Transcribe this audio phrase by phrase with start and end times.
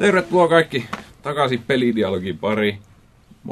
[0.00, 0.86] Tervetuloa kaikki
[1.22, 2.78] takaisin pelidialogin pari.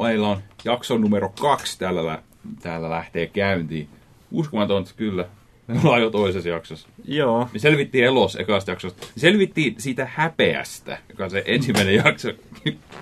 [0.03, 2.23] Meillä on jakso numero kaksi täällä, lä-
[2.61, 3.89] täällä lähtee käyntiin.
[4.31, 5.25] Uskomatonta kyllä.
[5.67, 6.87] Me ollaan jo toisessa jaksossa.
[7.05, 7.49] Joo.
[7.53, 9.05] Me selvittiin elos ekasta jaksosta.
[9.15, 12.29] Me selvittiin siitä häpeästä, joka se ensimmäinen jakso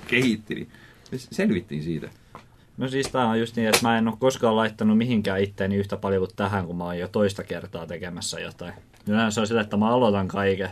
[0.08, 0.56] kehitti.
[0.56, 0.68] niin
[1.12, 2.10] Me selvittiin siitä.
[2.78, 5.98] No siis tää on just niin, että mä en ole koskaan laittanut mihinkään itteeni yhtä
[5.98, 8.74] paljon kuin tähän, kun mä oon jo toista kertaa tekemässä jotain.
[9.08, 10.70] Yleensä se on sillä, että mä aloitan kaiken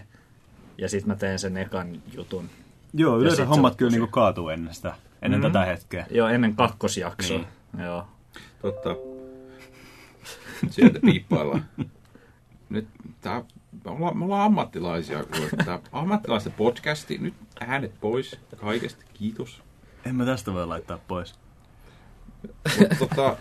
[0.77, 2.49] ja sitten mä teen sen ekan jutun.
[2.97, 5.47] Joo, Ja yleensä hommat se- kyllä niinku kaatuu ennen sitä, ennen Mhm.
[5.51, 6.05] tätä hetkeä.
[6.11, 7.37] Jo ennen kakkosjaksoa.
[7.37, 7.47] Niin.
[7.85, 8.07] Joo.
[8.61, 8.89] Totta.
[10.69, 11.65] Sieltä piippaillaan.
[12.69, 12.87] Nyt
[13.21, 13.43] tää,
[13.85, 15.23] me, ollaan, me ollaan ammattilaisia.
[15.65, 17.17] Tää ammattilaisten podcasti.
[17.17, 19.03] Nyt äänet pois kaikesta.
[19.13, 19.61] Kiitos.
[20.05, 21.35] En mä tästä voi laittaa pois.
[22.79, 23.37] Mutta tota,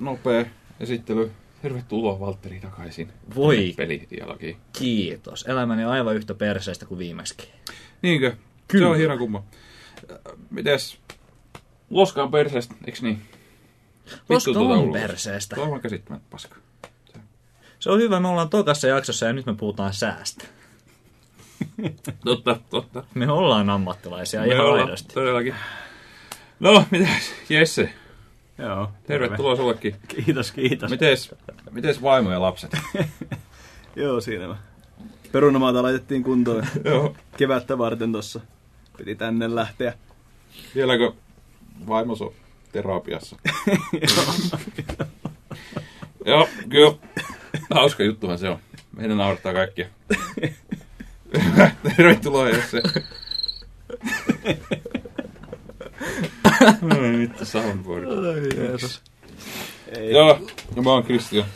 [0.00, 0.44] nopea
[0.80, 1.32] esittely.
[1.62, 3.08] Tervetuloa Valtteri takaisin.
[3.34, 3.74] Voi.
[3.76, 4.56] Pelidialogiin.
[4.72, 5.42] Kiitos.
[5.48, 7.34] Elämäni on aivan yhtä perseestä kuin viimeksi.
[8.02, 8.36] Niinkö?
[8.68, 8.84] Kyllä.
[8.86, 9.44] Se on hieno kumma.
[10.50, 10.98] Mites?
[11.90, 13.22] Loska on perseestä, eiks niin?
[14.28, 15.00] Loska tuota on ulos.
[15.00, 15.56] perseestä.
[15.56, 16.56] Tuo on käsittämättä paska.
[17.78, 20.44] Se on hyvä, me ollaan tokassa jaksossa ja nyt me puhutaan säästä.
[22.24, 23.04] Totta, totta.
[23.14, 25.14] Me ollaan ammattilaisia Me ihan ollaan, aidosti.
[25.14, 25.54] Todellakin.
[26.60, 27.32] No, mitäs?
[27.48, 27.92] Jesse,
[28.58, 28.90] Joo.
[29.06, 29.92] tervetuloa sullekin.
[29.92, 30.22] terve.
[30.22, 30.90] Kiitos, kiitos.
[30.90, 31.34] Mites,
[31.70, 32.76] mites vaimo ja lapset?
[33.96, 34.56] Joo, siinä mä.
[35.32, 37.16] Perunamaata laitettiin kuntoon Joo.
[37.36, 38.40] kevättä varten tossa.
[38.96, 39.94] Piti tänne lähteä.
[40.74, 41.12] Vieläkö
[41.88, 42.32] vaimos on
[42.72, 43.36] terapiassa?
[46.26, 46.94] Joo, kyllä.
[47.70, 48.58] Hauska juttuhan se on.
[48.96, 49.86] Meidän naurattaa kaikkia.
[51.96, 52.82] Tervetuloa Jesse.
[56.90, 58.04] Ai vittu soundboard.
[58.04, 59.02] Ai Jeesus.
[59.88, 60.12] Ei.
[60.12, 60.40] Joo,
[60.76, 61.46] ja mä oon Kristian.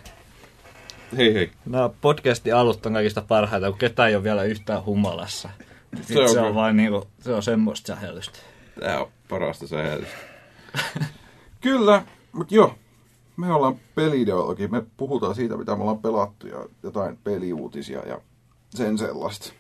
[1.16, 1.50] Hei hei.
[1.66, 5.48] No podcastin alut on kaikista parhaita, kun ketään ei ole vielä yhtään humalassa.
[6.00, 8.38] Se on se on vain niinku, se on semmoista sähellystä.
[8.80, 10.16] Tää on parasta sähellystä.
[11.60, 12.74] Kyllä, mutta joo.
[13.36, 14.68] Me ollaan peliideologi.
[14.68, 18.20] Me puhutaan siitä, mitä me ollaan pelattu ja jotain peliuutisia ja
[18.70, 19.52] sen sellaista.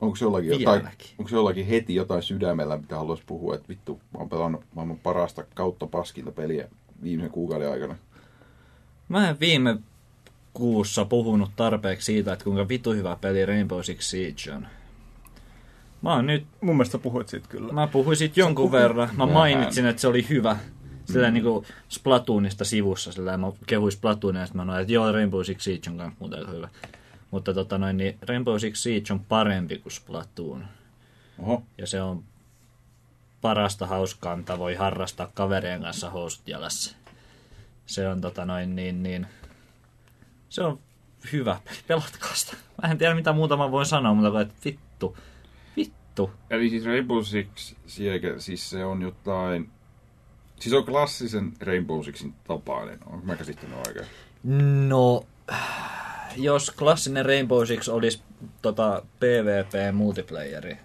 [0.00, 0.88] Onko jollakin, jotain,
[1.18, 5.44] onko jollakin heti jotain sydämellä, mitä haluaisi puhua, että vittu, mä oon pelannut maailman parasta
[5.54, 6.68] kautta paskinta peliä
[7.02, 7.96] viime kuukauden aikana.
[9.08, 9.76] Mä en viime
[10.52, 14.66] kuussa puhunut tarpeeksi siitä, että kuinka vitu hyvä peli Rainbow Six Siege on.
[16.02, 17.72] Mä oon nyt, Mun mielestä puhuit siitä kyllä.
[17.72, 19.08] mä puhuin siitä jonkun verran.
[19.16, 20.56] Mä mainitsin, että se oli hyvä.
[21.04, 21.34] Sillä mm.
[21.34, 25.90] niinku Splatoonista sivussa, sillä mä kehuin Splatoonia, ja mä sanoin, että joo, Rainbow Six Siege
[25.90, 26.68] on muuten hyvä.
[27.30, 30.64] Mutta tota noin, niin Rainbow Six Siege on parempi kuin Splatoon.
[31.38, 32.24] Oho, Ja se on
[33.40, 36.96] parasta hauskaa, mitä voi harrastaa kaverien kanssa housut jalassa.
[37.86, 39.26] Se on tota noin niin, niin
[40.48, 40.78] se on
[41.32, 41.76] hyvä peli.
[41.86, 42.56] Pelatkaa sitä.
[42.82, 45.16] Mä en tiedä mitä muuta mä voin sanoa, mutta että vittu.
[46.16, 46.30] Vittu.
[46.50, 49.70] Eli siis Rainbow Six Siege, siis se on jotain...
[50.60, 52.98] Siis on klassisen Rainbow Sixin tapainen.
[53.06, 54.06] Onko mä käsittänyt oikein?
[54.88, 55.26] No,
[56.36, 58.22] jos klassinen Rainbow Six olisi
[58.62, 60.76] tota PvP-multiplayeri,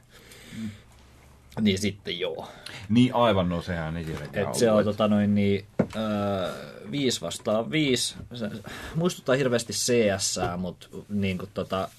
[1.61, 2.47] niin sitten joo.
[2.89, 5.65] Niin aivan, no sehän ei tietenkään Et se on tota noin niin,
[5.95, 6.51] öö,
[6.91, 8.15] viisi vastaan viisi.
[8.33, 8.49] Se
[8.95, 11.89] muistuttaa hirveästi CS, mutta niin kuin tota,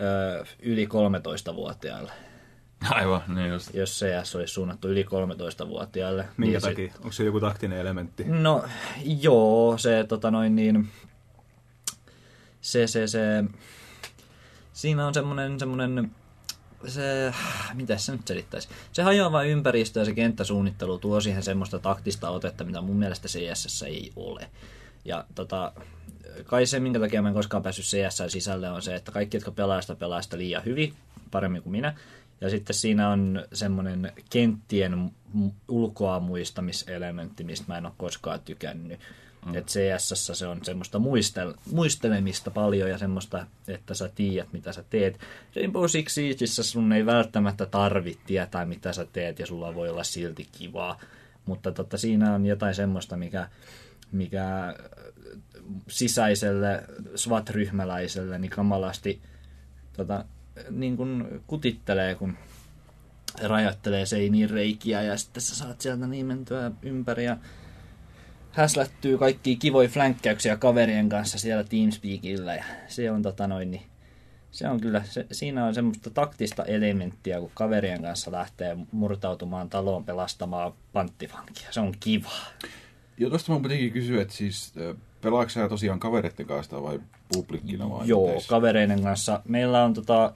[0.00, 2.12] öö, yli 13-vuotiaille.
[2.90, 3.74] Aivan, niin just.
[3.74, 6.24] Jos CS olisi suunnattu yli 13-vuotiaille.
[6.36, 6.92] Minkä niin se- takia?
[6.96, 8.24] Onko se joku taktinen elementti?
[8.24, 8.64] No
[9.04, 10.88] joo, se tota noin niin,
[12.60, 13.44] se, se, se,
[14.72, 16.10] siinä on semmonen, semmonen,
[16.86, 17.34] se,
[17.74, 18.68] mitä se nyt selittäisi?
[18.92, 23.82] Se hajoava ympäristö ja se kenttäsuunnittelu tuo siihen semmoista taktista otetta, mitä mun mielestä CSS
[23.82, 24.50] ei ole.
[25.04, 25.72] Ja tota,
[26.44, 29.50] kai se, minkä takia mä en koskaan päässyt CS sisälle, on se, että kaikki, jotka
[29.50, 30.94] pelaa sitä, pelaa sitä liian hyvin,
[31.30, 31.94] paremmin kuin minä.
[32.42, 35.10] Ja sitten siinä on semmoinen kenttien
[35.68, 39.00] ulkoa muistamiselementti, mistä mä en ole koskaan tykännyt.
[39.46, 39.54] Mm.
[39.54, 44.84] Et CSS se on semmoista muistel- muistelemista paljon ja semmoista, että sä tiedät, mitä sä
[44.90, 45.20] teet.
[45.56, 50.04] Rainbow Six Siegeissa sun ei välttämättä tarvitse tietää, mitä sä teet ja sulla voi olla
[50.04, 51.00] silti kivaa.
[51.46, 53.48] Mutta totta, siinä on jotain semmoista, mikä,
[54.12, 54.74] mikä
[55.88, 56.84] sisäiselle
[57.14, 59.20] SWAT-ryhmäläiselle niin kamalasti
[59.92, 60.24] tota,
[60.70, 62.36] niin kun kutittelee, kun
[63.42, 67.36] rajoittelee seiniin reikiä ja sitten sä saat sieltä niin mentyä ympäri ja
[68.50, 73.82] häslättyy kaikki kivoja flänkkäyksiä kaverien kanssa siellä Teamspeakilla ja se on tota noin niin
[74.52, 80.04] se on kyllä, se, siinä on semmoista taktista elementtiä, kun kaverien kanssa lähtee murtautumaan taloon
[80.04, 81.68] pelastamaan panttivankia.
[81.70, 82.30] Se on kiva.
[83.18, 84.74] Joo, tosta mä pitikin kysyä, että siis
[85.20, 87.00] pelaatko sä tosiaan kavereiden kanssa vai
[87.34, 89.42] publikkina vai Joo, kavereiden kanssa.
[89.44, 90.34] Meillä on tota,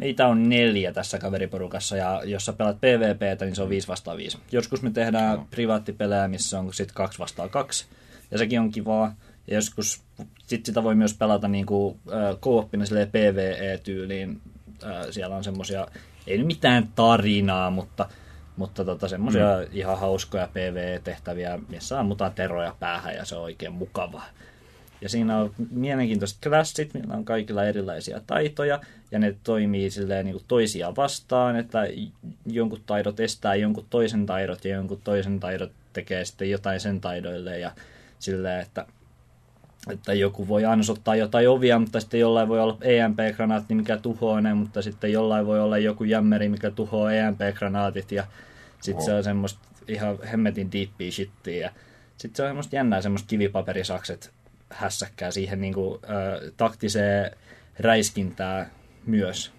[0.00, 4.16] meitä on neljä tässä kaveriporukassa, ja jos sä pelaat PvPtä, niin se on 5 vastaan
[4.16, 4.38] 5.
[4.52, 5.46] Joskus me tehdään Joo.
[5.50, 7.86] privaattipelejä, missä on sitten 2 vastaan 2,
[8.30, 9.14] ja sekin on kivaa.
[9.46, 10.02] Ja joskus
[10.46, 14.40] sit sitä voi myös pelata niin kuin, äh, silleen PvE-tyyliin.
[14.84, 15.86] Äh, siellä on semmosia,
[16.26, 18.08] ei nyt mitään tarinaa, mutta,
[18.56, 19.68] mutta tota, semmosia mm.
[19.72, 24.26] ihan hauskoja PvE-tehtäviä, missä ammutaan teroja päähän ja se on oikein mukavaa.
[25.00, 28.80] Ja siinä on mielenkiintoiset klassit, millä on kaikilla erilaisia taitoja,
[29.12, 31.78] ja ne toimii silleen niin kuin toisia vastaan, että
[32.46, 37.58] jonkun taidot estää jonkun toisen taidot, ja jonkun toisen taidot tekee sitten jotain sen taidoille,
[37.58, 37.72] ja
[38.18, 38.86] silleen, että,
[39.90, 44.54] että joku voi ansottaa jotain ovia, mutta sitten jollain voi olla EMP-granaatti, mikä tuhoaa ne,
[44.54, 48.24] mutta sitten jollain voi olla joku jämmeri, mikä tuhoaa EMP-granaatit, ja
[48.80, 51.70] sitten se on semmoista ihan hemmetin diippiä shittiä, ja
[52.16, 54.30] sitten se on semmoista jännää semmoista kivipaperisakset
[54.70, 57.30] hässäkkää siihen niin kuin, ö, taktiseen
[57.78, 58.70] räiskintää
[59.10, 59.52] myös.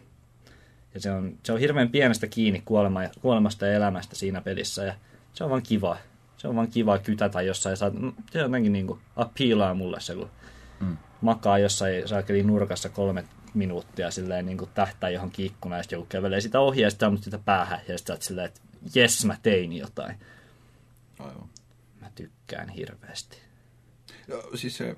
[0.94, 4.84] Ja se on, se on hirveän pienestä kiinni kuolema, kuolemasta ja elämästä siinä pelissä.
[4.84, 4.94] Ja
[5.34, 5.98] se on vaan kiva.
[6.38, 7.78] Se on vaan kiva kytätä jossain.
[7.78, 10.30] Saat, mm, se jotenkin niin kuin appiilaa mulle se, kun
[10.80, 10.98] Mm.
[11.22, 16.08] makaa jossain saakeli nurkassa kolme minuuttia silleen niin kuin tähtää johonkin ikkunaan, ja sitten joku
[16.10, 17.80] kävelee sitä ohi ja sitten ammut sitä päähän.
[17.88, 18.62] Ja sitten silleen, että
[18.96, 20.16] jes, mä tein jotain.
[21.20, 21.50] Aivan.
[22.02, 23.38] Mä tykkään hirveästi.
[24.28, 24.96] Ja, siis se,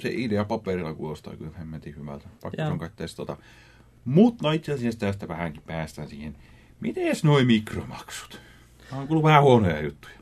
[0.00, 2.28] se idea paperilla kuulostaa kyllä hemmetin hyvältä.
[2.42, 3.36] Pakko on kai testata.
[4.04, 6.36] Mutta no itse asiassa tästä vähänkin päästään siihen.
[6.80, 8.40] Miten noi mikromaksut?
[8.90, 10.14] Mä oon kuullut vähän huonoja juttuja.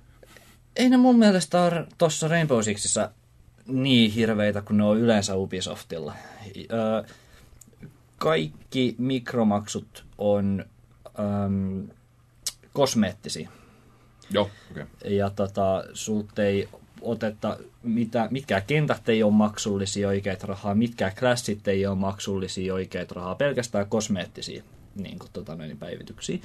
[0.76, 3.10] ei ne mun mielestä ole tuossa Rainbow Sixissä
[3.66, 6.14] niin hirveitä kuin ne on yleensä Ubisoftilla.
[6.56, 7.04] Ö,
[8.18, 10.64] kaikki mikromaksut on
[11.18, 11.88] äm,
[12.72, 13.50] kosmeettisia.
[14.30, 14.82] Joo, okei.
[14.82, 15.12] Okay.
[15.12, 16.68] Ja tota, sulta ei
[17.02, 23.12] oteta, mitä, mitkään kentät ei ole maksullisia oikeat rahaa, mitkään klassit ei ole maksullisia oikeat
[23.12, 24.62] rahaa, pelkästään kosmeettisia
[24.94, 26.38] niin kuin, tota, noin, päivityksiä.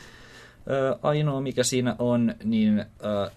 [0.70, 2.86] Ö, ainoa mikä siinä on, niin ö,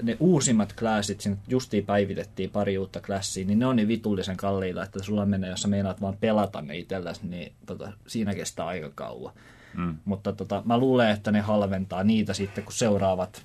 [0.03, 4.85] ne uusimmat klassit, sinne justiin päivitettiin pari uutta klassia, niin ne on niin vitullisen kalliilla,
[4.85, 8.91] että sulla menee, jos sä meinaat vaan pelata ne itselläsi, niin tota, siinä kestää aika
[8.95, 9.33] kauan.
[9.75, 9.97] Mm.
[10.05, 13.43] Mutta tota, mä luulen, että ne halventaa niitä sitten, kun seuraavat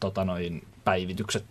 [0.00, 1.44] tota, noin, päivitykset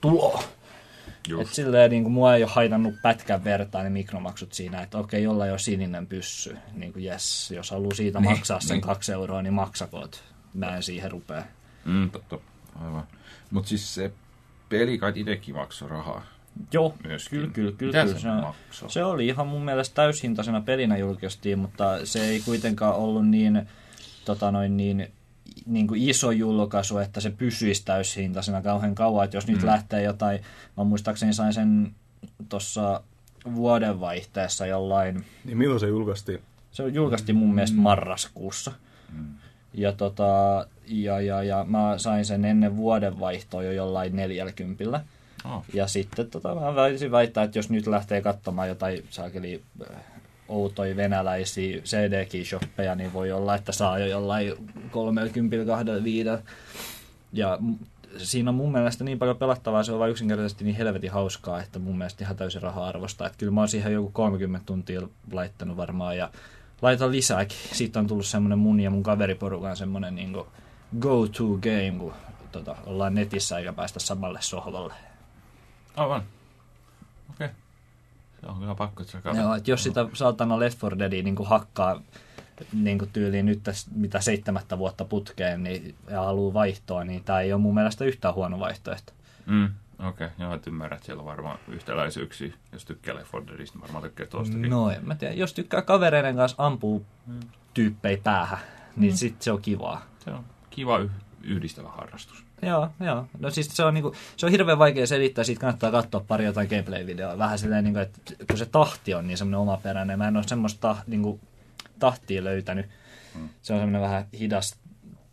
[1.41, 5.23] Et silleen niin kuin mua ei ole haitannut pätkän vertaa ne mikromaksut siinä, että okei,
[5.23, 8.81] jolla on sininen pyssy, niin kuin jes, jos haluaa siitä Niin, maksaa sen niin.
[8.81, 10.23] kaksi euroa, niin maksakoot.
[10.53, 11.43] Mä en siihen rupea.
[11.85, 12.39] Mm, totta.
[12.85, 13.07] Aivan.
[13.51, 14.11] Mutta siis se
[14.69, 16.25] peli kai itsekin maksoi rahaa.
[16.73, 17.39] Joo, Myöskin.
[17.39, 18.03] kyllä, kyllä, kyllä.
[18.03, 18.19] Kyllä.
[18.19, 18.91] se maksoi?
[18.91, 23.67] se oli ihan mun mielestä täyshintaisena pelinä julkaistiin, mutta se ei kuitenkaan ollut niin,
[24.25, 25.11] tota noin, niin,
[25.65, 29.25] niin kuin iso julkaisu, että se pysyisi täyshintaisena kauhean kauan.
[29.25, 29.65] Että jos nyt Mm.
[29.65, 30.39] lähtee jotain,
[30.77, 31.91] mä muistaakseni sain sen
[32.49, 33.01] tuossa
[33.55, 36.39] vuodenvaihteessa jollain, Niin milloin se julkaistiin?
[36.71, 38.71] se julkaistiin mun mielestä marraskuussa.
[39.13, 39.25] Mm.
[39.73, 40.23] Ja, tota,
[40.87, 45.01] ja, ja, ja mä sain sen ennen vuodenvaihtoa jo jollain 40.
[45.45, 45.63] Oh.
[45.73, 49.97] Ja sitten tota, mä väisin väittää, että jos nyt lähtee katsomaan jotain saakeli äh,
[50.49, 54.53] outoja venäläisiä CD-shoppeja, niin voi olla, että saa jo jollain
[54.91, 56.29] 30 25
[57.33, 57.59] Ja
[58.17, 61.79] siinä on mun mielestä niin paljon pelattavaa, se on vain yksinkertaisesti niin helvetin hauskaa, että
[61.79, 63.25] mun mielestä ihan täysin raha-arvosta.
[63.25, 66.29] Että kyllä mä oon siihen joku 30 tuntia laittanut varmaan ja
[66.81, 67.57] laitan lisääkin.
[67.71, 70.37] Siitä on tullut semmoinen mun ja mun kaveriporukan semmoinen niin
[70.99, 72.13] go-to game, kun
[72.51, 74.93] tota, ollaan netissä eikä päästä samalle sohvalle.
[75.95, 76.23] Aivan.
[77.29, 77.45] Okei.
[77.45, 77.64] Okay.
[78.45, 79.43] On kyllä pakko, että katsot.
[79.43, 82.01] Joo, että jos sitä saatana Left 4 Deadia niin kuin hakkaa
[82.73, 87.39] niin kuin tyyliin nyt tässä, mitä seitsemättä vuotta putkeen niin, ja haluaa vaihtoa, niin tämä
[87.39, 89.13] ei ole mun mielestä yhtään huono vaihtoehto.
[89.45, 89.69] Mm.
[89.99, 90.29] Okei, okay.
[90.39, 92.53] joo, et ymmärrät, siellä on varmaan yhtäläisyyksiä.
[92.71, 94.69] Jos tykkää Left 4 Deadista, niin varmaan tykkää tuostakin.
[94.69, 97.05] No en mä tiedä, jos tykkää kavereiden kanssa ampuu
[97.73, 98.59] tyyppejä päähän,
[98.95, 99.17] niin Mm.
[99.17, 100.05] sit se on kivaa.
[100.19, 101.11] Se on kiva yh-
[101.43, 102.44] yhdistävä harrastus.
[102.61, 103.27] Joo, joo.
[103.39, 106.67] No siis se on, niinku, se on hirveän vaikea selittää, siitä kannattaa katsoa pari jotain
[106.69, 107.37] gameplay-videoa.
[107.37, 108.19] Vähän silleen, niinku, että
[108.49, 111.39] kun se tahti on niin semmoinen omaperäinen, mä en ole semmoista ta, niinku,
[111.99, 112.85] tahtia löytänyt.
[113.35, 113.49] Mm.
[113.61, 114.75] Se on semmoinen vähän hidas,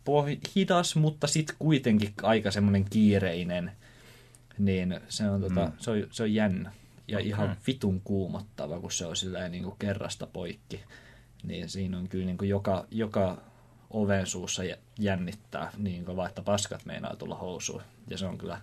[0.09, 3.71] poh- hidas mutta sitten kuitenkin aika semmoinen kiireinen.
[4.57, 5.71] Niin se on, tota, Mm.
[5.77, 6.71] se on, se on jännä.
[7.07, 7.27] Ja Okei.
[7.29, 10.81] ihan vitun kuumottava, kun se on silleen niinku kerrasta poikki.
[11.43, 13.37] Niin siinä on kyllä niinku joka, joka
[13.93, 17.81] oven suussa jä- jännittää niin kovaa, että paskat meinaa tulla housuun.
[18.07, 18.61] Ja se on kyllä,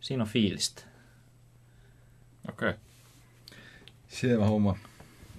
[0.00, 0.82] siinä on fiilistä.
[2.48, 2.68] Okei.
[2.68, 2.80] Okay.
[4.08, 4.76] Selvä homma.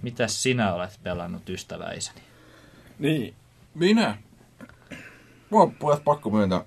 [0.01, 2.21] Mitäs sinä olet pelannut ystäväiseni?
[2.99, 3.33] Niin.
[3.75, 4.17] Minä?
[5.49, 6.61] Mulla on pojat pakko myöntää.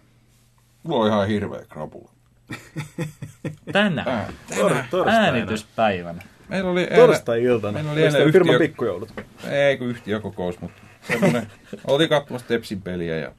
[0.83, 2.11] Mulla on ihan hirveä krapula.
[3.73, 5.11] Tänään, Ää, Tor- torstaina.
[5.25, 6.23] äänityspäivänä.
[6.49, 7.73] Meillä oli eilen, Torstai-iltana.
[7.73, 9.13] Meillä oli eilen firman pikkujoulut.
[9.51, 11.47] ei kun yhtiökokous, mutta semmonen,
[11.87, 13.33] oltiin katsomassa Tepsin peliä ja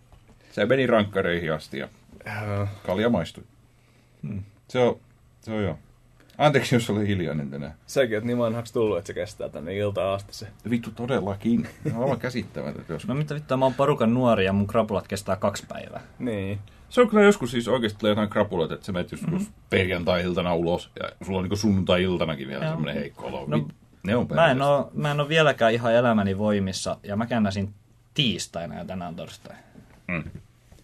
[0.52, 1.88] se meni rankkareihin asti ja
[2.86, 3.44] kalja maistui.
[4.28, 4.44] Hmm.
[4.68, 5.00] Se on,
[5.42, 5.78] se on joo.
[6.38, 7.74] Anteeksi, jos oli hiljainen tänään.
[7.88, 10.48] Säkin oot niin vanhaksi tullut, että se kestää tänne iltaan asti se.
[10.70, 11.68] Vittu todellakin.
[11.96, 13.08] On aivan käsittämätöntä joskus.
[13.08, 16.02] No mitä vittua, mä oon porukan nuori ja mun krapulat kestää kaksi päivää.
[16.20, 16.60] Niin.
[16.90, 19.54] Se on kyllä joskus siis oikeasti tulee jotain krapuloita, että sä menet joskus mm-hmm.
[19.70, 22.72] perjantai-iltana ulos ja sulla on niin sunnuntai-iltanakin vielä Joo.
[22.72, 23.46] semmoinen heikko olo.
[23.48, 23.68] No,
[24.04, 27.74] ne on Mä en, oo, mä en oo vieläkään ihan elämäni voimissa ja mä käännäsin
[28.14, 29.56] tiistaina ja tänään torstai.
[30.08, 30.24] Mm.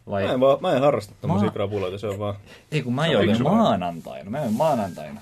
[0.10, 2.36] Vai, Mä en, vaan, mä en harrasta tommosia Mä- krapuloita, se on vaan...
[2.72, 4.30] ei kun mä join maanantaina.
[4.30, 5.22] Mä join maanantaina.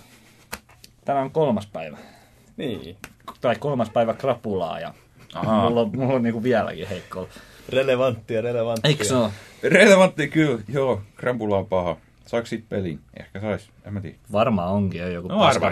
[1.06, 1.98] Tänään on kolmas päivä.
[2.58, 2.98] Niin.
[3.42, 4.94] Tai kolmas päivä krapulaa ja
[5.34, 5.70] Ahaa.
[5.70, 7.30] mulla on, mulla on niinku vieläkin heikko.
[7.70, 8.90] Relevanttia, relevanttia.
[8.90, 9.32] Eikö se oo?
[9.64, 11.02] Relevantti kyllä, joo.
[11.16, 11.98] Krampula on paha.
[12.25, 13.00] Saako siitä pelin?
[13.20, 14.18] Ehkä sais, en mä tiedä.
[14.32, 15.72] Varmaan onkin jo joku No paska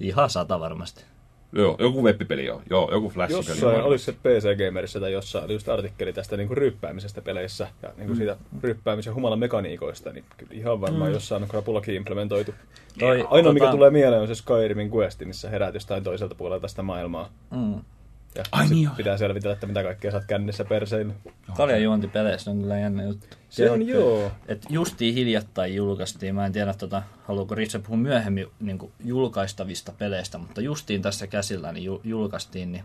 [0.00, 1.04] Ihan sata varmasti.
[1.52, 2.62] Joo, joku webbipeli joo.
[2.70, 3.48] Joo, joku flashipeli.
[3.48, 7.68] Jossain, olisi se PC Gamerissa tai jossain, oli just artikkeli tästä niin kuin ryppäämisestä peleissä
[7.82, 11.14] ja niin kuin siitä ryppäämisen humalan mekaniikoista, niin kyllä ihan varmaan mm.
[11.14, 12.54] jossain on krapulakin implementoitu.
[12.98, 16.68] Toi, Ainoa, mikä tota- tulee mieleen, on se Skyrimin questi, missä heräät jostain toiselta puolelta
[16.68, 17.28] sitä maailmaa.
[17.50, 17.80] Mm.
[18.36, 18.94] Ja Ai niin joo.
[18.96, 21.14] pitää selvitellä, että mitä kaikkea oot kännissä perseillä.
[21.56, 23.26] Kaljajuontipeleissä on kyllä jännä juttu.
[23.48, 24.32] Se on joo.
[24.48, 30.38] Et justiin hiljattain julkaistiin, mä en tiedä, tota, haluuko Ritse puhua myöhemmin niin julkaistavista peleistä,
[30.38, 32.84] mutta justiin tässä käsillä niin ju- julkaistiin niin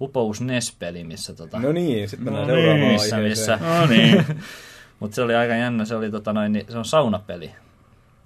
[0.00, 3.56] upous NES-peli, missä tota, No niin, sitten mennään No seuraavaan niin, missä, missä.
[3.56, 4.24] No niin.
[5.00, 7.50] mutta se oli aika jännä, se, oli, tota, noin, niin, se on saunapeli.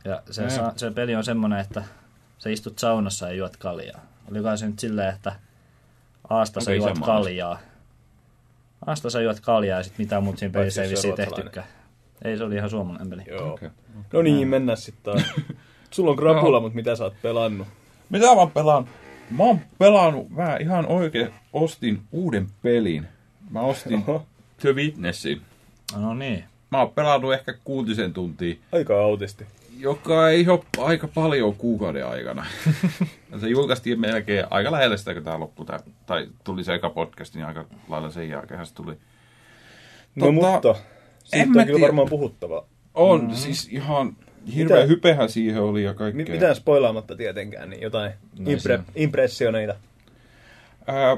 [0.05, 0.51] Ja se, Jaa.
[0.51, 1.85] sa- se peli on semmoinen, että
[2.39, 4.01] sä istut saunassa ja juot kaljaa.
[4.31, 5.33] Oliko se nyt silleen, että
[6.31, 7.59] Aasta sä juot kaljaa.
[8.87, 11.67] Aasta sä juot kaljaa ja sit mitään muuta siinä pelissä ei vissiin tehtykään.
[12.25, 13.23] Ei, se oli ihan suomalainen peli.
[13.27, 13.53] Joo.
[13.53, 13.71] Okei.
[14.13, 15.35] No niin, mennään sitten taas.
[15.91, 17.69] Sulla on krapula, mutta mitä sä oot pelannut?
[18.11, 18.89] Mitä mä pelaan?
[19.31, 23.07] Mä oon pelannut, mä ihan oikein ostin uuden pelin.
[23.51, 24.27] Mä ostin Oho,
[24.61, 25.43] The Witnessin.
[25.97, 26.45] No niin.
[26.71, 29.47] Mä oon pelannut ehkä kuutisen tuntia, aika autisti.
[29.85, 32.47] Joka ei ole aika paljon kuukauden aikana.
[33.41, 35.67] Se julkaistiin melkein aika lähellä sitä, kun tää loppui.
[35.67, 38.93] Tää, tai tuli se eka podcast, niin aika lailla sen jälkeen se tuli.
[40.15, 40.75] No Tota, mutta,
[41.25, 41.81] siitä on kyllä tiedä.
[41.81, 42.67] varmaan puhuttava.
[42.95, 43.35] On mm-hmm.
[43.37, 44.17] siis ihan
[44.55, 44.87] hirveä Mitä?
[44.87, 46.25] hypehän siihen oli ja kaikkea.
[46.27, 49.75] Mi- mitään spoilaamatta tietenkään, niin jotain No impre- impressioneita.
[50.87, 51.17] Ää,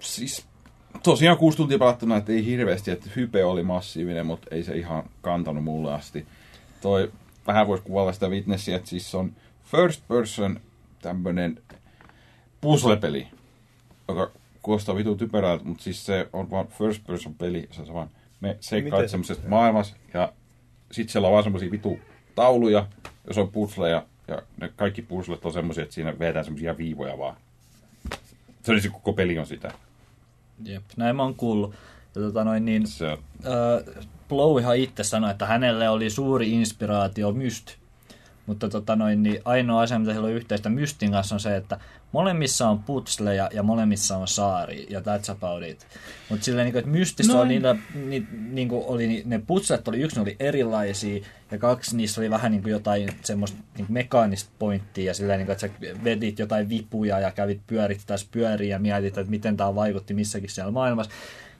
[0.00, 0.46] siis
[1.02, 5.02] tosiaan kuusi tuntia pelattuna, että ei hirveästi, että hype oli massiivinen, mutta ei se ihan
[5.22, 6.26] kantanut mulle asti.
[6.80, 7.12] Toi
[7.46, 9.32] vähän voisi kuvailla sitä Witnessia, että siis se on
[9.64, 10.60] first person
[11.02, 11.62] tämmönen
[12.60, 13.26] puzzle-peli,
[14.08, 14.30] joka
[14.62, 18.10] kuulostaa vitu typerältä, mutta siis se on vaan first person peli, sä vaan
[18.40, 20.32] me seikkaat se- semmoisessa maailmassa ja
[20.92, 21.98] sit siellä on vaan semmosia vitu
[22.34, 22.86] tauluja,
[23.26, 27.36] jos on puzzleja ja ne kaikki puzzlet on semmosia, että siinä vedetään semmosia viivoja vaan.
[28.62, 29.72] Se oli se koko peli on sitä.
[30.64, 31.74] Jep, näin mä oon kuullut.
[32.14, 37.70] Ja tota noin niin, Se, äh, Blowihan itse sanoi, että hänelle oli suuri inspiraatio Myst.
[38.46, 41.80] Mutta tota noin, niin ainoa asia, mitä heillä on yhteistä Mystin kanssa on se, että
[42.12, 45.86] molemmissa on putsleja ja molemmissa on saari ja that's about it.
[46.28, 47.40] Mutta silleen, niin kuin, että Mystissä No.
[47.40, 51.96] on niillä, ni, niin kuin oli, ne putslet oli, yksi ne oli erilaisia ja kaksi
[51.96, 55.66] niissä oli vähän niin kuin jotain semmoista niin mekaanista pointtia ja silleen, niin kuin, että
[55.66, 60.50] sä vedit jotain vipuja ja kävit pyörittäessä pyöriä ja mietit, että miten tämä vaikutti missäkin
[60.50, 61.12] siellä maailmassa.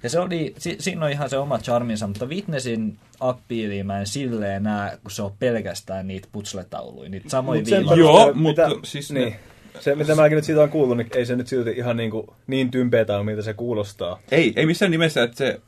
[0.06, 4.06] Ja se oli, si, siinä on ihan se oma charminsa, mutta Witnessin appiiliin mä en
[4.06, 7.98] silleen näe, kun se on pelkästään niitä putsle-tauluja, niitä samoja Mut viivoja.
[7.98, 9.28] Joo, mutta mitä, siis niin.
[9.28, 9.38] ne-
[9.80, 12.26] Se, mitä mäkin nyt siitä on kuullut, niin ei se nyt silti ihan niin, kuin,
[12.46, 14.20] niin tympeetä ole, miltä se kuulostaa.
[14.30, 15.60] ei, ei missään nimessä, että se,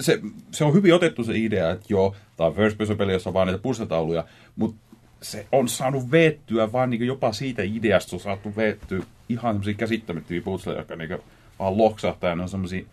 [0.00, 3.30] se, se on hyvin otettu se idea, että joo, tämä on first person peli, jossa
[3.30, 3.60] on vaan niitä
[4.56, 4.76] mutta
[5.22, 9.74] se on saanut veettyä vaan niin jopa siitä ideasta, se on saatu veettyä ihan semmoisia
[9.74, 11.18] käsittämättömiä puzzleja, jotka niin
[11.58, 12.84] vaan loksahtaa, ja ne on semmoisia,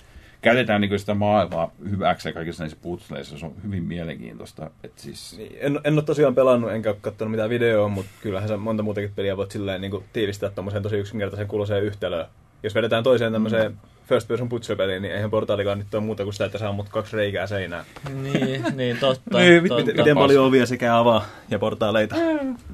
[0.43, 5.35] käytetään niin sitä maailmaa hyväkseen kaikissa näissä puzzleissa, se on hyvin mielenkiintoista, että siis...
[5.37, 8.83] Niin, en, en ole tosiaan pelannut, enkä ole katsonut mitään videoa, mutta kyllähän se monta
[8.83, 12.25] muutakin peliä voit silleen niin kuin, tiivistää tuommoiseen tosi yksinkertaisen kuuloseen yhtälöön.
[12.63, 13.77] Jos vedetään toiseen tämmöiseen
[14.09, 17.15] first person putsupeliin, niin eihän portaalikaan nyt ole muuta kuin sitä, että saa mut kaksi
[17.15, 17.85] reikää seinään.
[18.23, 19.37] Niin, niin totta.
[19.39, 19.75] Niin, totta.
[19.85, 22.15] miten- miten paljon ovia sekä avaa ja portaaleita?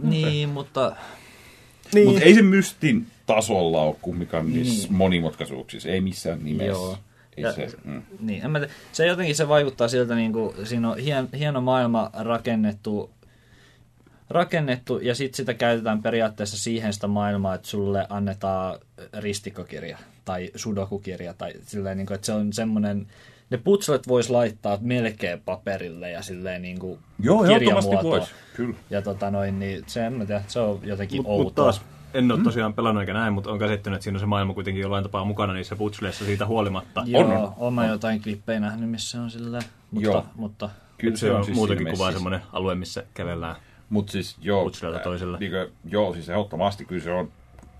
[0.03, 0.95] Niin, mutta
[1.93, 2.07] Niin.
[2.07, 4.97] Mutta ei se mystin tasolla ole kumminkaan niissä Niin.
[4.97, 6.71] monimutkaisuuksissa, ei missään nimessä.
[6.71, 6.97] Joo.
[7.41, 8.01] Ja- se, mm.
[8.19, 8.59] Niin, en mä
[8.91, 13.11] se jotenkin se vaikuttaa siltä, niin kuin, siinä on hien, hieno maailma rakennettu,
[14.29, 18.79] rakennettu ja sitten sitä käytetään periaatteessa siihen sitä maailmaa, että sulle annetaan
[19.19, 23.07] ristikkokirja tai sudokukirja tai silleen, niin kuin, että se on semmoinen,
[23.49, 28.19] ne putslet vois laittaa melkein paperille ja silleen niin kuin Joo, ehdottomasti kirjamuotoon.
[28.19, 28.33] voisi.
[28.55, 28.75] Kyllä.
[28.89, 31.43] Ja tota noin, niin se, en mä tiedä, se on jotenkin Mutta outoa.
[31.43, 31.81] mut taas
[32.13, 34.81] en ole tosiaan pelannut eikä näin, mutta on käsittänyt, että siinä on se maailma kuitenkin
[34.81, 37.03] jollain tapaa mukana niissä putsleissa siitä huolimatta.
[37.05, 37.31] Joo, on.
[37.31, 37.73] on, on.
[37.73, 39.59] mä jotain klippejä nähnyt, missä on sillä,
[39.91, 40.25] mutta, Joo.
[40.35, 43.55] mutta Kyllä se on siis muutakin ilmeisesti kuin vain semmoinen alue, missä kävellään.
[43.89, 45.37] Mutta siis joo, Putsleelta toiselle.
[45.39, 47.31] Niin kuin, joo, siis ehdottomasti kyllä se on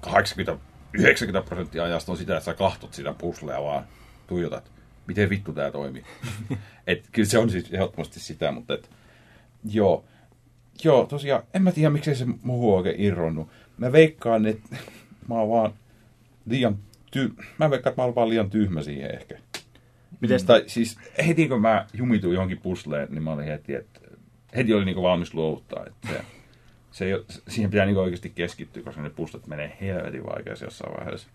[0.02, 3.84] 80, 90 prosenttia ajasta on sitä, että sä kahtot sitä puslea vaan
[4.28, 4.72] tuijotat.
[5.08, 6.04] Miten vittu tää toimii?
[6.88, 8.90] et, kyllä se on siis ehdottomasti sitä, mutta et,
[9.72, 10.06] joo.
[10.84, 13.50] Joo, tosiaan, en mä tiedä, miksei se muu oikein irronnut.
[13.80, 14.76] Mä veikkaan, että
[15.28, 15.74] mä oon vaan
[16.46, 16.78] liian
[17.12, 17.34] ty...
[17.58, 19.40] Mä veikkaan, että mä oon vaan liian tyhmä siihen ehkä.
[20.20, 24.00] Miten Tai siis heti kun mä jumituin johonkin pusleen, niin mä olin heti, että
[24.56, 25.86] heti oli niinku valmis luovuttaa.
[25.86, 26.26] Että se,
[26.92, 31.28] se ei, siihen pitää niinku oikeasti keskittyä, koska ne puslet menee helvetin vaikeasti jossain vaiheessa.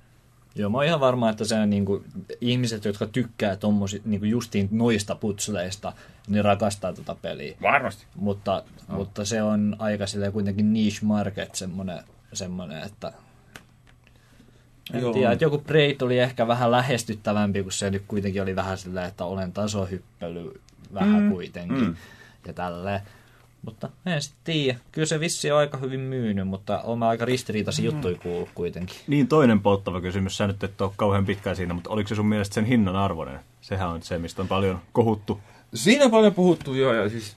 [0.57, 2.05] Joo, mä oon ihan varma, että se niin kuin,
[2.41, 5.93] ihmiset, jotka tykkää tommosi, niin kuin justiin noista putsleista,
[6.29, 7.57] niin rakastaa tota peliä.
[7.63, 8.07] Varmasti.
[8.17, 8.97] Mutta, no.
[8.97, 11.99] mutta se on aika silleen kuitenkin niche market semmonen,
[12.37, 13.12] semmonen että
[14.93, 15.12] en Joo.
[15.12, 19.09] tiedä, että joku Braid oli ehkä vähän lähestyttävämpi, kun se nyt kuitenkin oli vähän silleen,
[19.09, 20.61] että olen tasohyppely
[20.95, 21.31] vähän mm.
[21.31, 21.97] kuitenkin mm.
[22.47, 23.00] ja tälleen.
[23.62, 24.79] Mutta en sitten tiedä.
[24.93, 27.95] Kyllä se vissi on aika hyvin myynyt, mutta on aika ristiriitaisia mm.
[27.95, 28.97] juttuja kuullut kuitenkin.
[29.07, 32.26] Niin toinen polttava kysymys, sä nyt et ole kauhean pitkään siinä, mutta oliko se sun
[32.26, 33.41] mielestä sen hinnan arvoinen?
[33.61, 35.41] Sehän on se, mistä on paljon kohuttu.
[35.75, 37.37] Siinä on paljon puhuttu jo, ja siis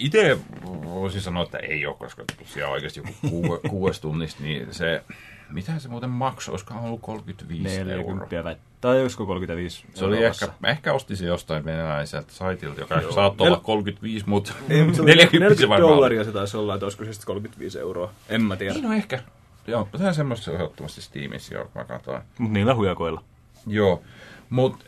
[0.00, 0.38] itse
[0.84, 5.02] voisin sanoa, että ei ole, koska siellä oikeasti joku kuue, kuudes tunnista, niin se,
[5.50, 7.96] mitä se muuten maksoi, olisikohan ollut 35 euroa.
[7.96, 12.80] 40 vai, tai olisiko 35 Se oli ehkä, mä ehkä ostin se jostain venäläiseltä saitilta,
[12.80, 13.12] joka Joo.
[13.12, 15.94] saattoi Nel- olla 35, mutta Ei, mutta se oli 40, 40 varmaan oli.
[15.96, 18.12] dollaria se taisi olla, että olisiko se sitten 35 euroa.
[18.28, 18.74] En mä tiedä.
[18.74, 19.22] Niin no ehkä.
[19.66, 22.22] Joo, tämä on semmoista ehdottomasti Steamissa, joo, kun mä katsoin.
[22.38, 23.22] Mutta niillä hujakoilla.
[23.66, 24.02] Joo,
[24.50, 24.84] mutta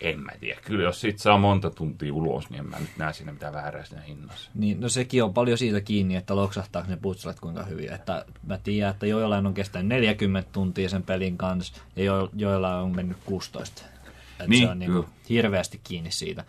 [0.00, 0.60] en mä tiedä.
[0.64, 3.84] Kyllä jos sit saa monta tuntia ulos, niin en mä nyt näe siinä mitään väärää
[3.84, 4.50] siinä hinnassa.
[4.54, 7.92] Niin, no sekin on paljon siitä kiinni, että loksahtaako ne putslet kuinka hyvin.
[7.92, 12.82] Että mä tiedän, että joillain on kestänyt 40 tuntia sen pelin kanssa ja jo, joillain
[12.82, 13.84] on mennyt 16.
[14.30, 15.08] Että Niin, se on niin kyllä.
[15.28, 16.44] hirveästi kiinni siitä.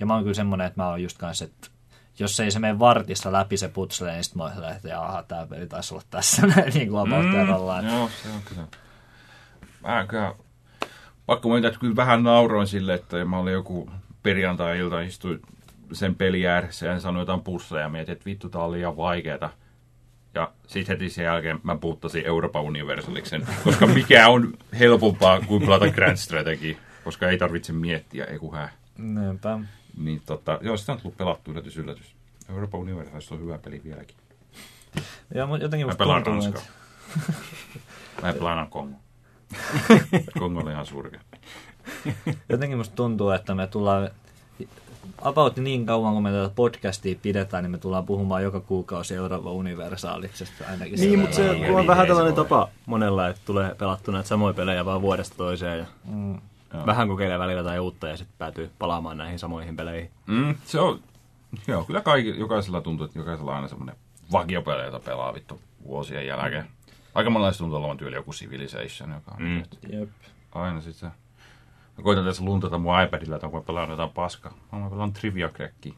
[0.00, 1.68] Ja mä oon kyllä semmonen, että mä oon just kanssa, että
[2.18, 5.46] jos ei se mene vartissa läpi se putsle, niin sit mä oon että jaha, tää
[5.46, 7.48] peli taisi olla tässä näin niin kuin mm,
[7.88, 8.66] joo, se on kyllä.
[9.80, 10.34] Mä kyllä,
[11.30, 13.90] pakko mainita, että kyllä vähän nauroin sille, että mä olin joku
[14.22, 15.42] perjantai-ilta, istuin
[15.92, 19.50] sen peli ääressä ja sanoin jotain pusseja ja mietin, että vittu, tää on liian vaikeeta.
[20.34, 25.88] Ja sitten heti sen jälkeen mä puuttasin Euroopan Universaliksen, koska mikä on helpompaa kuin pelata
[25.88, 28.72] Grand Strategy, koska ei tarvitse miettiä, ei kun hää.
[28.98, 29.58] Niinpä.
[29.98, 32.14] Niin tota, joo, sitä on tullut pelattu yllätys, yllätys.
[32.48, 34.16] Euroopan Universalista on hyvä peli vieläkin.
[35.34, 36.62] Ja jotenkin Mä pelaan Ranskaa.
[38.22, 38.98] Mä pelaan Kongo.
[40.38, 41.20] Kongo oli ihan surkea.
[42.48, 44.10] Jotenkin musta tuntuu, että me tullaan
[45.22, 49.52] about niin kauan, kun me tätä podcastia pidetään, niin me tullaan puhumaan joka kuukausi Euroopan
[49.52, 51.00] universaaliksesta ainakin.
[51.00, 54.54] Niin, mutta se kun on niin, vähän tällainen tapa monella, että tulee pelattu näitä samoja
[54.54, 56.38] pelejä vaan vuodesta toiseen ja Mm.
[56.74, 56.86] Joo.
[56.86, 60.10] vähän kokeilee välillä tai uutta ja sitten päätyy palaamaan näihin samoihin peleihin.
[60.26, 61.00] Mm, se on,
[61.66, 63.96] joo, kyllä kaikki, jokaisella tuntuu, että jokaisella on aina semmoinen
[64.32, 66.64] vakiopeli, jota pelaa vittu vuosien jälkeen.
[67.14, 69.62] Aika monella tuntuu olevan tyyli joku Civilization, joka on Mm.
[69.92, 70.08] Jep.
[70.52, 71.06] aina sit se.
[71.06, 74.52] Mä koitan tässä luntata mun iPadilla, että onko mä pelannut jotain paskaa.
[74.72, 75.94] Mä pelaan Trivia Cracky.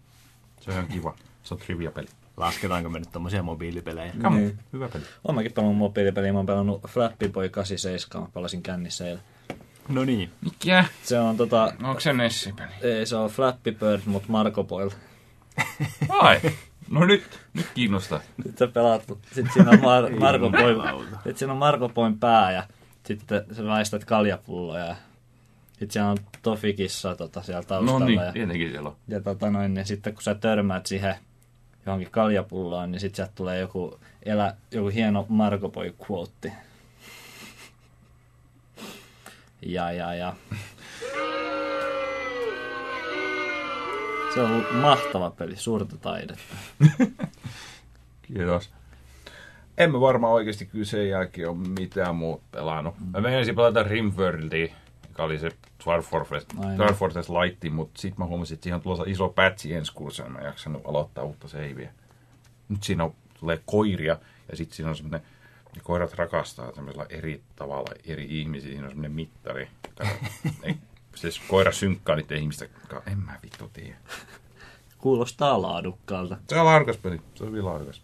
[0.61, 1.15] Se on ihan kiva.
[1.43, 2.07] Se on trivia-peli.
[2.37, 4.13] Lasketaanko me nyt tommosia mobiilipelejä?
[4.25, 4.59] On, Niin.
[4.73, 5.05] hyvä peli.
[5.25, 9.23] Oon mäkin pelannut mobiilipeliä, mä oon pelannut Flappy Boy 87, mä pelasin kännissä eilen.
[9.89, 10.31] No niin.
[10.41, 10.85] Mikä?
[11.03, 12.71] Se on tota, No, onko se Nessi-peli?
[12.83, 14.91] ei se on Flappy Bird, mutta Marco Boil.
[16.09, 16.41] Ai,
[16.93, 18.21] no nyt, nyt kiinnostaa.
[18.37, 19.03] Sitten sä pelaat,
[19.33, 21.17] sit siinä on Mar- Boy, jumalauta.
[21.25, 22.63] sit siinä on Marco Boyn pää ja
[23.07, 24.97] sitten sä väistät kaljapulloja ja
[25.71, 28.05] sitten siellä on Tofikissa tota, siellä No taustalla.
[28.05, 28.97] niin, ja, tietenkin siellä on.
[29.09, 31.15] ja tota noin, niin sitten kun sä törmäät siihen
[31.87, 36.53] johonkin kaljapulloon, niin sitten sieltä tulee joku, elä, joku hieno Marco Boy quote.
[39.67, 40.35] Ja, ja, ja.
[44.35, 46.43] Se on ollut mahtava peli, suurta taidetta.
[48.23, 48.71] Kiitos.
[49.79, 52.95] En mä varmaan oikeasti kyllä sen jälkeen ole mitään muuta pelannut.
[53.13, 54.75] Mä menisin pelata Rimworldia,
[55.09, 55.51] joka oli se
[55.85, 56.47] Dwarf Fortress.
[56.77, 59.93] Dwarf Fortress Light, mutta sitten mä huomasin, että siihen on tulossa iso patchi ensi
[60.27, 61.93] en mä jaksanut aloittaa uutta seiviä.
[62.69, 64.17] Nyt siinä on, tulee koiria,
[64.51, 65.21] ja sitten siinä on semmoinen,
[65.77, 69.69] ne koirat rakastaa tämmöisellä eri tavalla eri ihmisiä, siinä on semmoinen mittari.
[69.89, 70.11] joka-
[70.63, 70.77] ei,
[71.15, 72.67] siis koira synkkaa niiden ihmistä,
[73.07, 73.97] en mä vittu tiedä.
[74.99, 76.37] Kuulostaa laadukkaalta.
[76.49, 78.03] Se on laadukas peli, se on hyvin laadukas.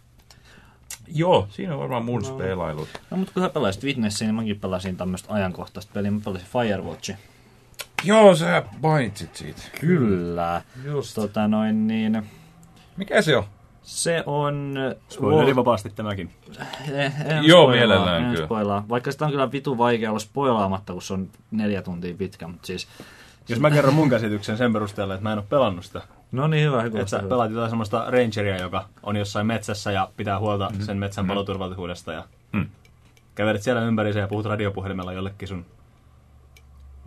[1.07, 2.37] Joo, siinä on varmaan mun no.
[2.37, 2.89] pelailut.
[3.11, 6.11] No, mutta kun sä pelasit Witnessia, niin mäkin pelasin tämmöistä ajankohtaista peliä.
[6.11, 7.15] Mä pelasin Firewatchi.
[8.03, 9.61] Joo, sä mainitsit siitä.
[9.79, 10.61] Kyllä.
[10.83, 11.15] Just.
[11.15, 12.29] Tota noin niin...
[12.97, 13.43] Mikä se on?
[13.89, 14.75] Se on...
[15.09, 16.31] Spoileri vapaasti tämäkin.
[16.91, 18.45] En, en Joo, spoilaa, mielellään en kyllä.
[18.45, 18.85] Spoilaa.
[18.89, 22.67] Vaikka sitä on kyllä vitu vaikea olla spoilaamatta, kun se on neljä tuntia pitkä, mutta
[22.67, 22.87] siis...
[23.49, 26.01] Jos mä kerron mun käsityksen sen perusteella, että mä en ole pelannut sitä.
[26.31, 26.99] No niin, hyvä, hyvä.
[26.99, 27.29] Että hyvä.
[27.29, 32.23] pelaat jotain semmoista rangeria, joka on jossain metsässä ja pitää huolta sen metsän paloturvallisuudesta ja
[32.53, 32.65] Mm.
[33.35, 35.65] kävelet siellä ympäri ja puhut radiopuhelimella jollekin sun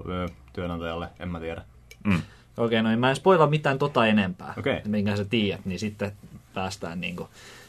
[0.09, 1.63] öö, työnantajalle, en mä tiedä.
[2.05, 2.23] Mm.
[2.57, 4.81] Okei, no niin mä en spoilaa mitään tota enempää, Okei.
[4.87, 6.13] minkä sä tiedät, niin sitten
[6.55, 7.29] päästään niinku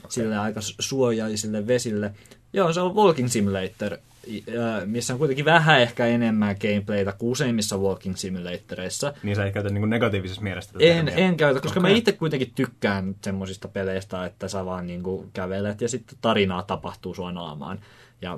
[0.09, 2.11] sille aika suojaisille vesille.
[2.53, 3.97] Joo, se on Walking Simulator,
[4.59, 9.13] ää, missä on kuitenkin vähän ehkä enemmän gameplaytä kuin useimmissa Walking Simulatoreissa.
[9.23, 11.25] Niin sä et käytä niin negatiivisessa mielessä tätä En, termiä.
[11.27, 11.91] en käytä, koska Okei.
[11.91, 17.13] mä itse kuitenkin tykkään semmoisista peleistä, että sä vaan niinku kävelet ja sitten tarinaa tapahtuu
[17.13, 17.79] sua naamaan.
[18.23, 18.37] Ja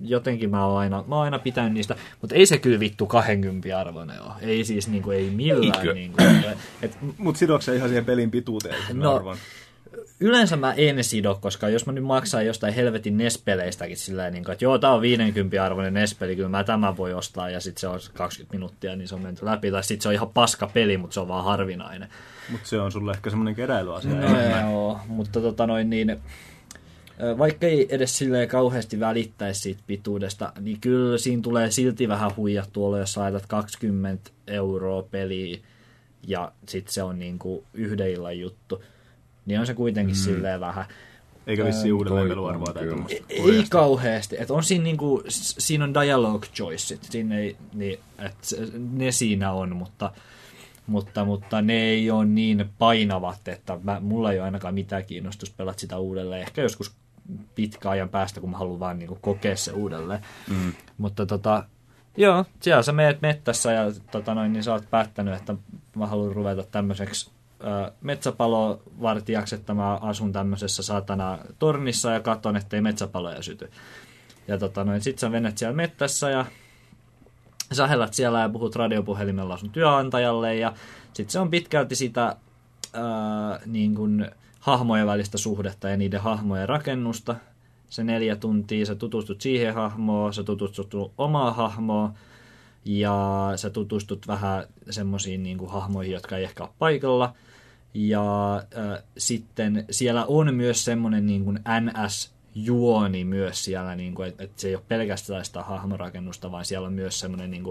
[0.00, 3.78] jotenkin mä oon aina, mä oon aina pitänyt niistä, mutta ei se kyllä vittu 20
[3.80, 4.32] arvoinen ole.
[4.40, 5.78] Ei siis niinku, ei millään.
[5.80, 5.94] Eikö?
[5.94, 6.22] Niinku,
[6.82, 9.36] et, Mut sidoksia ihan siihen pelin pituuteen sen No, arvon.
[10.20, 14.52] yleensä mä en sido, koska jos mä nyt maksan jostain helvetin NES-peleistäkin silleen, niin kuin,
[14.52, 17.88] että joo, tää on 50 arvoinen NES-peli, kyllä mä tämän voi ostaa, ja sitten se
[17.88, 20.96] on 20 minuuttia, niin se on menty läpi, tai sitten se on ihan paska peli,
[20.96, 22.08] mutta se on vaan harvinainen.
[22.50, 24.10] Mut se on sulle ehkä semmonen keräilyasia.
[24.14, 26.16] No joo, mutta tota noin niin,
[27.38, 32.84] vaikka ei edes silleen kauheasti välittäisi siitä pituudesta, niin kyllä siinä tulee silti vähän huijattu
[32.84, 35.58] olo, jos laitat 20 euroa peliä
[36.26, 38.82] ja sitten se on niinku yhden illan juttu.
[39.46, 40.20] Niin on se kuitenkin mm.
[40.20, 40.84] silleen vähän.
[41.46, 42.94] Eikä vissiin uudelleen toi peluarvoa tai kyllä.
[42.94, 43.24] tommoista.
[43.28, 44.36] Ei kauheasti.
[44.38, 47.02] Et on siinä, niinku, siinä on dialogue choiceit.
[47.02, 50.12] Siinä ei, niin, et se- ne siinä on, mutta,
[50.86, 55.50] mutta, mutta ne ei ole niin painavat, että mä, mulla ei ole ainakaan mitään kiinnostus
[55.50, 56.42] pelata sitä uudelleen.
[56.42, 56.92] Ehkä joskus
[57.54, 60.20] pitkän ajan päästä, kun mä haluan vaan niinku kokea se uudelleen.
[60.50, 60.72] Mm.
[60.98, 61.64] Mutta tota,
[62.16, 65.54] joo, siellä sä meet mettässä ja tota noin, niin sä oot päättänyt, että
[65.96, 67.30] mä haluan ruveta tämmöiseksi
[68.00, 73.70] metsäpalovartijaksi, että mä asun tämmöisessä saatana tornissa ja katon, ettei metsäpaloja syty.
[74.48, 76.46] Ja tota noin, sit sä menet siellä mettässä ja
[77.72, 80.72] sähellät siellä ja puhut radiopuhelimella sun työnantajalle ja
[81.14, 82.36] sit se on pitkälti sitä
[82.92, 84.30] ää, niin kuin
[84.68, 87.36] hahmojen välistä suhdetta ja niiden hahmojen rakennusta.
[87.88, 92.14] Se neljä tuntia, sä tutustut siihen hahmoon, sä tutustut omaa hahmoon
[92.84, 97.34] ja sä tutustut vähän semmoisiin niin hahmoihin, jotka ei ehkä ole paikalla.
[97.94, 104.44] Ja äh, sitten siellä on myös semmoinen niin kuin NS-juoni myös siellä, niin kuin, että,
[104.44, 107.64] että se ei ole pelkästään sitä hahmorakennusta, vaan siellä on myös semmoinen niin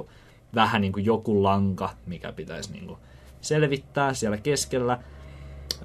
[0.56, 3.00] vähän niin kuin joku lanka, mikä pitäisi niin kuin,
[3.42, 5.00] selvittää siellä keskellä.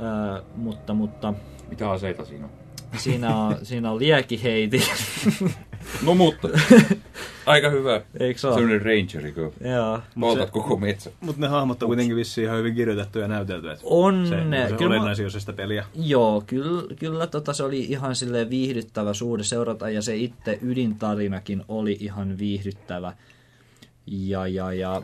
[0.01, 1.35] Äh, mutta, mutta
[1.69, 2.51] Mitä aseita siinä on?
[2.97, 4.83] siinä on, siinä on liekiheiti.
[6.03, 6.49] No mutta,
[7.47, 8.01] aika hyvä.
[8.21, 8.55] Eikö se ole?
[8.55, 10.01] Sellainen rangeri, kun Joo.
[10.21, 11.11] valtat koko metsä.
[11.21, 13.71] Mut ne hahmot on kuitenkin vissiin ihan hyvin kirjoitettu ja näytelty.
[13.71, 14.69] että On se, ne.
[14.69, 15.85] se Kyllä osa sitä peliä.
[15.95, 21.65] Joo, kyllä, kyllä tota, se oli ihan silleen viihdyttävä suhde seurata ja se itse ydintarinakin
[21.69, 23.13] oli ihan viihdyttävä.
[24.07, 25.03] Ja, ja, ja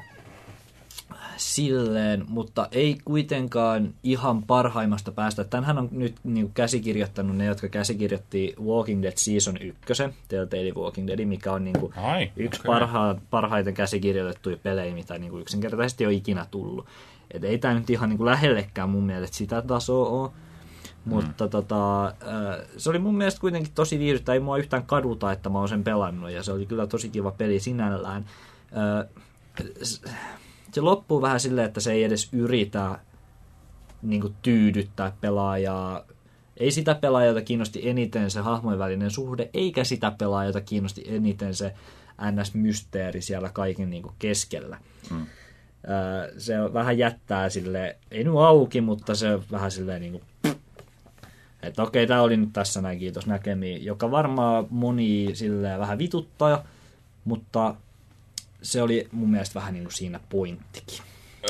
[1.39, 5.45] silleen, mutta ei kuitenkaan ihan parhaimmasta päästä.
[5.45, 11.25] Tänhän on nyt niin käsikirjoittanut ne, jotka käsikirjoitti Walking Dead Season 1, Telltale Walking Dead,
[11.25, 12.69] mikä on niin kuin Ai, yksi okei.
[12.69, 16.87] parha, parhaiten käsikirjoitettuja pelejä, mitä niin kuin yksinkertaisesti on ikinä tullut.
[17.31, 20.31] Et ei tämä nyt ihan niin kuin lähellekään mun mielestä sitä tasoa ole.
[21.05, 22.13] Mutta tota, äh,
[22.77, 24.35] se oli mun mielestä kuitenkin tosi viihdyttävä.
[24.35, 26.31] Ei mua yhtään kaduta, että mä oon sen pelannut.
[26.31, 28.25] Ja se oli kyllä tosi kiva peli sinällään.
[29.83, 30.03] S-
[30.73, 32.99] se loppuu vähän silleen, että se ei edes yritä
[34.03, 36.05] niin kuin tyydyttää pelaajaa.
[36.57, 41.05] Ei sitä pelaajaa, jota kiinnosti eniten se hahmojen välinen suhde, eikä sitä pelaajaa, jota kiinnosti
[41.07, 41.75] eniten se
[42.21, 44.79] NS-mysteeri siellä kaiken niin kuin keskellä.
[45.11, 45.27] Mm.
[46.39, 50.55] Se vähän jättää sille, ei nyt auki, mutta se vähän silleen niin kuin,
[51.63, 56.65] että okei, tämä oli nyt tässä näin, kiitos näkemiin, joka varmaan moni silleen vähän vituttaa,
[57.25, 57.75] mutta
[58.63, 60.99] se oli mun mielestä vähän niin kuin siinä pointtikin.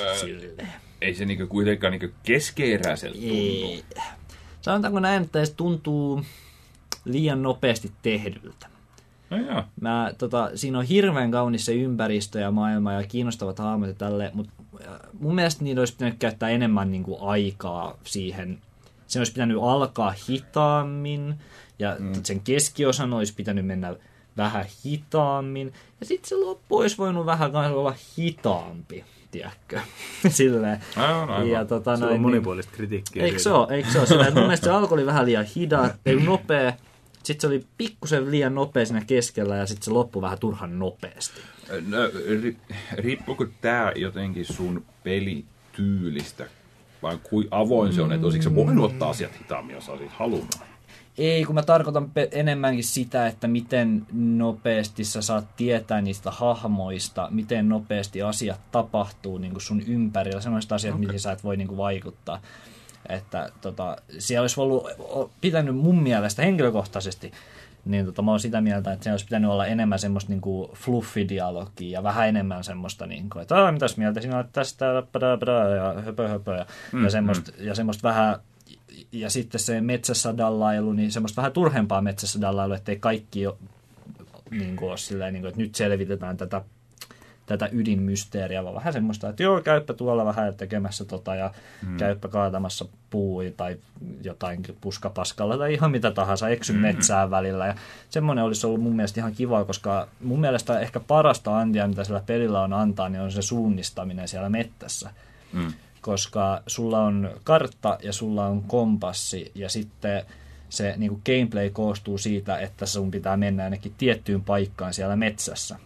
[0.00, 0.68] Öö, Silleen.
[1.00, 3.34] ei se niinku kuitenkaan niinku keskeeräiseltä tunnu.
[3.34, 3.84] Ei.
[4.60, 6.24] Sanotaanko näin, että se tuntuu
[7.04, 8.66] liian nopeasti tehdyltä.
[9.30, 9.64] No joo.
[9.80, 14.30] Mä, tota, siinä on hirveän kaunis se ympäristö ja maailma ja kiinnostavat hahmot ja tälle,
[14.34, 14.52] mutta
[15.20, 18.58] mun mielestä niillä olisi pitänyt käyttää enemmän niin kuin, aikaa siihen.
[19.06, 21.34] Se olisi pitänyt alkaa hitaammin
[21.78, 22.12] ja mm.
[22.22, 23.96] sen keskiosan olisi pitänyt mennä
[24.38, 25.72] vähän hitaammin.
[26.00, 29.80] Ja sitten se loppu olisi voinut vähän olla hitaampi, tiedätkö?
[30.28, 30.80] Silleen.
[30.96, 31.48] Aivan, aivan.
[31.48, 33.24] Ja, tota, Se on noin, monipuolista kritiikkiä.
[33.24, 33.74] Eikö se ole?
[33.74, 34.06] Eikö se ole?
[34.06, 36.72] Sillä, että mun mielestä se alkoi oli vähän liian hida, ei nopea.
[37.22, 41.40] Sitten se oli pikkusen liian nopea siinä keskellä ja sitten se loppui vähän turhan nopeasti.
[41.86, 41.98] No,
[42.42, 42.56] ri,
[42.92, 46.46] riippuuko tää jotenkin sun pelityylistä
[47.02, 50.58] Vai kuin avoin se on, että olisiko se voinut ottaa asiat hitaammin, jos olisit halunnut?
[51.18, 57.28] Ei, kun mä tarkoitan pe- enemmänkin sitä, että miten nopeasti sä saat tietää niistä hahmoista,
[57.30, 61.06] miten nopeasti asiat tapahtuu niin kuin sun ympärillä, sellaiset asiat, okay.
[61.06, 62.40] mihin sä et voi niin kuin vaikuttaa.
[63.08, 64.88] Että tota, siellä olisi ollut,
[65.40, 67.32] pitänyt mun mielestä henkilökohtaisesti,
[67.84, 70.70] niin tota, mä oon sitä mieltä, että se olisi pitänyt olla enemmän semmoista niin kuin
[70.72, 76.28] fluffidialogia ja vähän enemmän semmoista, niin kuin, että mitäs mieltä sinä olet tästä, ja höpö,
[76.28, 77.66] höpö, ja, mm, ja, semmoista, mm.
[77.66, 78.36] ja semmoista vähän
[79.12, 83.56] ja sitten se metsässä dallailu, niin semmoista vähän turhempaa metsässä dallailu, ettei kaikki ole,
[84.50, 86.62] niin kuin, ole silleen, niin kuin, että nyt selvitetään tätä,
[87.46, 91.52] tätä ydinmysteeriä, vaan vähän semmoista, että joo, käyppä tuolla vähän tekemässä tota ja
[91.86, 91.96] mm.
[91.96, 93.76] käyppä kaatamassa puui tai
[94.22, 96.78] jotain puskapaskalla tai ihan mitä tahansa, eksy mm.
[96.78, 97.66] metsään välillä.
[97.66, 97.74] Ja
[98.10, 102.22] semmoinen olisi ollut mun mielestä ihan kiva, koska mun mielestä ehkä parasta antia, mitä sillä
[102.26, 105.10] pelillä on antaa, niin on se suunnistaminen siellä mettässä
[105.52, 105.72] Mm.
[106.08, 110.24] Koska sulla on kartta ja sulla on kompassi ja sitten
[110.68, 115.78] se niin kuin gameplay koostuu siitä, että sun pitää mennä ainakin tiettyyn paikkaan siellä metsässä.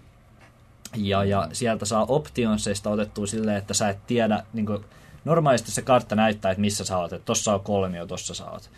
[0.97, 4.85] Ja, ja sieltä saa optionseista otettua silleen, että sä et tiedä, niin kuin,
[5.25, 8.71] normaalisti se kartta näyttää, että missä sä oot, että tossa on kolmio, tossa sä oot.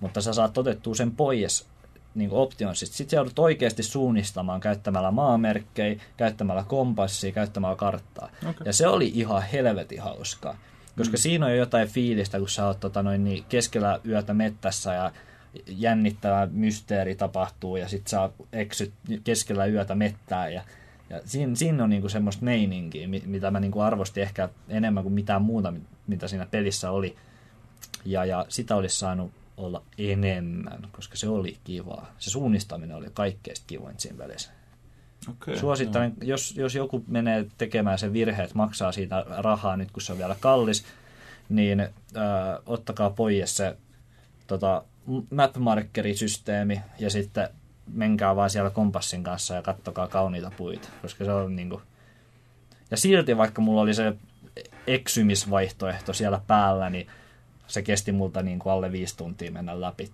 [0.00, 1.66] Mutta sä saat otettua sen pois
[2.14, 2.96] niin optionsista.
[2.96, 8.28] Sitten joudut oikeasti suunnistamaan käyttämällä maamerkkejä, käyttämällä kompassia, käyttämällä karttaa.
[8.42, 8.62] Okei.
[8.64, 10.56] Ja se oli ihan helvetin hauskaa.
[10.98, 11.20] Koska mm.
[11.20, 15.12] siinä on jo jotain fiilistä, kun sä oot tota, noin, niin keskellä yötä mettässä ja
[15.66, 18.92] jännittävä mysteeri tapahtuu ja sit sä eksyt
[19.24, 20.62] keskellä yötä mettään ja,
[21.10, 25.12] ja siinä, siinä on niinku semmoista meininkiä, mi- mitä mä niinku arvostin ehkä enemmän kuin
[25.12, 27.16] mitään muuta, mit- mitä siinä pelissä oli.
[28.04, 32.14] Ja, ja sitä olisi saanut olla enemmän, koska se oli kivaa.
[32.18, 34.57] Se suunnistaminen oli kaikkein kivoin siinä välissä.
[35.30, 35.56] Okay.
[35.56, 40.12] Suosittelen, jos, jos joku menee tekemään sen virhe, että maksaa siitä rahaa nyt, kun se
[40.12, 40.84] on vielä kallis,
[41.48, 41.88] niin äh,
[42.66, 43.76] ottakaa pois se
[44.46, 44.84] tota,
[45.30, 47.48] mapmarkerisysteemi ja sitten
[47.92, 51.82] menkää vaan siellä kompassin kanssa ja kattokaa kauniita puita, koska se on niinku...
[52.90, 54.14] Ja silti vaikka mulla oli se
[54.86, 57.06] eksymisvaihtoehto siellä päällä, niin
[57.66, 60.10] se kesti multa niin kuin alle viisi tuntia mennä läpi.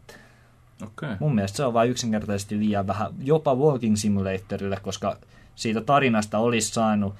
[0.82, 1.16] Okay.
[1.20, 5.16] Mun mielestä se on vain yksinkertaisesti liian vähän, jopa Walking Simulatorille, koska
[5.54, 7.14] siitä tarinasta olisi saanut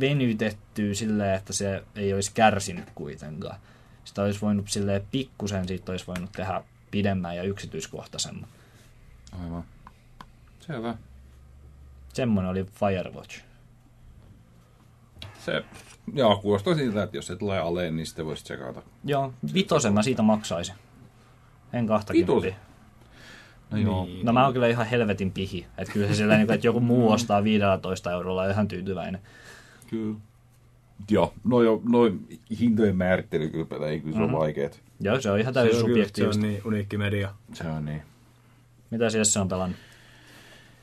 [0.00, 3.56] venytettyä silleen, että se ei olisi kärsinyt kuitenkaan.
[4.04, 8.48] Sitä olisi voinut silleen pikkusen, siitä olisi voinut tehdä pidemmän ja yksityiskohtaisemman.
[9.42, 9.64] Aivan.
[10.60, 10.94] Selvä.
[12.12, 13.40] Semmoinen oli Firewatch.
[15.44, 15.64] Se,
[16.14, 18.82] joo, kuulostaa siltä, että jos se tulee alleen, niin sitten voisi tsekata.
[19.04, 20.74] Joo, vitosen mä siitä maksaisin.
[21.72, 22.20] En kahtakin.
[22.20, 22.56] Vitosen?
[23.70, 24.04] No joo.
[24.04, 24.26] Niin.
[24.26, 25.66] No mä oon kyllä ihan helvetin pihi.
[25.78, 29.20] Että kyllä se sillä, niin että joku muu ostaa 15 eurolla on ihan tyytyväinen.
[29.90, 30.16] Kyllä.
[31.10, 34.34] Joo, no jo, noin hintojen määrittely kyllä, ei kyllä se Mhm.
[34.34, 34.82] on vaikeet.
[35.00, 36.42] Joo, se on ihan Se täysin kyllä, se on subjektiivista.
[36.46, 37.34] niin uniikki media.
[37.54, 38.02] Se on niin.
[38.90, 39.78] Mitä siellä se on pelannut?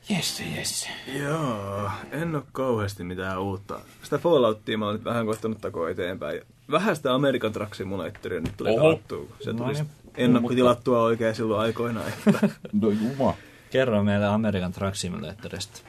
[0.08, 0.88] Jesse, jesse.
[1.18, 3.80] Joo, en ole kauheasti mitään uutta.
[4.02, 6.40] Sitä Falloutia mä oon nyt vähän koittanut takoa eteenpäin.
[6.70, 9.00] Vähän sitä American Truck Simulatoria nyt tuli Oho.
[9.40, 9.86] Se No tuli niin.
[10.24, 12.06] Ennakkotilattua oikein silloin aikoinaan.
[12.08, 12.48] Että
[12.80, 13.34] No juma.
[13.70, 15.80] Kerro meille American Truck Simulatorista.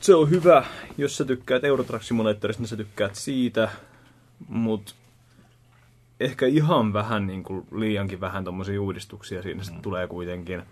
[0.00, 0.64] se on hyvä.
[0.98, 3.68] Jos sä tykkäät Euro Truck Simulatorista, niin sä tykkäät siitä.
[4.48, 4.94] Mut
[6.20, 10.62] ehkä ihan vähän niin kuin liiankin vähän tommosia uudistuksia siinä sitten tulee kuitenkin.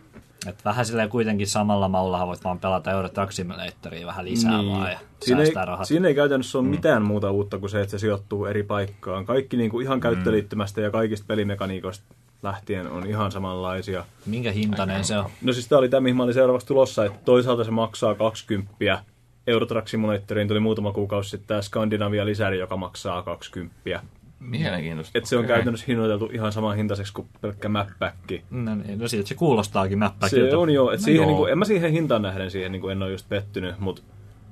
[0.46, 4.72] Et vähän silleen kuitenkin samalla maulla voit vaan pelata Euro Truck Simulatoria vähän lisää niin.
[4.72, 5.86] vaan ja siinä, ei, rahat.
[5.86, 9.24] siinä ei käytännössä ole mitään muuta uutta kuin se, että se sijoittuu eri paikkaan.
[9.24, 14.04] Kaikki niin kuin ihan käyttöliittymästä ja kaikista pelimekaniikoista lähtien on ihan samanlaisia.
[14.26, 15.30] Minkä hintainen se on?
[15.42, 19.02] No siis tää oli tämä, mihin mä olin seuraavaksi tulossa, että toisaalta se maksaa 20.
[19.46, 24.00] Euro Truck Simulatoriin tuli muutama kuukausi sitten tämä Skandinavia lisäri, joka maksaa 20.
[24.40, 25.18] Mielenkiintoista.
[25.18, 28.42] Et se on käytännössä hinnoiteltu ihan saman hintaiseksi kuin pelkkä mäppäkki.
[28.50, 30.50] No, niin, no siltä se kuulostaakin mäppäkiltä.
[30.50, 31.26] Se on jo, että No siihen joo.
[31.26, 34.02] niinku, en mä siihen hintaan nähden siihen niinku en ole just pettynyt, mutta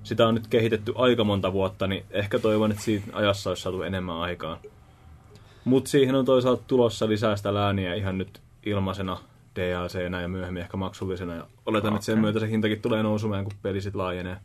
[0.03, 3.83] sitä on nyt kehitetty aika monta vuotta, niin ehkä toivon, että siitä ajassa olisi saatu
[3.83, 4.59] enemmän aikaan.
[5.71, 9.19] Mutta siihen on toisaalta tulossa lisää sitä lääniä ihan nyt ilmaisena
[9.57, 11.35] DLCnä ja myöhemmin ehkä maksullisena.
[11.35, 14.37] Ja oletan, että sen myötä se hintakin tulee nousumaan, kun peli sit laajenee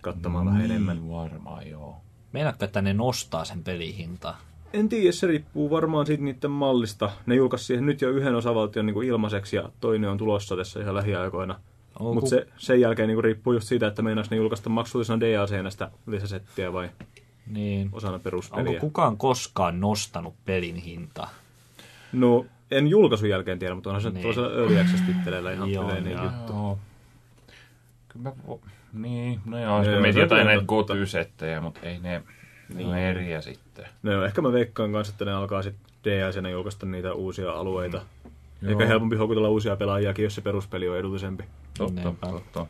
[0.00, 0.96] kattamaan vähän enemmän.
[0.96, 1.96] Niin, varmaan joo.
[2.32, 4.40] Meinaatko, että ne nostaa sen pelihintaa?
[4.72, 7.10] En tiedä, se riippuu varmaan siitä niiden mallista.
[7.26, 10.94] Ne julkaisi siihen nyt jo yhden osavaltion niin ilmaiseksi ja toinen on tulossa tässä ihan
[10.94, 11.60] lähiaikoina.
[11.98, 15.70] Onko- Mutta se, sen jälkeen niin riippuu just siitä, että meinaisi ne julkaista maksullisena DLCnä
[15.70, 16.90] sitä lisäsettiä vai
[17.46, 17.88] Niin.
[17.92, 18.80] osana Onko peruspeliä.
[18.80, 21.30] kukaan koskaan nostanut pelin hintaa?
[22.12, 24.14] No, en julkaisun jälkeen tiedä, mutta onhan se Niin.
[24.14, 24.34] niin.
[24.34, 26.24] tuollaisella early access-titteleillä ihan Joo, yleinen joo.
[26.24, 26.52] juttu.
[26.52, 26.78] Joo.
[28.08, 28.60] Kyllä mä vo...
[28.92, 32.22] Niin, no joo, Joo, mietin se jotain on näitä goty-settejä, mutta ei ne...
[32.74, 32.86] Niin.
[32.88, 33.84] No eriä sitten.
[34.02, 38.00] No joo, ehkä mä veikkaan kanssa, että ne alkaa sitten DICnä julkaista niitä uusia alueita.
[38.60, 38.68] Mm.
[38.70, 41.44] Ehkä helpompi houkutella uusia pelaajiakin, jos se peruspeli on edullisempi.
[41.78, 42.66] Totta, totta.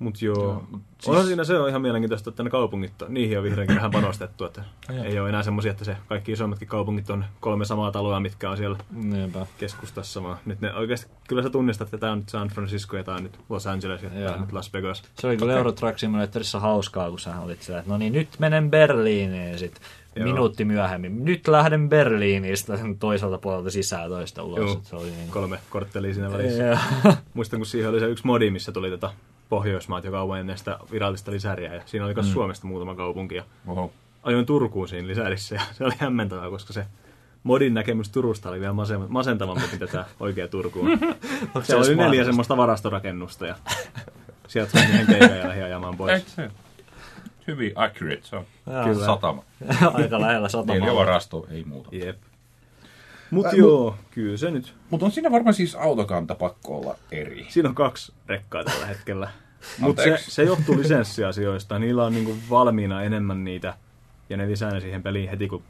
[0.00, 1.08] Mut joo, Joo, mut siis...
[1.08, 4.64] onhan siinä se on ihan mielenkiintoista, että ne kaupungit, niihin on vihdoinkin vähän panostettu, että
[5.04, 8.56] ei ole enää semmoisia, että se kaikki isommatkin kaupungit on kolme samaa taloa, mitkä on
[8.56, 9.46] siellä Niinpä.
[9.58, 13.04] keskustassa, vaan nyt ne oikeasti, kyllä sä tunnistat, että tämä on nyt San Francisco ja
[13.04, 15.02] tämä on nyt Los Angeles ja tämä on nyt Las Vegas.
[15.14, 18.28] Se oli kyllä Euro Truck Simulatorissa hauskaa, kun sä olit sillä, että no niin, nyt
[18.38, 19.80] menen Berliiniin sit.
[20.16, 20.26] Joo.
[20.26, 21.24] Minuutti myöhemmin.
[21.24, 24.58] Nyt lähden Berliinistä toiselta puolelta sisään toista ulos.
[24.58, 25.30] Joo, Se oli niin...
[25.30, 26.78] kolme korttelia siinä välissä.
[27.34, 29.10] Muistan, kun siihen oli se yksi modi, missä tuli tätä
[29.50, 31.74] Pohjoismaat jo kauan ennen sitä virallista lisäriä.
[31.74, 32.32] Ja siinä oli myös mm.
[32.32, 33.34] Suomesta muutama kaupunki.
[33.34, 33.92] Ja Oho.
[34.22, 36.86] ajoin Turkuun siinä lisärissä ja se oli hämmentävää, koska se
[37.42, 40.92] modin näkemys Turusta oli vielä mase- masentavampi, mitä tämä oikea Turku on.
[40.92, 43.54] Onko Siellä oli neljä semmoista varastorakennusta ja
[44.48, 46.12] sieltä sai yhden lähi ajamaan pois.
[46.12, 46.50] Eikö se?
[47.46, 48.44] Hyvin accurate, se on.
[48.84, 49.06] Kyllä.
[49.06, 49.44] Satama.
[49.94, 50.94] Aika lähellä Neljä satamaa.
[50.94, 51.88] varastoa, ei muuta.
[51.92, 52.16] Jep.
[53.30, 54.74] Mut Äh, joo, kyllä se nyt.
[54.90, 57.46] Mutta on siinä varmaan siis autokanta pakko olla eri.
[57.48, 59.30] Siinä on kaksi rekkaa tällä hetkellä.
[59.78, 61.78] Mutta se, se johtuu lisenssiasioista.
[61.78, 63.74] Niillä on niinku valmiina enemmän niitä.
[64.30, 65.62] Ja ne lisää ne siihen peliin heti, kun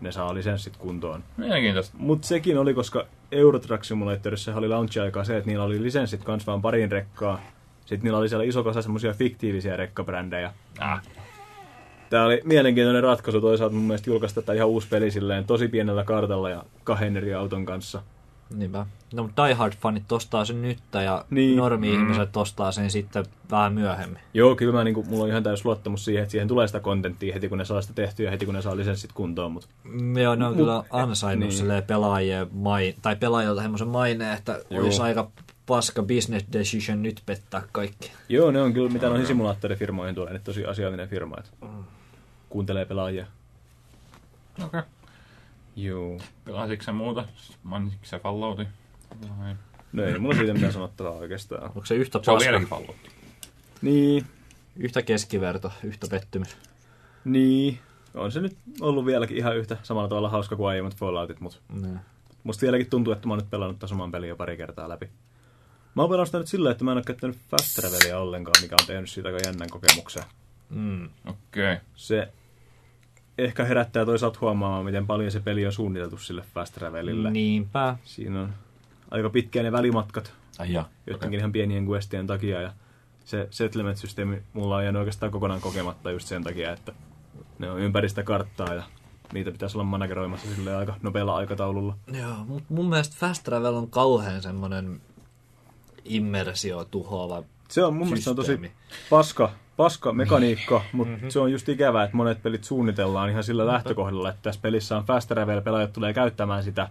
[0.00, 1.24] ne saa lisenssit kuntoon.
[1.36, 1.96] Mielenkiintoista.
[1.98, 6.46] Mutta sekin oli, koska Euro Truck Simulatorissa oli launch-aikaa se, että niillä oli lisenssit kans
[6.46, 7.40] vaan parin rekkaa.
[7.80, 10.52] Sitten niillä oli siellä iso kasa semmosia fiktiivisiä rekkabrändejä.
[10.78, 11.02] Ah.
[12.10, 16.04] Tää oli mielenkiintoinen ratkaisu toisaalta mun mielestä julkaista tätä ihan uusi peli silleen tosi pienellä
[16.04, 18.02] kartalla ja kahden eri auton kanssa.
[18.56, 18.86] Niinpä.
[19.14, 21.46] No, mutta Die Hard-fanit ostaa sen nyt ja Niin.
[21.46, 21.56] niin.
[21.56, 24.18] normi-ihmiset ostaa sen sitten vähän myöhemmin.
[24.34, 27.34] Joo, kyllä mä, niinku, mulla on ihan täys luottamus siihen, että siihen tulee sitä kontenttia
[27.34, 29.52] heti kun ne saa sitä tehtyä ja heti kun ne saa lisenssit kuntoon.
[29.52, 31.68] Mutta Mm, Joo, ne on Mut- kyllä ansainnut niin.
[31.68, 31.82] niin.
[31.82, 34.84] pelaajien mai, tai pelaajilta semmoisen maineen, että Joo.
[34.84, 35.30] olisi aika
[35.66, 38.12] paska business decision nyt pettää kaikki.
[38.28, 41.50] joo, ne on kyllä, mitä noihin simulaattorifirmoihin tulee, ne tosi asiallinen firma, että
[42.54, 43.26] kuuntelee pelaajia.
[44.54, 44.66] Okei.
[44.66, 44.82] Okay.
[45.76, 46.18] Joo.
[46.44, 47.24] Pelasitko sä muuta?
[47.62, 48.68] Mainitsitko sä Falloutin?
[49.38, 49.54] Vai?
[49.92, 51.64] No ei mulla siitä mitään sanottavaa oikeastaan.
[51.64, 52.96] Onko se yhtä Se on paska, vieläkin Fallout.
[53.82, 54.26] Niin,
[54.76, 56.56] yhtä keskiverto, yhtä pettymys?
[57.24, 57.78] niin.
[58.14, 61.88] On se nyt ollut vieläkin ihan yhtä samalla tavalla hauska kuin aiemmat Falloutit, mutta Ne.
[62.44, 65.08] musta vieläkin tuntuu, että mä oon nyt pelannut tämän saman pelin jo pari kertaa läpi.
[65.94, 68.76] Mä oon pelannut sitä nyt sillä, että mä en ole käyttänyt fast travelia ollenkaan, mikä
[68.80, 70.22] on tehnyt siitä aika jännän kokemuksen.
[70.70, 71.04] Mm.
[71.04, 71.72] Okei.
[71.72, 71.76] Okay.
[71.94, 72.32] Se
[73.38, 77.30] ehkä herättää toisaalta huomaamaan, miten paljon se peli on suunniteltu sille fast travelille.
[77.30, 77.96] Niinpä.
[78.04, 78.52] Siinä on
[79.10, 80.84] aika pitkiä ne välimatkat, Ai ja.
[81.06, 82.60] jotenkin ihan pienien questien takia.
[82.60, 82.72] Ja
[83.24, 86.92] se settlement-systeemi mulla on jäänyt oikeastaan kokonaan kokematta just sen takia, että
[87.58, 88.82] ne on ympäri sitä karttaa ja
[89.32, 91.96] niitä pitäisi olla manageroimassa sille aika nopealla aikataululla.
[92.12, 95.00] Joo, mutta mun mielestä fast travel on kauhean semmoinen
[96.04, 97.42] immersio tuhoava.
[97.68, 98.74] Se on mun mielestä se on tosi Systeemi.
[99.10, 101.30] paska, paska mekaniikka, mutta mm-hmm.
[101.30, 105.04] se on just ikävää, että monet pelit suunnitellaan ihan sillä lähtökohdalla, että tässä pelissä on
[105.04, 106.88] fast travel, pelaajat tulee käyttämään sitä.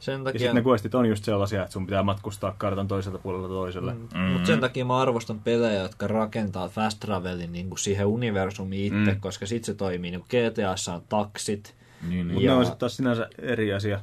[0.00, 3.18] Sen Ja takia, sitten ne questit on just sellaisia, että sun pitää matkustaa kartan toiselta
[3.18, 3.94] puolelta toiselle.
[3.94, 4.08] Mm.
[4.14, 4.20] mm.
[4.20, 9.14] Mutta sen takia mä arvostan pelejä, jotka rakentaa fast travelin niin kuin siihen universumiin itse,
[9.14, 9.20] mm.
[9.20, 10.10] koska sit se toimii.
[10.10, 11.74] Niin kuin GTAssa on taksit.
[12.08, 12.36] Niin, Mutta niin.
[12.36, 14.00] ne Ja- on sitten taas sinänsä eri asia.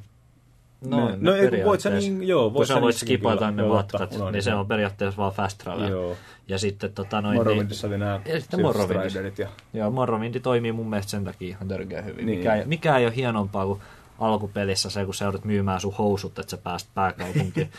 [0.85, 3.37] No, Ne- no ei, kun voit sä niin, joo, Kun voit sä sä voit skipata
[3.37, 3.51] kyllä.
[3.51, 5.89] ne Joo, matkat, totta, niin se on periaatteessa vaan fast travel.
[5.89, 6.15] Joo.
[6.47, 8.59] Ja sitten tota noin, niin, Morrowindissa oli nämä Ja sitten.
[8.83, 12.17] Striderit ja joo, Morrowindi toimii mun mielestä sen takia ihan törkeä hyvin.
[12.17, 12.25] Niin.
[12.25, 12.39] Niin.
[12.39, 13.81] Mikä, ei- mikä ei ole hienompaa kuin
[14.19, 17.69] alkupelissä se, kun sä joudut myymään sun housut, että sä pääst pääkaupunkiin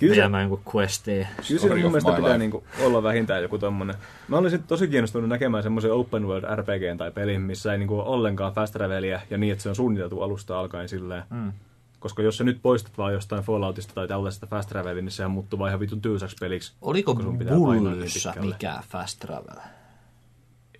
[0.00, 1.26] viemään jonkun questiin.
[1.48, 3.94] Kyllä siinä mun mielestä pitää niinku olla vähintään joku tommonen.
[4.28, 8.08] Mä olisin tosi kiinnostunut näkemään semmoisen open world RPG tai pelin, missä ei niinku ole
[8.08, 11.22] ollenkaan fast travelia ja niin, että se on suunniteltu alusta alkaen silleen.
[11.30, 11.52] Mm.
[12.00, 15.58] Koska jos sä nyt poistat vaan jostain Falloutista tai tällaisesta fast travelia, niin sehän muuttuu
[15.58, 16.72] vaan ihan vitun tylsäksi peliksi.
[16.82, 18.52] Oliko sun pitää niin Bullyssa pitkälle.
[18.52, 19.56] mikään fast travel?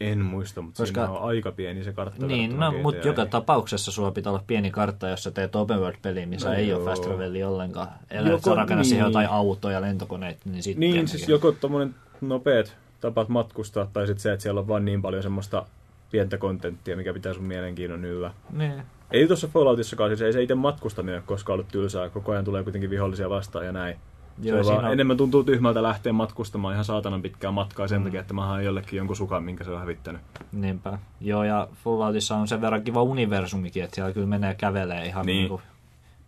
[0.01, 2.27] En muista, mutta Koska- siinä on aika pieni se kartta.
[2.27, 6.27] Niin, no, mutta joka tapauksessa sulla pitää olla pieni kartta, jos sä teet open world-peliä,
[6.27, 6.79] missä No ei joo.
[6.81, 7.89] ole fast travelia ollenkaan.
[8.11, 9.11] Ellei Joko sä rakenna siihen niin.
[9.11, 14.33] jotain autoja, lentokoneita, niin sitten Niin, siis joko tommonen nopeat tapat matkustaa, tai sitten se,
[14.33, 15.67] että siellä on vaan niin paljon semmoista
[16.11, 18.31] pientä kontenttia, mikä pitää sun mielenkiinnon yllä.
[18.53, 18.83] Niin.
[19.11, 22.09] Ei tuossa Falloutissakaan, siis ei se itse matkustaminen ole koskaan ollut tylsää.
[22.11, 23.97] Koko ajan tulee kuitenkin vihollisia vastaan ja näin.
[24.43, 28.05] Joo, se on vaan, on- Enemmän tuntuu tyhmältä lähteä matkustamaan ihan saatanan pitkää matkaa sen
[28.05, 30.21] takia, että mä haen jollekin jonkun sukan, minkä se on hävittänyt.
[30.53, 30.99] Niinpä.
[31.21, 35.49] Joo, ja Falloutissa on sen verran kiva universumikin, että siellä kyllä menee kävelee ihan Niin.
[35.51, 35.61] niin.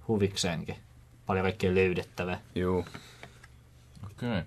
[0.09, 0.76] huvikseenkin.
[1.26, 2.41] Paljon kaikkea löydettävää.
[2.55, 2.79] Juu.
[2.79, 4.29] Okei.
[4.29, 4.43] Okay.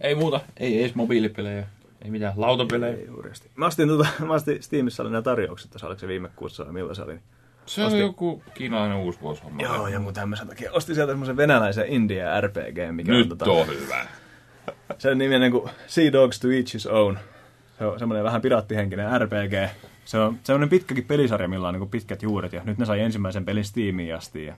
[0.00, 0.40] Ei muuta.
[0.56, 1.66] Ei edes mobiilipelejä.
[2.02, 2.96] Ei mitään lautapelejä.
[2.96, 3.50] Ei juuristi.
[3.54, 6.72] Mä astin, tota, mä astin Steamissa oli nämä tarjoukset, tässä oliko se viime kuussa vai
[6.72, 7.18] milloin se oli.
[7.66, 9.62] Se on joku kiinalainen uusi vuoshomma.
[9.62, 10.72] Joo, jonkun tämmöisen takia.
[10.72, 14.06] Ostin sieltä semmoisen venäläisen India RPG, mikä Nyt on, tota, on hyvä.
[14.98, 17.18] sen niminen kuin Sea Dogs to Each His Own.
[17.78, 19.74] Se on semmoinen vähän piraattihenkinen RPG.
[20.04, 23.44] Se on semmoinen pitkäkin pelisarja, millä on niin pitkät juuret, ja nyt ne sai ensimmäisen
[23.44, 24.44] pelin Steamiin asti.
[24.44, 24.54] Ja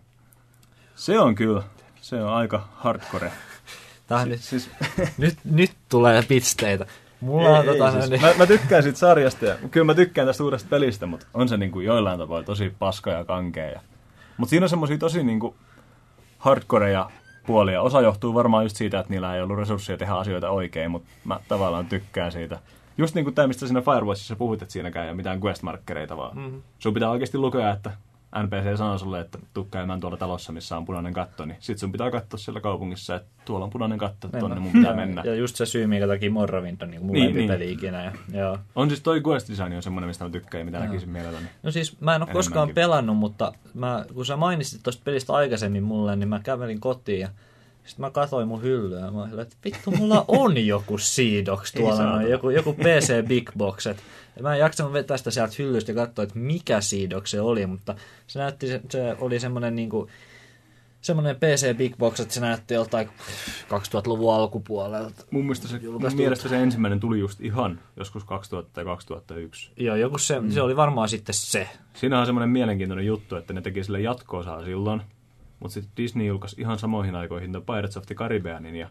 [0.94, 1.62] se on kyllä,
[2.00, 3.32] se on aika hardcore.
[4.06, 4.70] Tää on nyt, Siis,
[5.18, 6.86] nyt, nyt tulee pisteitä.
[7.20, 9.94] Mulla on ei, tota, ei, siis, niin, mä, mä, tykkään siitä sarjasta ja kyllä mä
[9.94, 13.70] tykkään tästä uudesta pelistä, mutta on se niin kuin joillain tavoin tosi paska ja kankea.
[13.70, 13.80] Ja...
[14.36, 15.54] Mutta siinä on semmoisia tosi niin kuin
[16.38, 17.10] hardcoreja
[17.46, 17.82] puolia.
[17.82, 21.40] Osa johtuu varmaan just siitä, että niillä ei ollut resursseja tehdä asioita oikein, mutta mä
[21.48, 22.58] tavallaan tykkään siitä.
[22.98, 26.36] Just niin kuin tämä, mistä siinä Firewatchissa puhut, että siinäkään ei ole mitään quest-markkereita, vaan
[26.36, 26.62] mm-hmm.
[26.78, 27.90] sun pitää oikeasti lukea, että
[28.36, 31.92] NPC sanoo sulle, että tuu käymään tuolla talossa, missä on punainen katto, niin sit sun
[31.92, 35.22] pitää katsoa siellä kaupungissa, että tuolla on punainen katto, että tonne mun pitää mennä.
[35.24, 38.04] ja just se syy, minkä takia Morrowind on niin mun Niin, niin, peli ikinä.
[38.04, 38.58] Ja, joo.
[38.74, 41.46] On siis toi quest design on semmoinen, mistä mä tykkään ja mitä näkisin mielelläni.
[41.62, 45.82] No siis mä en ole koskaan pelannut, mutta mä, kun sä mainitsit tuosta pelistä aikaisemmin
[45.82, 47.28] mulle, niin mä kävelin kotiin ja
[47.90, 52.04] sitten mä katsoin mun hyllyä ja mä olin, että vittu, mulla on joku Seedox tuolla,
[52.04, 53.86] noin, joku, joku PC Big Box.
[53.86, 54.02] Et,
[54.36, 57.66] ja mä en jaksanut vetää sitä sieltä hyllystä ja katsoa, että mikä Seedox se oli,
[57.66, 57.94] mutta
[58.26, 60.08] se näytti, se, se oli semmoinen niinku,
[61.00, 63.08] semmoinen PC Big Box, että se näytti joltain
[63.68, 65.24] 2000-luvun alkupuolelta.
[65.30, 69.70] Mun mielestä, se, mun mielestä se ensimmäinen tuli just ihan joskus 2000 tai 2001.
[69.76, 70.50] Joo, joku se, mm.
[70.50, 71.68] se oli varmaan sitten se.
[71.94, 75.02] Siinä on semmoinen mielenkiintoinen juttu, että ne teki sille jatko-osaa silloin,
[75.60, 78.88] mutta sitten Disney julkaisi ihan samoihin aikoihin The Pirates of the Caribbeanin ja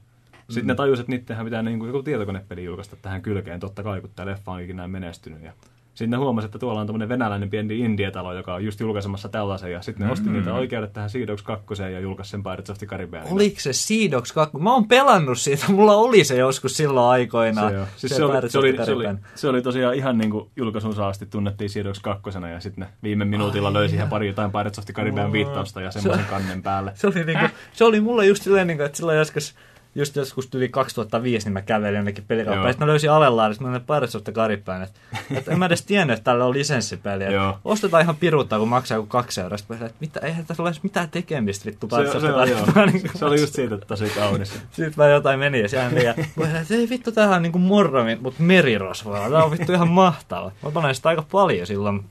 [0.50, 4.10] sitten ne tajusivat, että niittenhän pitää niinku joku tietokonepeli julkaista tähän kylkeen, totta kai, kun
[4.16, 5.44] tämä leffa onkin näin menestynyt.
[5.44, 5.54] Ja
[6.00, 9.72] sitten ne huomasi, että tuolla on tämmöinen venäläinen pieni Indie-talo, joka on just julkaisemassa tällaisen,
[9.72, 12.88] ja sitten ne osti niitä oikeudet tähän Sea 2 ja julkaisi sen Pirates of the
[12.88, 13.34] Caribbeanin.
[13.34, 14.58] Oliko se Seedox 2?
[14.58, 17.72] Mä oon pelannut siitä, mulla oli se joskus silloin aikoinaan.
[17.72, 21.08] Se, siis se, oli, se, oli, se, oli, se oli tosiaan ihan niin kuin julkaisunsa
[21.08, 24.86] asti tunnettiin Sidox kakkosena ja sitten ne viime minuutilla löysi ihan pari jotain Pirates of
[24.86, 26.92] the Caribbean viittausta ja semmoisen kannen päälle.
[26.96, 29.56] Se oli, niinku, se oli mulla just silleen, niinku, että silloin joskus,
[30.00, 32.28] just joskus yli 2005, niin mä kävelin jonnekin Joo.
[32.28, 32.68] pelikauppaan.
[32.68, 33.82] Ja sitten mä löysin Alelaarista, mä olin
[34.24, 34.84] the Caribbean.
[34.84, 35.00] Että,
[35.32, 37.24] että en mä edes tiennyt, että tällä on lisenssipeli.
[37.24, 37.60] että Joo.
[37.66, 39.58] Ostetaan ihan piruuttaa, kun maksaa joku kaksi euroa.
[39.58, 42.50] Sitten mä olin, että mitä, eihän tässä ole edes mitään tekemistä vittu Se, se, oli,
[42.50, 42.60] joo.
[42.60, 44.50] Caribbeanin se oli just siitä tosi kaunis.
[44.72, 47.60] Sitten mä jotain meni ja siellä ja mä olin, että ei vittu, tämähän on niinku
[47.60, 49.30] morromin, mutta merirosvoa.
[49.30, 50.52] Tämä on vittu ihan mahtava.
[50.64, 52.06] Mä panoin sitä aika paljon silloin.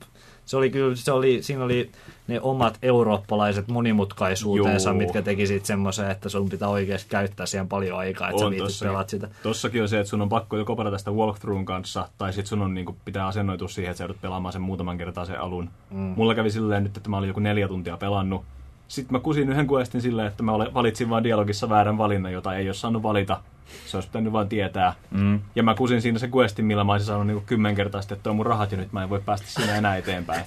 [0.45, 1.91] Se oli kyllä, se oli, siinä oli
[2.29, 4.97] ne omat eurooppalaiset monimutkaisuutensa, Joo.
[4.97, 8.51] mitkä teki siitä semmoisen, että sun pitää oikeasti käyttää siihen paljon aikaa, että sä On
[8.51, 8.89] viitit tossakin.
[8.91, 9.27] pelaat sitä.
[9.43, 12.61] Tossakin on se, että sun on pakko joko pelata sitä walkthroughin kanssa, tai sitten sun
[12.61, 15.69] on, niin kuin, pitää asennoitua siihen, että sä joudut pelaamaan sen muutaman kertaa sen alun.
[15.89, 16.13] Mm.
[16.15, 18.45] Mulla kävi silleen nyt, että mä olin joku neljä tuntia pelannut.
[18.87, 22.67] Sitten mä kusin yhden questin silleen, että mä valitsin vaan dialogissa väärän valinnan, jota ei
[22.67, 23.41] ole saanut valita.
[23.85, 24.93] Se olisi pitänyt vaan tietää.
[25.11, 25.39] Mm.
[25.55, 28.45] Ja mä kusin siinä se questin, millä mä olisin saanut niinku kymmenkertaisesti, että on mun
[28.45, 30.45] rahat ja nyt mä en voi päästä siinä enää eteenpäin.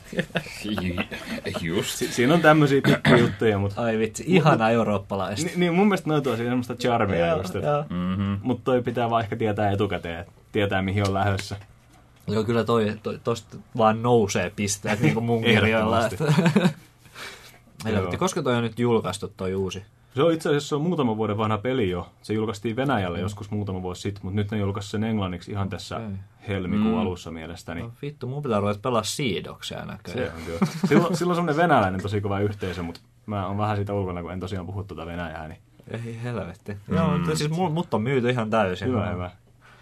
[1.60, 1.90] Just.
[1.90, 5.46] Si- siinä on tämmöisiä pikkujuttuja, mutta Ai vitsi, ihana eurooppalaista.
[5.46, 7.54] Ni, niin mun mielestä noin tuo siinä semmoista charmia just,
[7.88, 8.38] Mm-hmm.
[8.42, 11.56] mutta toi pitää vaan ehkä tietää etukäteen, että tietää mihin on lähdössä.
[12.26, 16.00] Joo, kyllä toi, toi, tosta vaan nousee pisteet niin kuin mun kirjoilla.
[18.18, 19.82] Koska toi on nyt julkaistu toi uusi?
[20.14, 22.08] Se on itse asiassa se on muutaman vuoden vanha peli jo.
[22.22, 25.96] Se julkaistiin Venäjällä joskus muutama vuosi sitten, mutta nyt ne julkaisi sen englanniksi ihan tässä
[25.96, 26.08] Okei.
[26.48, 27.82] helmikuun alussa mielestäni.
[27.82, 30.32] No, vittu, mun pitää ruveta pelaa Seedoksia näköjään.
[30.32, 30.72] Se on kyllä.
[30.88, 34.40] Silloin, silloin semmoinen venäläinen tosi kova yhteisö, mutta mä oon vähän siitä ulkona, kun en
[34.40, 35.58] tosiaan puhu tuota venäjää, niin
[35.90, 36.72] Ei helvetti.
[36.86, 36.96] Mm.
[36.96, 38.88] Joo, mutta siis mut, mut on myyty ihan täysin.
[38.88, 39.30] hyvä, hyvä.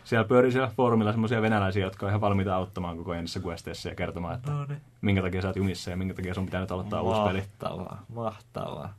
[0.05, 3.89] Siellä pyörii siellä foorumilla semmoisia venäläisiä, jotka on ihan valmiita auttamaan koko ajan niissä questeissa
[3.89, 4.81] ja kertomaan, että No niin.
[5.01, 7.43] minkä takia sä oot jumissa ja minkä takia sun pitää nyt aloittaa uusi peli.
[8.15, 8.95] Mahtavaa,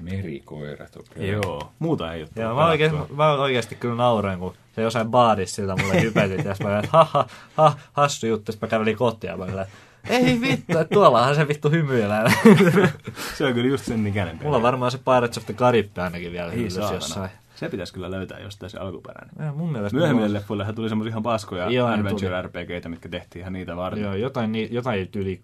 [0.00, 1.30] Merikoirat, okei.
[1.30, 5.56] Joo, muuta ei ole Joo, mä, oikein, mä oikeasti kyllä nauroin, kun se jossain baarissa
[5.56, 7.26] siltä mulle hypetit, ja sitten mä olin, että ha, ha,
[7.56, 9.66] ha, hassu juttu, sitten mä kävelin kotiin, ja mä olin,
[10.08, 12.24] ei vittu, että tuollahan se vittu hymyilee.
[13.38, 14.38] Se on kyllä just sen ikäinen.
[14.42, 17.30] Mulla on varmaan se Pirates of the Caribbean ainakin vielä Ei jossain.
[17.54, 19.46] Se pitäisi kyllä löytää jostain se alkuperäinen.
[19.46, 23.40] Ja mun mielestä Myöhemmille mulla- leffoillehan tuli semmoisia ihan paskoja Joo, adventure RPGitä, mitkä tehtiin
[23.40, 24.02] ihan niitä varten.
[24.02, 25.40] Joo, jotain, ni- jotain yli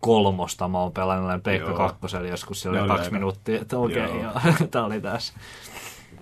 [0.00, 1.76] kolmosta mä oon pelannut näin Peikka Joo.
[1.76, 4.22] kakkosella joskus, se oli kaksi aika- minuuttia, että okei, Joo.
[4.22, 4.32] joo,
[4.70, 5.34] tää oli tässä.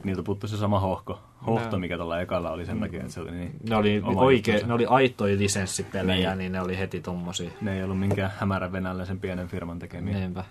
[0.04, 1.20] Niiltä puuttui se sama hohko.
[1.46, 1.78] Hohto, Joo.
[1.78, 3.56] mikä tällä ekalla oli sen takia, että se oli niin...
[3.68, 4.66] Ne oli, juttunsa.
[4.66, 6.38] ne oli aitoja lisenssipelejä, niin.
[6.38, 6.52] Niin.
[6.52, 7.50] ne oli heti tommosia.
[7.60, 10.18] Ne ei ollut minkään hämärän venäläisen pienen firman tekemiä.
[10.18, 10.44] Niinpä.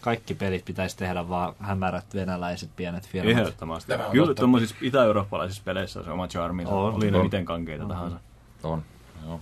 [0.00, 3.38] Kaikki pelit pitäisi tehdä vaan hämärät venäläiset pienet firmat.
[3.38, 3.92] Ehdottomasti.
[3.92, 6.72] On Kyllä tuommoisissa itä-eurooppalaisissa peleissä on se oma charminsa.
[6.74, 7.24] On, Oli ne on.
[7.24, 8.16] miten kankeita tahansa.
[8.62, 8.82] On,
[9.26, 9.40] joo.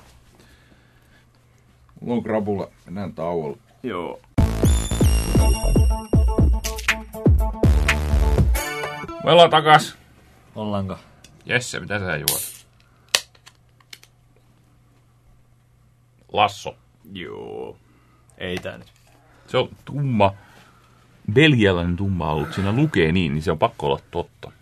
[2.01, 3.59] Mulla on krabulla, mennään tauolla.
[3.83, 4.21] Joo.
[9.25, 9.97] Me ollaan takas.
[10.55, 10.99] Ollaanko?
[11.47, 12.67] Jesse, mitä sä juot?
[16.33, 16.77] Lasso.
[17.13, 17.77] Joo.
[18.39, 18.93] Ei tää nyt.
[19.47, 20.35] Se on tumma.
[21.33, 22.55] Belgialainen tumma ollut.
[22.55, 24.53] Siinä lukee niin, niin se on pakko olla totta.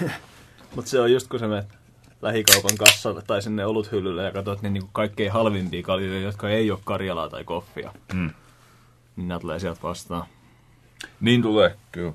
[0.76, 1.79] Mut se on just kun sä menet
[2.22, 6.70] lähikaupan kassalle tai sinne oluthyllylle ja katsot ne niin kuin kaikkein halvimpia kaljoja, jotka ei
[6.70, 7.92] ole Karjalaa tai Koffia.
[8.12, 8.30] Mm.
[9.16, 10.26] Niin nämä tulee sieltä vastaan.
[11.20, 12.12] Niin tulee, kyllä.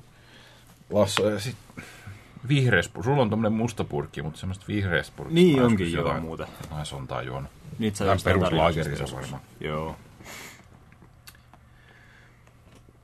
[0.90, 1.56] Lasso ja sit...
[2.48, 5.34] Vihreäs, sulla on tommonen musta purkki, mutta semmoista vihreästä purkista.
[5.34, 6.46] Niin mä onkin joo muuten.
[6.62, 7.50] Jotain sontaa juonut.
[7.78, 9.42] Niitä saa jostain peruslaagerissa varmaan.
[9.60, 9.96] Joo.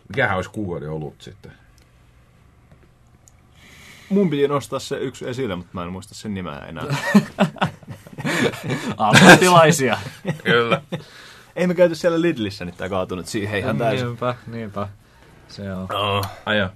[0.09, 1.53] Mikähän olisi kuukauden olut sitten?
[4.13, 6.85] Mun piti nostaa se yksi esille, mutta mä en muista sen nimeä enää.
[8.97, 9.99] Ammattilaisia.
[10.45, 10.83] Kyllä.
[11.57, 14.07] ei me käyty siellä Lidlissä, niin tää kaatunut siihen ihan täysin.
[14.07, 14.89] niinpä, niinpä.
[15.49, 15.89] Se on.
[15.95, 16.27] Oh.
[16.47, 16.71] Aja.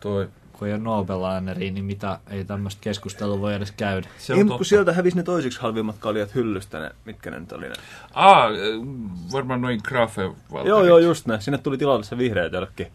[0.00, 0.28] Toi.
[0.52, 4.08] Kun ei ole Nobel-ääneriä, niin mitä ei tämmöistä keskustelua voi edes käydä.
[4.18, 7.40] Se Ei, on mutta kun sieltä hävisi ne toisiksi halvimmat kaljat hyllystä, ne, mitkä ne
[7.40, 7.74] nyt oli ne.
[8.14, 8.52] Aa, äh,
[9.32, 10.22] varmaan noin grafe
[10.64, 11.40] Joo, joo, just ne.
[11.40, 12.86] Sinne tuli tilalle se vihreä tölkki.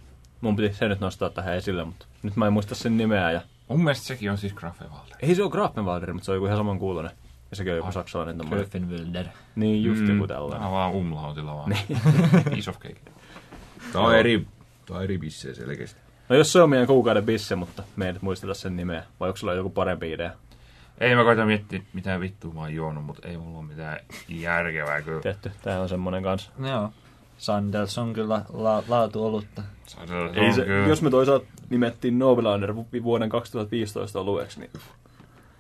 [0.42, 3.32] Mun piti se nyt nostaa tähän esille, mutta nyt mä en muista sen nimeä.
[3.32, 3.42] Ja...
[3.68, 5.18] Mun mielestä sekin on siis Grafenwalder.
[5.22, 7.12] Ei se ole Grafenwalder, mutta se on joku ihan saman kuulonen.
[7.50, 8.66] Ja sekin on joku saksalainen tommonen.
[8.66, 9.26] Köfenwilder.
[9.56, 10.14] Niin, just mm.
[10.14, 10.68] joku tällainen.
[10.68, 11.76] on vaan umlautilla vaan.
[12.54, 13.02] Piece of cake.
[13.94, 14.48] Tää on eri,
[14.86, 16.00] tää on eri bissejä selkeästi.
[16.30, 19.04] No jos se on meidän kuukauden bisse, mutta me ei nyt muisteta sen nimeä.
[19.20, 20.32] Vai onko sulla joku parempi idea?
[20.98, 25.02] Ei mä koitan miettiä, mitä vittua mä oon juonut, mutta ei mulla ole mitään järkevää
[25.02, 25.22] kyllä.
[25.22, 26.52] Tietty, tää on semmonen kanssa.
[26.60, 26.92] Joo.
[27.38, 29.62] Sandels on kyllä la- laatu olutta.
[30.34, 30.88] Ei se, kyllä.
[30.88, 34.70] jos me toisaalta nimettiin Nobelander vu- vuoden 2015 olueksi, niin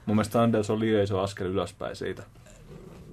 [0.05, 2.23] mun mielestä Anders on liian iso askel ylöspäin siitä.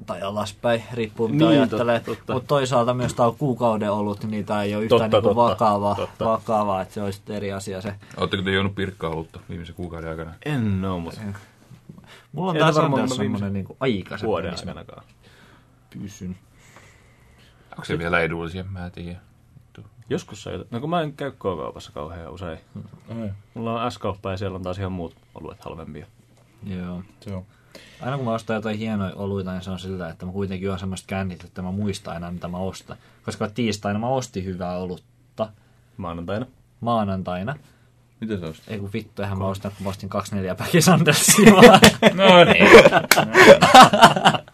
[0.06, 2.02] Tai alaspäin, riippuu mitä Niin, ajattelee.
[2.32, 5.94] Mutta toisaalta myös tämä on kuukauden ollut, niin tämä ei ole yhtään Totta, niinku vakavaa,
[5.94, 6.24] totta.
[6.24, 7.94] vakavaa, että se olisi eri asia se.
[8.16, 10.34] Ootteko te juonut pirkkaa olutta viimeisen kuukauden aikana?
[10.44, 11.20] En oo, mutta
[12.32, 15.04] Mulla on tämä Sandels semmoinen niinku aika vuoden missä mä aikanakaan.
[16.02, 16.36] pysyn.
[17.74, 18.64] Onko se vielä edullisia?
[18.64, 19.18] Mä en tiedä.
[20.10, 22.58] Joskus se, no kun mä en käy K-kaupassa kauhean usein.
[23.54, 26.06] Mulla on S-kauppa ja siellä on taas ihan muut oluet halvempia.
[26.66, 27.02] Joo.
[27.20, 27.44] Se on.
[28.00, 30.78] Aina kun mä ostan jotain hienoja oluita, niin se on sillä, että mä kuitenkin on
[30.78, 32.96] semmoista kännit, että mä muistan aina, mitä mä ostan.
[33.24, 35.48] Koska tiistaina mä ostin hyvää olutta
[35.96, 36.46] Maanantaina.
[36.80, 37.56] maanantaina.
[38.20, 38.62] Mitä se olisi?
[38.68, 41.80] Ei kun vittu, eihän mä ostan, kun mä ostin kaksi neljä vaan.
[42.14, 42.68] No niin.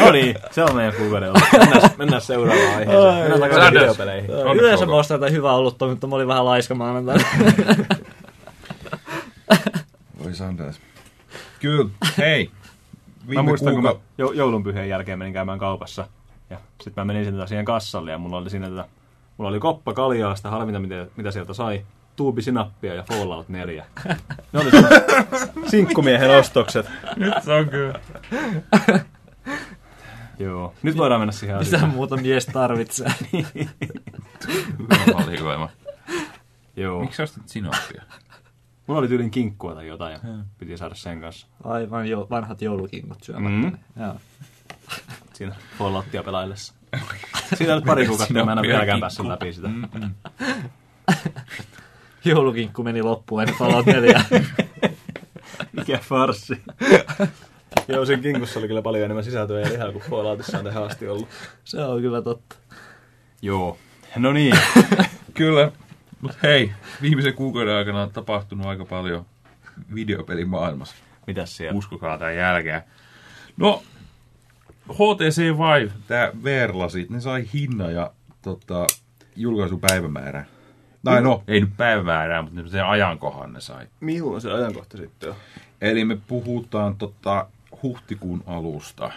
[0.00, 1.42] No niin, se on meidän kuukauden ollut.
[1.58, 3.14] Mennään, mennään seuraavaan aiheeseen.
[3.30, 4.30] Mennään takaisin videopeleihin.
[4.30, 7.24] Yleensä mä ostan jotain hyvää olutta, mutta mä olin vähän laiska maanantaina.
[10.24, 10.80] Voi Sanders.
[11.60, 11.88] Kyllä.
[12.18, 12.50] Hei.
[13.22, 14.04] Mä Viime muistan, kun mä kuuka...
[14.18, 16.06] jo- joulunpyhien jälkeen menin käymään kaupassa.
[16.50, 18.84] Ja sitten mä menin sinne siihen kassalle ja mulla oli siinä tätä,
[19.36, 21.84] mulla oli koppa kaljaa, sitä halvinta mitä, mitä sieltä sai,
[22.16, 23.84] tuubi sinappia ja Fallout 4.
[24.52, 24.70] Ne oli
[25.66, 26.86] sinkkumiehen ostokset.
[27.16, 28.00] Nyt se on kyllä.
[30.38, 30.74] Joo.
[30.82, 31.90] Nyt voidaan mennä siihen Mitä asiaan.
[31.94, 33.12] muuta mies tarvitsee?
[34.78, 35.68] Hyvä valikoima.
[36.76, 37.00] Joo.
[37.00, 38.02] Miksi ostit sinappia?
[38.86, 40.18] Mulla oli tyylin kinkkua tai jotain ja
[40.58, 41.46] piti saada sen kanssa.
[41.64, 43.78] Aivan jo, vanhat joulukinkut syömättä.
[43.96, 44.02] Mm.
[44.04, 44.14] Joo.
[45.32, 46.74] Siinä Falloutia pelaillessa.
[47.54, 49.68] Siitä on nyt pari kuukautta ja mä en ole vieläkään päässyt läpi sitä.
[52.24, 54.24] Joulukinkku meni loppuun ennen Fallout 4.
[55.72, 56.62] Mikä farssi.
[57.88, 61.08] Joo, siinä kinkussa oli kyllä paljon enemmän sisältöä ja lihaa kuin Falloutissa on tähän asti
[61.08, 61.28] ollut.
[61.64, 62.56] Se on kyllä totta.
[63.42, 63.78] Joo.
[64.16, 64.56] No niin.
[65.34, 65.72] Kyllä.
[66.20, 69.26] Mut hei, viimeisen kuukauden aikana on tapahtunut aika paljon
[69.94, 70.96] videopelimaailmassa.
[71.26, 71.78] Mitäs siellä?
[71.78, 72.82] Uskokaa tämän jälkeen.
[73.56, 73.82] No,
[74.92, 78.10] HTC Vive, tää VR-lasit, ne sai hinnan ja
[78.42, 78.86] tota,
[79.36, 80.46] julkaisupäivämäärän.
[81.04, 83.86] Tai no, ei nyt päivämäärää, mutta sen ajankohan ne sai.
[84.00, 85.36] Milloin se ajankohta sitten on?
[85.80, 87.46] eli me puhutaan tota,
[87.82, 89.10] huhtikuun alusta.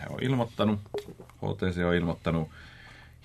[0.00, 0.80] He on ilmoittanut,
[1.36, 2.48] HTC on ilmoittanut,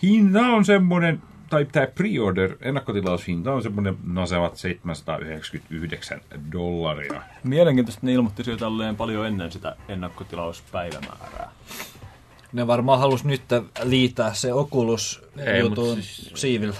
[0.03, 7.21] hinta on semmoinen, tai tämä pre-order, ennakkotilaushinta on semmoinen nasevat 799 dollaria.
[7.43, 11.51] Mielenkiintoista, että ne ilmoitti siitä tälleen paljon ennen sitä ennakkotilauspäivämäärää.
[12.53, 13.41] Ne varmaan halus nyt
[13.83, 16.75] liittää se Oculus Ei, jutun siis- siivillä.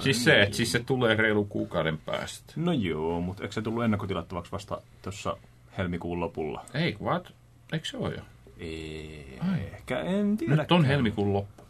[0.00, 2.52] Siis se, että siis se tulee reilu kuukauden päästä.
[2.56, 5.36] No joo, mutta eikö se tullut ennakkotilattavaksi vasta tuossa
[5.78, 6.64] helmikuun lopulla?
[6.74, 7.32] Ei, what?
[7.72, 8.22] Eikö se ole jo?
[8.58, 9.38] Ei,
[9.74, 10.56] ehkä en tiedä.
[10.56, 11.60] Nyt on helmikuun loppu.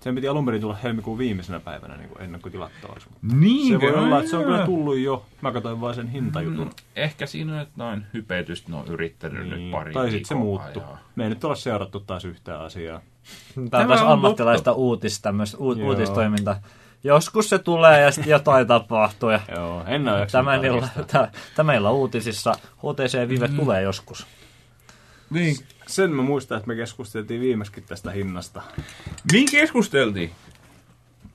[0.00, 3.08] Sen piti alun perin tulla helmikuun viimeisenä päivänä niin kuin ennakkotilattavaksi.
[3.22, 5.24] Niin, Se voi olla, että se on kyllä tullut jo.
[5.40, 6.66] Mä katsoin vain sen hintajutun.
[6.66, 9.60] Mm, Ehkä siinä on jotain hypetystä, ne on yrittänyt Niin.
[9.62, 10.80] nyt pari tai sitten se muuttu.
[10.80, 10.98] ajaa.
[11.16, 13.00] Me ei nyt olla seurattu taas yhtään asiaa.
[13.70, 15.88] Tämä on taas ammattilaista uutis, tämmöistä u- Joo.
[15.88, 16.56] uutistoiminta.
[17.04, 19.30] Joskus se tulee ja sitten jotain tapahtuu.
[19.30, 21.04] Ja Joo, en ole tämän illa, tarkistaa.
[21.26, 24.26] tä- tämän illan uutisissa HTC Vive tulee joskus.
[25.30, 25.56] Niin.
[25.86, 28.62] Sen mä muistan, että me keskusteltiin viimeiskin tästä hinnasta.
[29.32, 30.30] Niin keskusteltiin.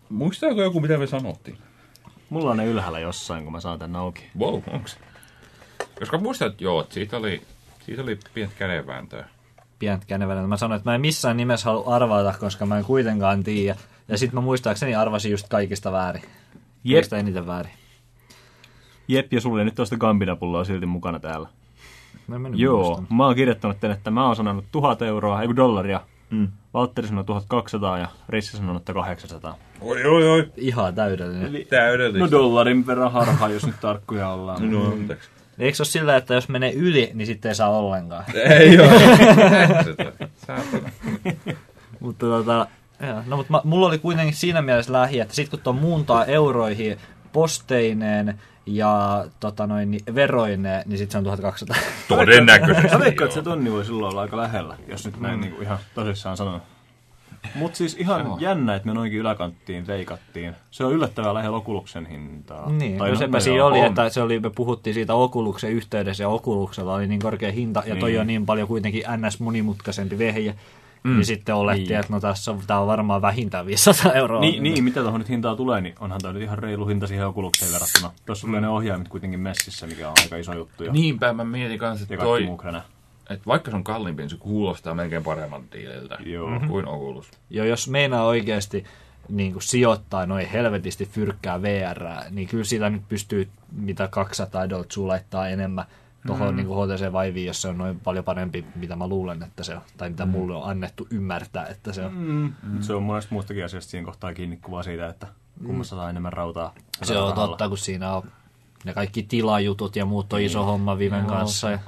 [0.10, 1.58] Muistaako joku, mitä me sanottiin?
[2.30, 4.30] Mulla on ne ylhäällä jossain, kun mä saan tän auki.
[4.40, 4.98] Wow, onks?
[6.00, 7.42] Koska muistat, että joo, että siitä oli
[7.86, 9.28] Siitä oli pientä kädenvääntöä.
[9.80, 10.48] pientä känevällä.
[10.48, 13.76] Mä sanoin, että mä en missään nimessä halua arvata, koska mä en kuitenkaan tiedä.
[14.08, 16.22] Ja sitten mä muistaakseni arvasin just kaikista väärin.
[16.84, 16.96] Jep.
[16.96, 17.72] Kaikista eniten väärin.
[19.08, 21.48] Jep, ja sulla ei nyt toista Gambina-pulloa silti mukana täällä.
[22.28, 23.08] Mä en Joo, muistamaan.
[23.18, 26.02] mä oon kirjoittanut tänne, että mä oon sanonut 1000 euroa, ei dollaria.
[26.30, 26.48] Mm.
[26.74, 29.58] Valtteri sanoi 1200 ja Rissi sanoi, että 800.
[29.82, 30.52] Oi, oi, oi.
[30.58, 31.66] Ihan täydellinen.
[31.70, 32.20] Täydellistä.
[32.26, 34.72] No dollarin verran harhaa, jos nyt tarkkuja ollaan.
[34.72, 35.30] No, anteeksi.
[35.60, 38.24] Eikö se ole sillä, että jos menee yli, niin sitten ei saa ollenkaan?
[38.34, 38.88] Ei oo.
[40.48, 40.90] Saatana.
[42.00, 42.68] mutta tota, joo.
[43.26, 46.98] No, mutta mä, mulla oli kuitenkin siinä mielessä lähi, että sit kun tuon muuntaa euroihin
[47.34, 51.76] posteineen ja tota noin, niin veroineen, niin sitten se on 1200.
[52.08, 52.88] Todennäköisesti.
[52.98, 55.78] Mä veikkaan, että se tonni voi silloin olla aika lähellä, jos nyt näin niinku ihan
[55.96, 56.62] tosissaan sanon.
[57.56, 58.38] Mutta siis ihan Joo.
[58.40, 60.56] jännä, että me noinkin yläkanttiin veikattiin.
[60.72, 62.70] Se on yllättävän lähellä Okuluksen hintaa.
[62.70, 63.86] Niin, Tai no no, sepä siinä joo, oli, on.
[63.86, 67.96] että se oli, me puhuttiin siitä Okuluksen yhteydessä ja Okuluksella oli niin korkea hinta ja
[67.96, 68.22] toi Niin.
[68.22, 69.40] on niin paljon kuitenkin ns.
[69.40, 70.56] monimutkaisempi vehje.
[71.04, 71.14] Mm.
[71.16, 72.00] Niin sitten olettiin, Niin.
[72.00, 74.42] että no tässä on, tää on varmaan vähintään 500 euroa.
[74.42, 77.28] Niin, niin, mitä tuohon nyt hintaa tulee, niin onhan toi nyt ihan reilu hinta siihen
[77.28, 78.12] Okulukseen verrattuna.
[78.26, 80.84] Tuossa tulee ne ohjaimet kuitenkin messissä, mikä on aika iso juttu.
[80.84, 82.48] Ja, Niinpä mä mietin kanssa, että toi,
[83.30, 86.60] että vaikka se on kalliimpi, niin se kuulostaa melkein paremman diililtä Joo.
[86.68, 87.32] kuin Oculus.
[87.50, 88.84] Jo jos meinaa oikeasti
[89.30, 95.08] niin kuin sijoittaa noin helvetisti fyrkkää VR, niin kyllä siitä nyt pystyy mitä 200 doltsua
[95.08, 95.86] laittaa enemmän
[96.28, 96.56] tuohon mm.
[96.56, 99.82] niin HTC Viveen, jos se on noin paljon parempi, mitä mä luulen, että se on,
[99.98, 102.14] tai mitä mulle on annettu ymmärtää, että se on.
[102.14, 102.54] Mm.
[102.64, 102.82] Mm.
[102.82, 105.28] Se on monesta muustakin asiasta siinä kohtaa kiinni kuvaa siitä, että
[105.66, 106.74] kummassa saa enemmän rautaa.
[107.04, 107.48] Se on rahalla.
[107.48, 108.24] totta, kun siinä on
[108.86, 111.70] ne kaikki tilajutut ja muut on iso homma Viven kanssa.
[111.72, 111.80] Ja.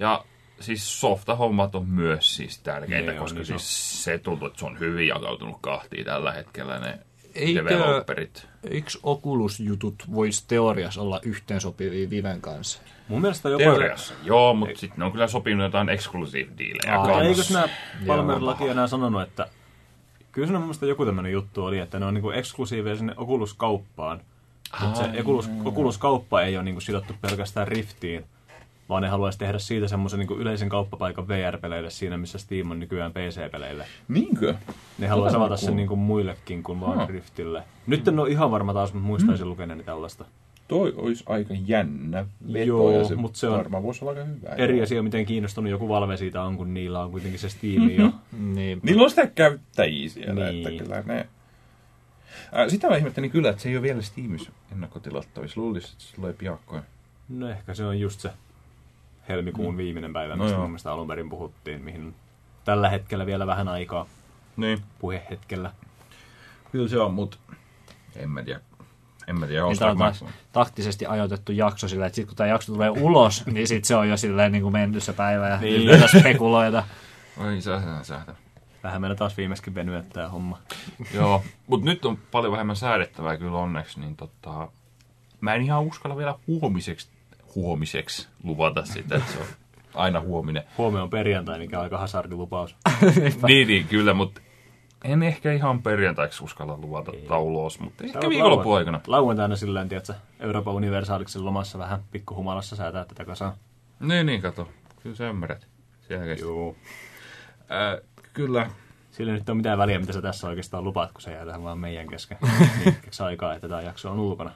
[0.00, 0.24] Ja
[0.60, 3.58] siis softa-hommat on myös siis tärkeitä, Ne on koska iso.
[3.58, 6.98] siis se tuntuu, että se on hyvin jakautunut kahtiin tällä hetkellä ne
[7.34, 8.46] Eikö- developerit.
[8.70, 12.80] eikö Oculus-jutut voisi teoriassa olla yhteensopivia Viven kanssa?
[13.08, 17.22] Mun mielestä jopa Teoriassa, joo, mutta sitten ne on kyllä sopinut jotain exclusive dealejä kanssa.
[17.22, 17.68] eikös nämä
[18.04, 18.16] Joo.
[18.16, 19.46] Palmer-laki enää sanonut, että
[20.32, 24.20] kyllä on mun mielestä joku tämmöinen juttu oli, että ne on niinku eksklusiivisia sinne Oculus-kauppaan.
[24.80, 28.24] Mutta se Oculus, Oculus-kauppa ei ole niinku sidottu pelkästään Riftiin,
[28.88, 33.12] vaan ne haluaisi tehdä siitä semmoisen niinku yleisen kauppapaikan VR-peleille siinä, missä Steam on nykyään
[33.12, 33.84] PC-peleille.
[34.08, 34.54] Niinkö?
[34.98, 37.08] Ne haluaisi avata sen niinku muillekin kuin vaan Huh.
[37.08, 37.62] Riftille.
[37.86, 40.24] Nyt en ole ihan varma taas, mutta muistaisin lukeneeni tällaista.
[40.68, 44.24] Toi olisi aika jännä veto Joo, ja se, mut se on varmaan voisi olla aika
[44.24, 44.48] hyvä.
[44.48, 44.82] Eri joo.
[44.84, 48.10] asia, miten kiinnostunut joku Valve siitä on, kun niillä on kuitenkin se Steam jo.
[48.54, 50.66] Niin, Niillä on sitä käyttäjiä siellä, Niin.
[50.68, 51.26] että kyllä ne...
[52.52, 55.60] Ää, sitä mä ihmettelin kyllä, että se ei ole vielä Steamissa ennakkotilattavissa.
[55.60, 56.82] Luulisin, että se tulee piakkoin.
[57.28, 58.30] No ehkä se on just se
[59.28, 60.60] helmikuun viimeinen päivä, No mistä joo.
[60.62, 62.14] mun mielestä alun perin puhuttiin, mihin
[62.64, 64.06] tällä hetkellä vielä vähän aikaa
[64.56, 64.78] Niin.
[64.98, 65.72] puhehetkellä.
[66.72, 67.36] Kyllä se on, mutta
[68.16, 68.60] en mä tiedä.
[69.28, 72.48] En mä tiedä, Niin tämä on taas taktisesti ajoitettu jakso sillä, että sitten kun tämä
[72.48, 75.56] jakso tulee ulos, niin sitten se on jo silleen niin kuin mennyt se päivä ja
[75.60, 75.86] Niin.
[75.86, 76.20] niin.
[76.20, 76.84] spekuloida.
[77.44, 78.34] Oi sähtä, sähtä.
[78.82, 80.58] Vähän meillä taas viimeiskin venyä tämä homma.
[81.14, 84.68] Joo, mutta nyt on paljon vähemmän säädettävää kyllä onneksi, niin tota,
[85.40, 87.08] mä en ihan uskalla vielä huomiseksi,
[87.54, 89.46] huomiseksi luvata sitä, että se on
[89.94, 90.62] aina huominen.
[90.78, 92.76] Huomenna on perjantai, mikä on aika hazardilupaus.
[93.46, 94.40] niin, niin, kyllä, mutta
[95.06, 99.00] en ehkä ihan perjantaiksi uskalla luvata tätä ulos, mutta Sä ehkä oot viikonloppuun lauan- aikana.
[99.06, 103.52] Lauantaina silleen, tiedätkö, Euroopan universaaliksen lomassa vähän pikkuhumalassa säätää tätä kasaan.
[104.00, 104.68] Niin, niin, kato.
[105.02, 105.66] Kyllä sä ymmärrät.
[106.08, 106.44] Selkeästi.
[106.46, 106.76] Joo.
[107.60, 108.70] Äh, kyllä.
[109.10, 111.62] Sillä nyt ei ole mitään väliä, mitä sä tässä oikeastaan lupaat, kun se jää tähän
[111.62, 112.38] vaan meidän kesken.
[112.84, 114.50] Niin, aikaa, että tämä jakso on ulkona.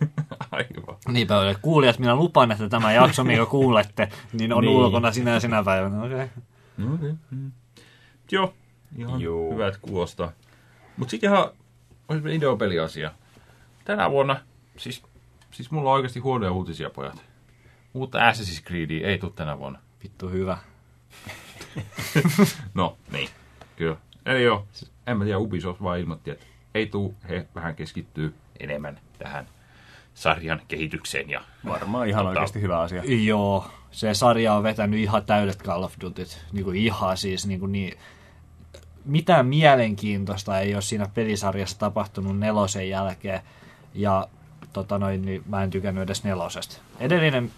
[0.50, 0.96] Aivan.
[1.08, 1.54] Niinpä oli.
[1.62, 4.70] Kuulijat, minä lupaan, että tämä jakso, minkä kuulette, niin on Niin.
[4.74, 4.84] niin.
[4.84, 6.02] ulkona sinä ja sinä päivänä.
[6.02, 6.14] Okei.
[6.14, 6.28] Okay.
[6.76, 7.14] No, okay.
[7.30, 7.52] mm.
[8.32, 8.54] Joo,
[8.96, 9.52] ihan Joo.
[9.52, 10.32] hyvät kuulostaa.
[10.96, 11.50] Mutta sitten ihan
[12.08, 13.12] olisi videopeliasia.
[13.84, 14.40] Tänä vuonna,
[14.76, 15.02] siis,
[15.50, 17.24] siis mulla on oikeasti huonoja uutisia, pojat.
[17.94, 19.78] Uutta Assassin's Creedia ei tule tänä vuonna.
[20.02, 20.58] Vittu hyvä.
[22.74, 23.28] No, niin.
[23.76, 23.96] Kyllä.
[24.26, 24.66] Eli joo,
[25.06, 29.46] en mä tiedä, Ubisoft vaan ilmoitti, että ei tuu, he vähän keskittyy enemmän tähän
[30.14, 33.02] sarjan kehitykseen ja Varmaan ihan Tota- oikeasti hyvä asia.
[33.04, 36.44] Joo, se sarja on vetänyt ihan täydet Call of Dutyt.
[36.52, 37.98] Niin kuin ihan siis niin kuin niin,
[39.08, 43.40] mitään mielenkiintoista ei ole siinä pelisarjassa tapahtunut nelosen jälkeen.
[43.94, 44.28] Ja
[44.72, 46.76] tota noin, niin mä en tykännyt edes nelosesta.
[47.00, 47.50] Edellinen,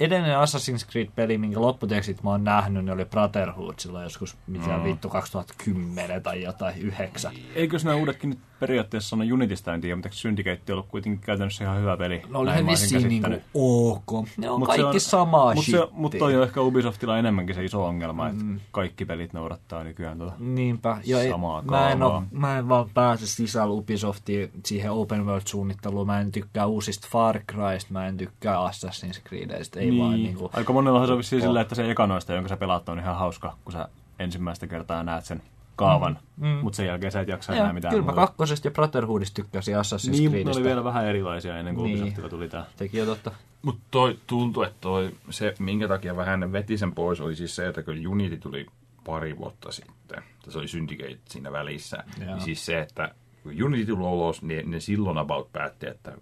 [0.00, 4.84] edellinen Assassin's Creed-peli, minkä lopputekstit mä oon nähnyt, niin oli Brotherhood silloin joskus, mitä mm.
[4.84, 7.32] vittu 2010 tai jotain, yhdeksän.
[7.54, 11.64] Eikös nämä uudetkin nyt periaatteessa sano Unitista, en tiedä, mutta Syndicate on ollut kuitenkin käytännössä
[11.64, 12.22] ihan hyvä peli.
[12.28, 13.42] No oli he vissiin niinku käsittänyt.
[13.54, 14.26] ok.
[14.36, 17.84] Ne on Mut kaikki on- samaa Mutta mut toi on ehkä Ubisoftilla enemmänkin se iso
[17.84, 20.34] ongelma, että kaikki pelit noudattaa nykyään tuota.
[20.38, 20.98] Niinpä.
[21.04, 26.06] Ja ei, Samaa mä, en oo, mä en vaan pääse sisällä Ubisoftiin siihen open world-suunnitteluun.
[26.06, 29.80] Mä en tykkää uusista Far Crysta, mä en tykkää Assassin's Creedistä.
[29.80, 30.50] Ei ei vaan niinku...
[30.52, 33.16] Aika monellahan se on vissiin sillä, että se eka noista, jonka sä pelaat, on ihan
[33.16, 33.88] hauska, kun sä
[34.18, 35.42] ensimmäistä kertaa näet sen
[35.76, 36.46] kaavan, mm.
[36.46, 36.58] Mm.
[36.62, 38.26] mutta sen jälkeen sä et jaksa Ja, enää mitään kyllä mä muuta.
[38.26, 40.58] kakkosesta ja Brotherhoodista tykkäsin Assassin's Niin, Creedistä.
[40.58, 41.98] oli vielä vähän erilaisia ennen kuin Niin.
[41.98, 42.64] Ubisoftilla tuli tää.
[42.76, 43.30] Tekin jo totta.
[43.62, 47.56] Mutta toi tuntuu, että toi, se, minkä takia vähän ne veti sen pois, oli siis
[47.56, 48.66] se, että kun Unity tuli
[49.04, 52.26] pari vuotta sitten, se oli Syndicate siinä välissä, Joo.
[52.34, 56.12] niin siis se, että kun Unity tuli ulos, niin ne silloin about päätti, että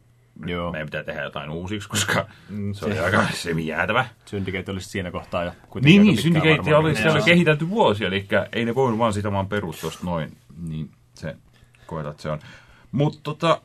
[0.47, 0.73] Joo.
[0.73, 4.07] meidän pitää tehdä jotain uusiksi, koska Mm, se oli aika semijäätävä.
[4.27, 8.27] Syndicate olisi siinä kohtaa jo kuitenkin Niin, niin Syndicate oli, se oli kehitelty vuosi, eli
[8.53, 10.37] ei ne voinut vaan sitä vaan perus tosta noin,
[10.69, 11.37] niin se
[11.87, 12.39] koetat että se on.
[12.93, 13.61] Mutta tota,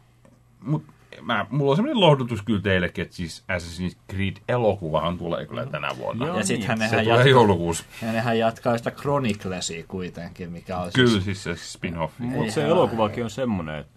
[0.62, 0.84] mut,
[1.22, 5.90] mä, mulla on semmoinen lohdutus kyllä teillekin, että siis Assassin's Creed elokuvahan tulee kyllä tänä
[5.98, 6.28] vuonna.
[6.28, 6.90] Joo, ja sittenhän niin.
[6.90, 7.28] se tulee jat...
[7.28, 7.84] joulukuussa.
[8.02, 11.24] ja nehän jatkaa sitä Chroniclesia kuitenkin, mikä on Kyllä, siis...
[11.24, 12.20] siis se spin-off.
[12.20, 13.93] Mutta se elokuvakin on semmoinen, että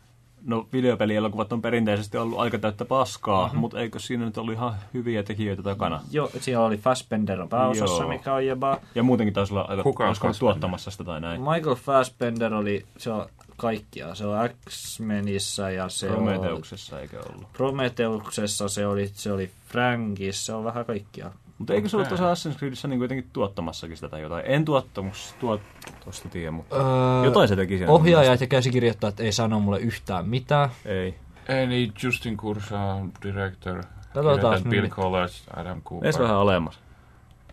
[0.47, 3.61] no videopelielokuvat on perinteisesti ollut aika täyttä paskaa, mm-hmm.
[3.61, 6.01] mutta eikö siinä nyt ollut ihan hyviä tekijöitä takana?
[6.11, 8.09] Joo, siellä oli Fassbender on pääosassa, Joo.
[8.09, 8.81] mikä on jopa...
[8.95, 11.41] Ja muutenkin taisi olla aika Kuka on tuottamassa sitä tai näin.
[11.41, 13.27] Michael Fassbender oli, se on
[13.57, 14.15] kaikkia.
[14.15, 16.09] Se on X-Menissä ja se.
[16.09, 17.53] Prometeuksessa eikä ollut.
[17.53, 21.31] Prometeuksessa se oli, se oli Frankissa, se on vähän kaikkia.
[21.59, 24.45] Mutta eikö se ollut tuossa Assassin's Creedissä niin kuitenkin tuottamassakin sitä tai jotain?
[24.47, 27.93] En tuottamus tuotosta tiedä, mutta Öö, jotain se teki siellä.
[27.95, 30.69] Ohjaajat ja käsikirjoittajat ei sano mulle yhtään mitään.
[30.85, 31.15] Ei.
[31.49, 33.83] Eli Justin Kursa, director,
[34.15, 34.93] Katsotaan Bill nyt.
[34.93, 36.07] Collins, Adam Cooper.
[36.07, 36.79] Edes vähän alemmas.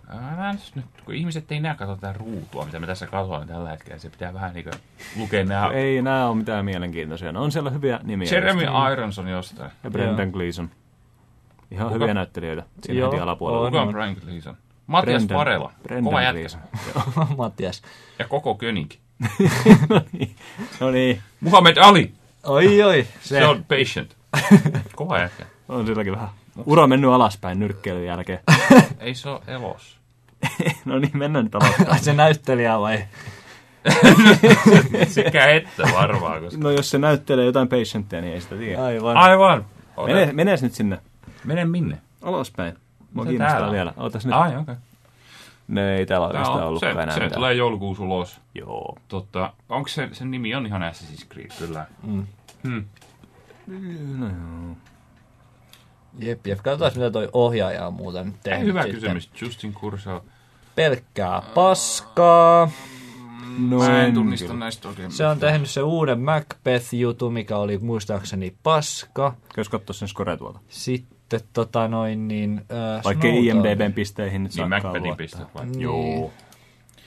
[0.09, 3.99] Älä nyt, kun ihmiset ei näe katso tätä ruutua, mitä me tässä katsotaan tällä hetkellä.
[3.99, 4.65] Se pitää vähän niin
[5.17, 5.67] lukea nämä.
[5.67, 7.31] Ei nää ole mitään mielenkiintoisia.
[7.31, 8.27] No on siellä hyviä nimiä.
[8.31, 8.73] Jeremy just.
[8.91, 9.71] Irons on jostain.
[9.83, 10.69] Ja Brendan Gleeson.
[11.71, 11.99] Ihan Kuka?
[11.99, 13.65] hyviä näyttelijöitä siinä Joo, heti alapuolella.
[13.65, 13.71] on.
[13.71, 14.57] Kuka on Brian Gleason?
[14.87, 15.71] Matias Brendan- Varela.
[15.83, 16.57] Brendan Kova jätkä.
[17.37, 17.81] Matias.
[18.19, 18.91] Ja koko König.
[20.79, 22.11] No niin, Muhammed Ali.
[22.43, 23.07] Oi oi.
[23.21, 24.15] Se, Se on patient.
[24.95, 25.45] Kova jätkä.
[25.69, 26.29] on silläkin vähän.
[26.65, 28.39] Ura mennyt alaspäin nyrkkeilyn jälkeen.
[28.99, 29.97] Ei se ole elos.
[30.85, 31.99] no niin, mennään nyt alaspäin.
[32.03, 33.03] Se näyttelijä vai?
[35.07, 36.41] Sekä että varmaan.
[36.43, 36.59] Koska...
[36.63, 38.83] No jos se näyttelee jotain patienttia, niin ei sitä tiedä.
[38.83, 39.17] Aivan.
[39.17, 39.65] Aivan.
[40.05, 40.99] Mene, menes nyt sinne.
[41.43, 41.97] Mene minne?
[42.21, 42.77] Alaspäin.
[43.13, 43.93] Mua kiinnostaa täällä vielä.
[43.97, 44.35] Ootas nyt.
[44.35, 44.59] Ai, okei.
[44.61, 44.75] Okay.
[45.67, 47.31] Ne ei täällä Tää oikeastaan on- ollut Se, enää se mitään.
[47.31, 48.41] tulee joulukuussa ulos.
[48.55, 48.97] Joo.
[49.07, 51.85] Totta, onko se, sen nimi on ihan Assassin's Creed, kyllä.
[52.03, 52.27] Mm.
[52.63, 52.85] Hmm.
[54.17, 54.75] No joo.
[56.19, 56.59] Jep, jep.
[56.63, 58.67] Katsotaan mitä toi ohjaaja on muuten Ei, tehnyt.
[58.67, 58.99] hyvä sitten.
[59.01, 59.29] kysymys.
[59.41, 60.21] Justin Kursa.
[60.75, 62.69] Pelkkää paskaa.
[63.59, 64.59] No, Mä en en tunnista kyllä.
[64.59, 65.11] näistä oikein.
[65.11, 69.33] Se on tehnyt se uuden Macbeth-jutu, mikä oli muistaakseni paska.
[69.57, 70.59] Jos katsoo sen score tuolta.
[70.69, 71.12] Sitten
[71.53, 72.65] tota noin niin...
[72.97, 73.27] Äh, Vaikka.
[73.27, 75.23] IMDBn pisteihin nyt Niin saakkaan Macbethin luottaa.
[75.25, 75.65] pistet vai?
[75.65, 75.81] Niin.
[75.81, 76.31] Joo.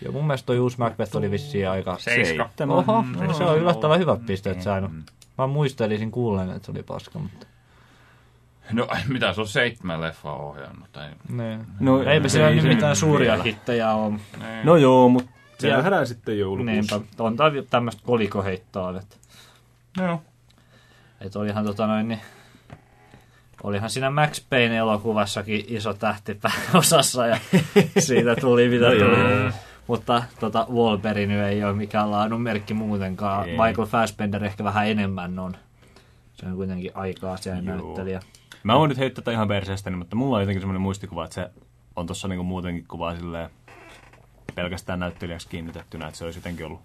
[0.04, 1.98] Joo, mun mielestä toi uusi Macbeth oli vissiin aika...
[1.98, 2.50] Seiska.
[2.68, 4.90] Oho, No, se on yllättävän hyvät pisteet saanut.
[5.38, 7.46] Mä muistelisin kuulleen, että se oli paska, mutta...
[8.72, 10.92] No, mitä se on seitsemän leffaa ohjannut?
[10.92, 11.08] Tai...
[11.28, 11.58] Ne.
[11.80, 13.42] No, Eipä siellä ei nyt mitään suuria vielä.
[13.44, 14.14] hittejä ole.
[14.64, 16.96] No joo, mutta se Siellä- nähdään sitten joulukuussa.
[16.98, 17.36] Niinpä, on
[17.70, 19.16] tämmöistä kolikoheittoa, että,
[19.98, 20.22] Joo.
[21.20, 22.20] että olihan tota noin, niin,
[23.62, 27.38] olihan siinä Max Payne elokuvassakin iso tähti pääosassa ja
[27.98, 29.52] siitä tuli mitä tuli.
[29.86, 33.48] Mutta tota, Wolverine ei ole mikään laadun merkki muutenkaan.
[33.48, 33.58] Ei.
[33.58, 35.56] Michael Fassbender ehkä vähän enemmän on.
[36.34, 37.60] Se on kuitenkin aikaa Joo.
[37.60, 38.20] näyttelijä.
[38.62, 41.50] Mä voin nyt heittää tätä ihan perseestäni, mutta mulla on jotenkin semmoinen muistikuva, että se
[41.96, 43.50] on tossa niinku muutenkin kuvaa silleen
[44.54, 46.80] pelkästään näyttelijäksi kiinnitettynä, että se olisi jotenkin ollut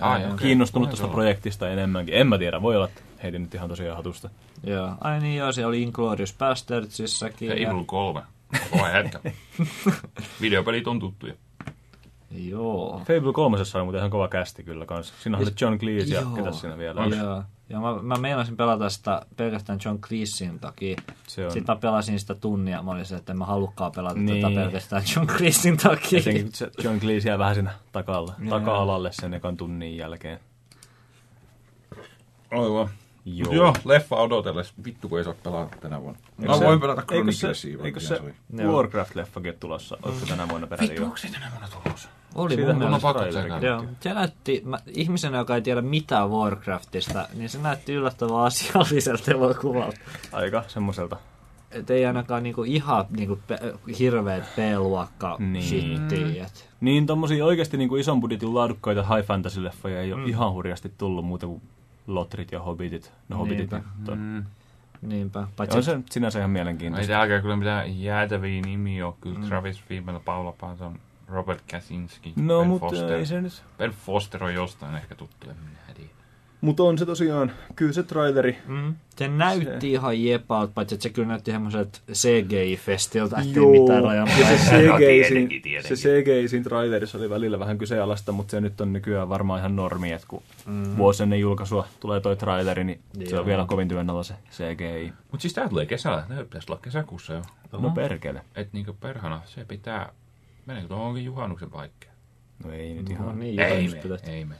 [0.00, 0.36] Ai, okei.
[0.36, 2.14] kiinnostunut tuosta se projektista enemmänkin.
[2.14, 4.30] En mä tiedä, voi olla, että heitin nyt ihan tosiaan hatusta.
[4.64, 4.90] Joo.
[5.00, 7.48] Ai niin joo, se oli Inglourious Bastardsissakin.
[7.48, 8.22] Ja Evil 3.
[8.70, 9.20] Kova jätkä.
[10.40, 11.34] Videopelit on tuttuja.
[12.30, 12.98] Joo.
[12.98, 15.14] Fable 3 oli muuten ihan kova kästi kyllä kanssa.
[15.20, 17.00] Siinä on se John Cleese ja ketä siinä vielä.
[17.00, 17.42] Onks- Joo.
[17.68, 20.96] Ja mä, mä meinasin pelata sitä pelkästään John Cleesein takia.
[21.26, 21.52] Se on.
[21.52, 22.82] Sitten mä pelasin sitä tunnia.
[22.82, 24.42] Mä olin se, että en mä halukkaan pelata Niin.
[24.42, 26.20] tätä pelkästään John Cleesein takia.
[26.52, 30.40] Se John Cleese jää vähän siinä takalla, taka-alalle sen ekan tunnin jälkeen.
[32.50, 32.88] Aivan.
[33.24, 33.52] Joo.
[33.52, 34.74] Joo, leffa odotellessa.
[34.84, 36.20] Vittu kun ei saa pelata tänä vuonna.
[36.40, 37.78] Eikö Mä se- voin pelata eikö se, Chroniclesia.
[37.84, 38.34] eikö se soi.
[38.52, 38.82] Joo.
[38.82, 39.96] Warcraft-leffakin tulossa?
[40.02, 42.08] Oliko se tänä vuonna peräti Vittu, onko se tänä vuonna tulossa?
[42.34, 43.66] Oli Siitä mun mielestä.
[43.66, 49.30] Joo, se näytti, mä, ihmisenä, joka ei tiedä mitään Warcraftista, niin se näytti yllättävän asialliselta
[49.30, 49.96] elokuvalta.
[50.32, 51.16] Aika semmoiselta.
[51.70, 55.64] Et ei ainakaan niinku ihan niinku pe- hirveet B-luokka Niin.
[55.64, 56.44] shittiä.
[56.46, 60.28] et- Niin tommosia oikeasti niin kuin ison budjetin laadukkaita high fantasy-leffoja ei ole mm.
[60.28, 61.62] ihan hurjasti tullut muuta kuin
[62.06, 63.12] Lotrit ja Hobbitit.
[63.28, 63.88] No Hobbitit Niinpä.
[63.98, 64.18] nyt on.
[64.18, 64.44] Mm.
[65.02, 65.46] Niinpä.
[65.56, 67.10] Paitsi on se sinänsä ihan Ei mielenkiintoista.
[67.10, 69.14] täälläkään kyllä mitään jäätäviä nimiä ole.
[69.20, 70.98] Kyllä Travis Fimmel, Paula Patton,
[71.28, 73.12] Robert Kaczynski, No, Ben mutta Foster.
[73.12, 73.62] ei se nyt...
[73.78, 76.10] Ben Foster on jostain ehkä tuttu, en minä tiedä.
[76.62, 78.58] Mutta on se tosiaan, kyllä se traileri.
[78.68, 78.94] Mm.
[79.16, 79.86] Se näytti se.
[79.86, 83.70] ihan jepalta, paitsi että se kyllä näytti semmoiselta CGI-festiltä, ettei Joo.
[83.70, 84.86] mitään rajan Ja se.
[84.86, 85.96] No, CGI, tietenkin, siinä, tietenkin.
[85.96, 89.76] se CGI siinä trailerissa oli välillä vähän kyseenalaista, mutta se nyt on nykyään varmaan ihan
[89.76, 90.96] normi, että kun mm.
[90.96, 93.40] vuosi ennen julkaisua tulee toi traileri, niin se Joo.
[93.40, 95.12] on vielä kovin työn alla se CGI.
[95.32, 96.24] Mut siis tää tulee kesällä.
[96.28, 97.42] Tää pitäisi olla kesäkuussa jo.
[97.72, 98.42] No perkele.
[98.54, 100.12] Et niinkö perhana, se pitää...
[100.66, 102.12] Meneekö tuohonkin juhannuksen paikkeen?
[102.64, 103.40] No ei nyt No ihan.
[103.40, 104.54] niin, Ei me, ei me.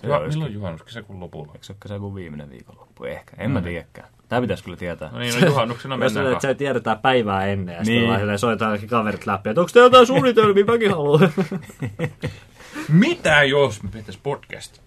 [0.00, 0.38] Se Juha, olisikin.
[0.38, 0.82] milloin juhannus?
[0.82, 1.52] Kesäkuun lopulla.
[1.54, 3.04] Eikö se ole kesäkuun viimeinen viikonloppu?
[3.04, 3.36] Ehkä.
[3.38, 4.08] En mä tiedäkään.
[4.28, 5.10] Tää pitäisi kyllä tietää.
[5.12, 6.32] No niin, no juhannuksena Jos mennään.
[6.32, 8.26] että sä tiedetään päivää ennen ja sitten Niin.
[8.26, 8.38] niin.
[8.38, 11.30] soitetaan kaikki kaverit läpi, että onko teillä jotain suunnitelmia, mäkin haluan.
[12.88, 14.80] Mitä jos me pitäis podcast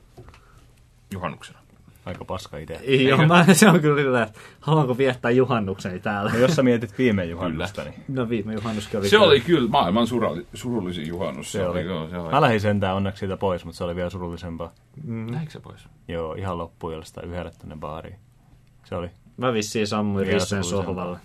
[1.14, 1.60] juhannuksena?
[2.06, 2.80] Aika paska idea.
[3.08, 6.32] Joo, mä, se on kyllä sillä, että haluanko viettää juhannukseni täällä.
[6.32, 9.28] No jos sä mietit viime juhannusta, niin No viime juhannuskin oli Se kyllä.
[9.28, 11.52] oli kyllä maailman suralli, surullisin juhannus.
[11.52, 11.86] se oli.
[11.86, 12.32] joo, se oli.
[12.32, 14.74] Mä lähdin sentään onneksi siitä pois, mutta se oli vielä surullisempaa.
[15.04, 15.88] Näinkö se pois?
[16.08, 18.16] Joo, ihan loppuillasta yhdelle tonne baariin.
[18.84, 19.10] Se oli.
[19.38, 21.18] Mä vissiin sammuin Rissen sohvalle.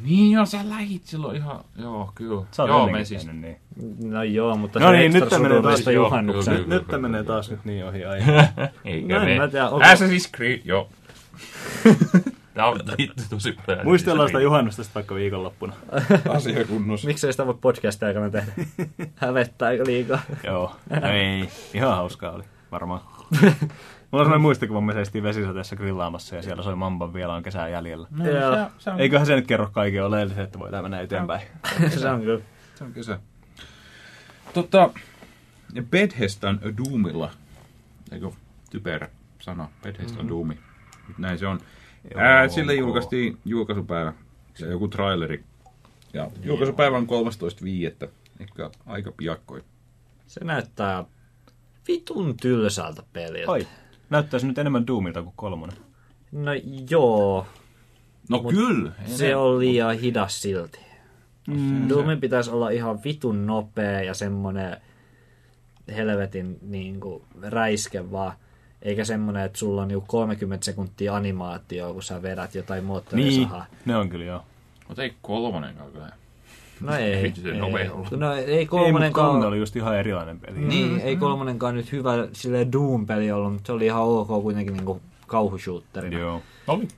[0.00, 2.42] Niin joo, sä lähit silloin ihan, joo, kyllä.
[2.50, 3.56] Sä oot joo, ennenkin me siis, tehnyt niin.
[4.12, 6.54] No joo, mutta No se niin, ekstra nyt tää menee taas- juhannuksen.
[6.56, 8.32] kyllä, Nyt tää menee taas nyt niin ohi aihe.
[8.84, 9.46] Eikä No en me.
[9.92, 10.88] Assassin's Creed, joo.
[12.54, 13.86] Tää on vittu tosi paljon.
[13.86, 15.72] Muistellaan sitä juhannusta sitten vaikka viikonloppuna.
[16.36, 17.06] Asia kunnossa.
[17.08, 18.52] Miksei sitä voi podcastin aikana tehdä?
[19.16, 20.20] Hävettää liikaa.
[20.44, 20.76] Joo.
[21.02, 21.48] No ei.
[21.74, 22.44] Ihan hauskaa oli.
[22.72, 23.00] Varmaan.
[24.10, 27.68] Mulla on sellainen muistikuva, me seistiin vesisateessa grillaamassa ja siellä soi Mamban vielä on kesää
[27.68, 28.08] jäljellä.
[28.10, 28.54] No, Joo.
[28.54, 31.40] se, se, on, Eiköhän se nyt kerro kaiken oleellisen, että voidaan mennä eteenpäin.
[31.98, 32.40] se on kyllä.
[32.74, 33.20] se on kesä.
[34.54, 34.90] Tota,
[35.74, 37.30] ja Bethesdan Doomilla,
[38.12, 38.30] eikö
[38.70, 39.08] typerä
[39.40, 40.28] sana, Bethesdan mm.
[40.28, 40.58] Doomi,
[41.08, 41.60] Mut näin se on.
[42.14, 44.12] Joo, Ää, sille julkaistiin julkaisupäivä
[44.58, 45.44] ja joku traileri.
[46.12, 47.06] Ja julkaisupäivä on
[48.02, 48.08] 13.5.
[48.40, 49.64] Ehkä aika piakkoin.
[50.26, 51.04] Se näyttää
[51.88, 53.50] vitun tylsältä peliltä.
[53.50, 53.66] Oi.
[54.10, 55.76] Näyttäisi nyt enemmän Doomilta kuin kolmonen.
[56.32, 56.50] No
[56.90, 57.46] joo,
[58.28, 58.92] No Mut kyllä.
[59.06, 60.80] se on liian hidas silti.
[61.48, 61.88] Mm.
[61.88, 64.76] Doomin pitäisi olla ihan vitun nopea ja semmonen
[65.96, 68.32] helvetin niin kuin, räiske vaan.
[68.82, 73.66] Eikä semmonen, että sulla on niinku 30 sekuntia animaatio, kun sä vedät jotain Niin, moottorisahaa.
[73.84, 74.42] ne on kyllä joo.
[74.88, 76.12] Mutta ei kolmonenkaan kyllä.
[76.80, 77.22] No ei.
[77.22, 77.58] Vittu, se ei.
[77.58, 78.10] nopea ollut.
[78.10, 79.26] No ei Ei, mutta kolmonenkaan...
[79.26, 80.58] kolmonen oli just ihan erilainen peli.
[80.58, 85.00] Niin, ei kolmonenkaan nyt hyvä sille Doom-peli ollut, mutta se oli ihan ok kuitenkin niinku
[85.26, 86.18] kauhushootterina.
[86.18, 86.42] Joo.
[86.66, 86.88] Oli.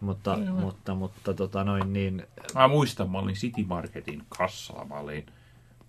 [0.00, 5.26] Mutta, mutta, mutta tota noin niin, Mä muistan, mä olin City Marketin kassalla, mä olin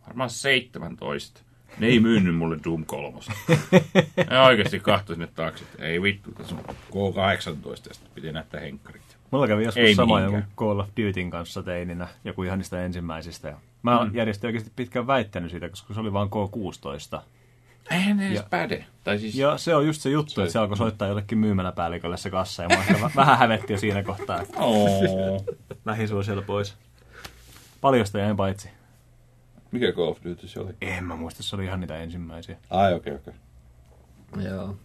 [0.08, 1.42] varmaan 17.
[1.80, 3.18] Ne ei myynyt mulle Doom 3.
[4.32, 8.62] Ja oikeasti kahtoi sinne taakse, että ei vittu, tässä on K18 ja sitten piti näyttää
[8.62, 9.02] henkkarit.
[9.32, 10.42] Mulla kävi joskus Ei sama mihinkään.
[10.44, 13.48] joku Call of Dutyn kanssa teininä, joku ihan niistä ensimmäisistä.
[13.48, 14.16] Ja mä mm.
[14.16, 17.22] järjestin oikeasti pitkään väittänyt siitä, koska se oli vaan K16.
[17.92, 18.86] Eihän ne edes Ja- päde.
[19.04, 22.18] Tai siis, Ja se on just se juttu, Se- että se alkoi soittaa jollekin myymäläpäällikölle
[22.18, 24.54] se kassa, ja vä- vähän hävetti jo siinä kohtaa, että
[25.86, 26.76] lähin sua siellä pois.
[27.82, 28.70] Paljosta jäin paitsi.
[29.72, 30.74] Mikä Call of Duty se oli?
[30.82, 32.58] En mä muista, se oli ihan niitä ensimmäisiä.
[32.70, 33.42] Ai okei okay, okei.
[34.34, 34.48] Okay.
[34.54, 34.76] joo.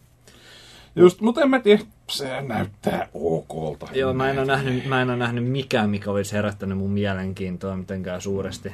[0.96, 3.88] Just, mutta en mä tiedä, se näyttää okolta.
[3.92, 7.76] Joo, mä en, ole nähnyt, mä en ole nähnyt mikään, mikä olisi herättänyt mun mielenkiintoa
[7.76, 8.72] mitenkään suuresti.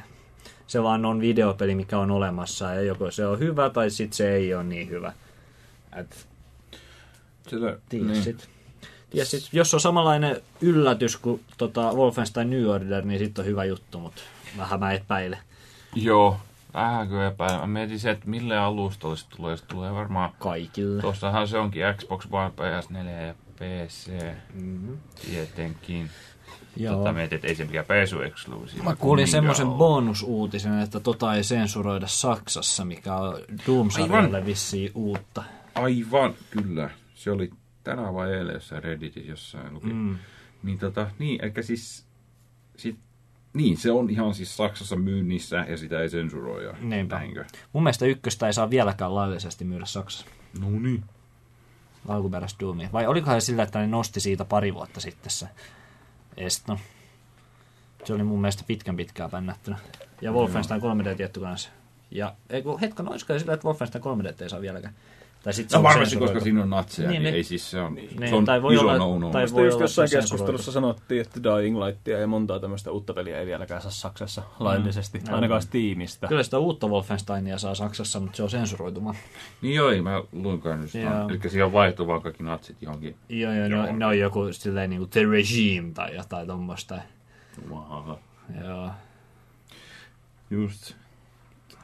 [0.67, 4.35] Se vaan on videopeli, mikä on olemassa, ja joko se on hyvä tai sit se
[4.35, 5.13] ei ole niin hyvä.
[5.95, 6.27] Et,
[7.47, 8.23] Sillä, niin.
[8.23, 8.49] sit.
[9.23, 13.99] Sit, jos on samanlainen yllätys kuin tota Wolfenstein New Order, niin sit on hyvä juttu,
[13.99, 14.21] mutta
[14.57, 15.39] vähän mä epäilen
[15.95, 16.37] Joo,
[16.77, 17.59] vähänkö epäilen.
[17.59, 19.57] Mä mietin se, että mille alustalle se tulee.
[19.57, 21.01] Se tulee varmaan, kaikille.
[21.01, 24.11] tuossahan se onkin Xbox One, PS4 ja PC
[24.53, 24.97] Mm-hmm.
[25.25, 26.09] tietenkin.
[26.75, 26.95] Joo.
[26.95, 28.83] Tota mietin, että ei se mikään PS exclusive.
[28.83, 35.43] Mä kuulin semmoisen bonusuutisen, että tota ei sensuroida Saksassa, mikä on Doom-sarjalle vissiin uutta.
[35.75, 36.89] Aivan, kyllä.
[37.15, 37.49] Se oli
[37.83, 39.87] tänään vai eilen jossain Redditissä jossain luki.
[39.93, 40.17] Mm.
[40.63, 42.05] Niin tota, niin, eikä siis,
[42.77, 42.99] sit,
[43.57, 46.73] niin, se on ihan siis Saksassa myynnissä ja sitä ei sensuroida.
[46.81, 47.15] Niinpä.
[47.15, 47.45] Näinkö?
[47.73, 50.25] Mun mielestä ykköstä ei saa vieläkään laillisesti myydä Saksassa.
[50.59, 51.03] No niin.
[52.07, 52.89] Alkuperäistä Doomia.
[52.93, 55.47] Vai olikohan se sillä, että ne nosti siitä pari vuotta sitten se
[56.37, 56.79] Esto.
[58.03, 59.77] Se oli mun mielestä pitkän pitkään pännättynä.
[60.21, 61.69] Ja Wolfenstein 3D tietty kanssa.
[62.11, 64.93] Ja ei kun hetken, olisiko sillä, että Wolfenstein 3D ei saa vieläkään.
[65.47, 66.33] Tai sit se No on varmasti, sensuroitu.
[66.33, 67.35] koska siinä on natseja, niin, Niin, niin, niin.
[67.35, 69.29] ei siis se on, Niin, se on tai voi iso olla- no-no.
[69.29, 73.13] tai voi just olla, jossain on keskustelussa sanottiin, että Dying Lightia ja montaa tämmöistä uutta
[73.13, 75.33] peliä ei vieläkään saa Saksassa laillisesti, Mm.
[75.33, 76.27] ainakaan Steamista.
[76.27, 79.15] Kyllä sitä uutta Wolfensteinia saa Saksassa, mutta se on sensuroituma.
[79.61, 80.93] Niin joo, ei, mä luinkaan nyt.
[80.93, 81.29] Joo.
[81.29, 83.15] Eli siihen vaihtuu vaan kaikki natsit johonkin.
[83.29, 86.97] Joo, joo, ne, ne on joku silleen niinku The Regime tai jotain tommoista.
[87.69, 88.15] Wow.
[88.65, 88.89] Joo.
[90.49, 90.93] Just.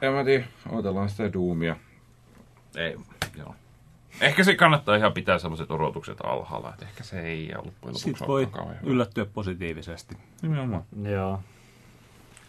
[0.02, 1.76] En mä tiedä, odotellaan sitä Doomia.
[2.76, 2.96] Ei,
[3.38, 3.54] joo.
[4.20, 8.26] Ehkä se kannattaa ihan pitää sellaiset odotukset alhaalla, että ehkä se ei loppujen lopuksi Sitten
[8.26, 10.16] voi kauhean yllättyä positiivisesti.
[10.42, 10.84] Nimenomaan.
[11.02, 11.40] Joo.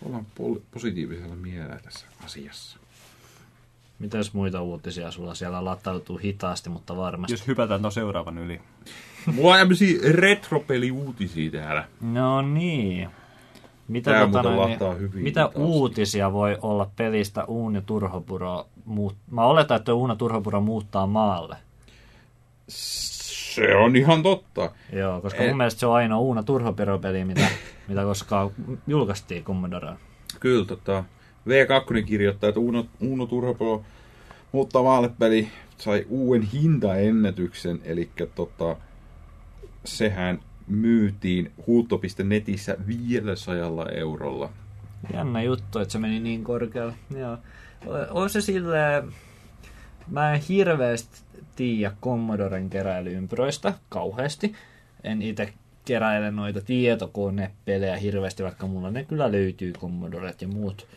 [0.06, 2.80] Ollaan pol- positiivisella mielellä tässä asiassa.
[4.00, 7.34] Mitäs muita uutisia sulla siellä latautuu hitaasti, mutta varmasti?
[7.34, 8.62] Jos hypätään tuon seuraavan yli.
[9.34, 11.88] Mulla on tämmöisiä retropeli-uutisia täällä.
[12.02, 13.10] No niin.
[13.88, 18.68] Mitä, tota, noin, hyvin mitä uutisia voi olla pelistä Uun ja Turhopuro?
[18.86, 19.16] Muut...
[19.32, 21.58] Mä oletan, että Uun ja Turhopuro muuttaa maalle.
[22.68, 24.72] Se on ihan totta.
[24.94, 27.48] Joo, koska Et- mun mielestä se on ainoa Uuna Turhopuro-peli, mitä,
[27.88, 28.52] mitä koskaan
[28.88, 29.98] julkaistiin Commodoreen.
[30.40, 31.04] Kyllä, tota,
[31.50, 33.84] V2 kirjoittaa, että Uno, Uno Turbo
[34.52, 38.76] muuttaa maalle-peli sai uuden hintaennätyksen, eli tota,
[39.86, 44.50] sehän myytiin huutto.netissä 500 eurolla.
[45.14, 46.94] Jännä juttu, että se meni niin korkealle.
[47.18, 47.38] Joo.
[48.10, 49.14] On se silleen...
[50.12, 51.20] Mä en hirveästi
[51.56, 54.56] tiedä Commodoren keräilyympyröistä kauheasti.
[55.04, 55.54] En itse
[55.86, 60.88] keräile noita tietokonepelejä hirveästi, vaikka mulla ne kyllä löytyy Commodoret ja muut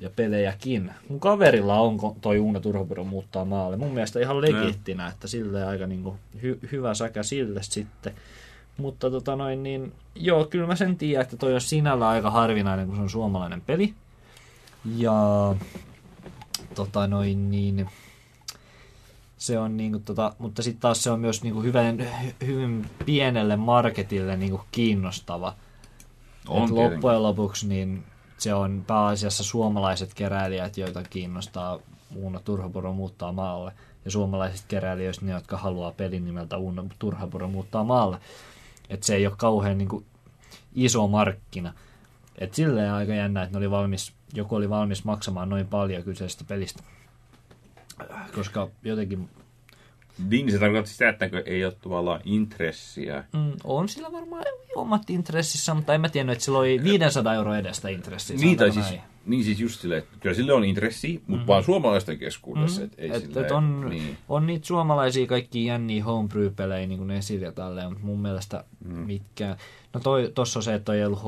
[0.00, 0.90] ja pelejäkin.
[1.08, 3.76] Mun kaverilla on toi Uuna Turhopuro muuttaa maalle.
[3.76, 8.14] Mun mielestä ihan legittinä, että silleen aika niinku hy- hyvä säkä sille sitten.
[8.76, 12.86] Mutta tota noin, niin joo, kyllä mä sen tiedän, että toi on sinällä aika harvinainen,
[12.86, 13.94] kun se on suomalainen peli.
[14.96, 15.14] Ja
[16.74, 17.88] tota noin, niin
[19.38, 22.06] se on niinku tota, mutta sitten taas se on myös niinku hyvän,
[22.46, 25.54] hyvin pienelle marketille niinku kiinnostava.
[26.48, 28.04] On Et loppujen lopuksi niin
[28.38, 31.78] se on pääasiassa suomalaiset keräilijät, joita kiinnostaa
[32.16, 33.72] Uuna Turhapuro muuttaa maalle.
[34.04, 38.18] Ja suomalaiset keräilijöistä ne, jotka haluaa pelin nimeltä Uuna Turhapuro muuttaa maalle.
[38.90, 40.04] Että se ei ole kauhean niin kuin,
[40.74, 41.72] iso markkina.
[42.38, 46.44] Et silleen aika jännä, että ne oli valmis, joku oli valmis maksamaan noin paljon kyseisestä
[46.48, 46.82] pelistä.
[48.34, 49.28] Koska jotenkin
[50.28, 53.24] Niin se tarkoittaa sitä, että ei ole tavallaan intressiä.
[53.32, 54.44] mm, on sillä varmaan
[54.76, 58.36] omat intressissä, mutta en mä tiennyt, että sillä oli 500 euroa edestä intressiä.
[58.36, 59.00] Niin, tai siis, näin.
[59.26, 62.82] niin siis just silleen, että kyllä sille on intressi, mutta vaan suomalaisten keskuudessa.
[62.82, 63.14] Et ei Mm.
[63.14, 64.16] Et, silleen, et on, niin.
[64.28, 68.64] on niitä suomalaisia kaikki jänniä homebrew-pelejä, niin kuin ne esille ja tälleen, mutta mun mielestä
[68.84, 68.94] mm.
[68.94, 69.56] mitkä...
[69.94, 71.22] No toi, tossa on se, että toi ei ollut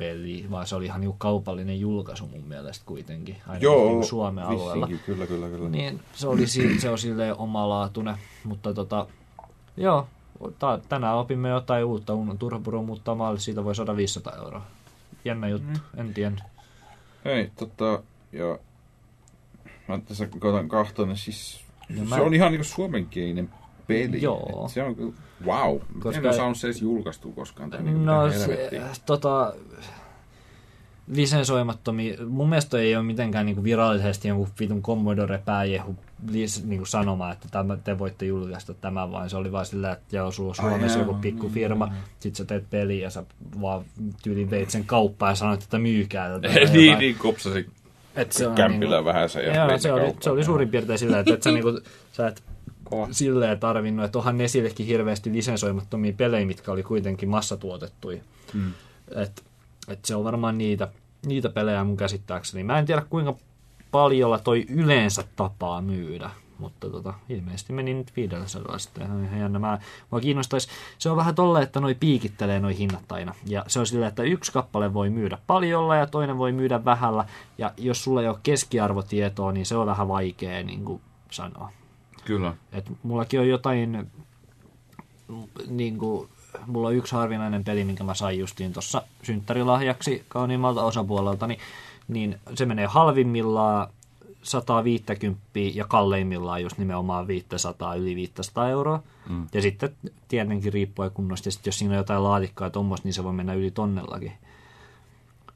[0.00, 4.44] homebrew-peli, vaan se oli ihan niinku kaupallinen julkaisu mun mielestä kuitenkin, ainakin Joo, niinku Suomen
[4.44, 4.88] alueella.
[5.06, 5.68] kyllä, kyllä, kyllä.
[5.68, 9.06] Niin se, oli, si- se on silleen omalaatuinen, mutta tota,
[9.76, 10.06] joo,
[10.58, 14.62] ta- tänään opimme jotain uutta, Uno Turhapuro muuttaa maalle, siitä voi saada 500 euroa.
[15.24, 16.00] Jännä juttu, mm.
[16.00, 16.42] en tiedä.
[17.24, 18.58] Hei, tota, ja
[19.88, 23.50] mä tässä koitan kahtoa, siis No se mä- on ihan niinku suomenkielinen
[23.86, 24.22] peli.
[24.22, 24.62] Joo.
[24.66, 25.12] Et se on kyllä,
[25.44, 25.78] wow.
[25.98, 26.20] Koska-.
[26.20, 27.70] En ole saanut se edes julkaistua koskaan.
[27.70, 28.70] Tai niinku No se,
[29.06, 29.54] tota,
[31.08, 35.96] lisensoimattomia, mun mielestä ei ole mitenkään niinku virallisesti jonkun vitun Commodore pääjehu
[36.30, 40.16] lis, niinku sanomaan, että tämä, te voitte julkaista tämän, vaan se oli vaan sillä, että
[40.16, 43.24] joo, sulla on Suomessa Ai joku jaa, pikku firma, sit sä teet peliä ja sä
[43.60, 43.84] vaan
[44.22, 46.48] tyyliin veit sen kauppaan ja sanoit, että myykää tätä.
[46.72, 47.70] niin, niin kopsasi
[48.16, 50.98] Et se on kämpillä niinku- vähän se ja Joo, se oli, se oli suurin piirtein
[50.98, 51.80] sillä, että et sä, niinku,
[52.12, 52.42] sä et
[52.90, 53.08] Kova.
[53.10, 58.20] silleen tarvinnut, että onhan Nesillekin hirveästi lisensoimattomia pelejä, mitkä oli kuitenkin massatuotettuja.
[58.54, 58.72] Mm.
[59.16, 59.44] Et,
[59.88, 60.88] et se on varmaan niitä,
[61.26, 62.64] niitä pelejä mun käsittääkseni.
[62.64, 63.36] Mä en tiedä kuinka
[63.90, 69.58] paljolla toi yleensä tapaa myydä, mutta tota, ilmeisesti meni nyt 500 sitten ihan, ihan jännä.
[69.58, 69.78] Mä,
[70.10, 70.68] mua kiinnostaisi,
[70.98, 73.34] se on vähän tolle, että noi piikittelee noi hinnat aina.
[73.46, 77.24] Ja se on silleen, että yksi kappale voi myydä paljolla ja toinen voi myydä vähällä.
[77.58, 81.72] Ja jos sulla ei ole keskiarvotietoa, niin se on vähän vaikea niin kuin sanoa.
[82.26, 82.54] Kyllä.
[82.72, 84.10] Et mullakin on jotain,
[85.68, 86.28] niin kuin,
[86.66, 91.60] mulla on yksi harvinainen peli, minkä mä sain justiin tuossa synttärilahjaksi kauniimmalta osapuolelta, niin,
[92.08, 93.88] niin se menee halvimmillaan
[94.42, 95.40] 150
[95.74, 99.02] ja kalleimmillaan just nimenomaan 500, yli 500 euroa.
[99.28, 99.46] Mm.
[99.52, 99.96] Ja sitten
[100.28, 103.32] tietenkin riippuen kunnosta, ja sitten jos siinä on jotain laatikkoa ja tuommoista, niin se voi
[103.32, 104.32] mennä yli tonnellakin.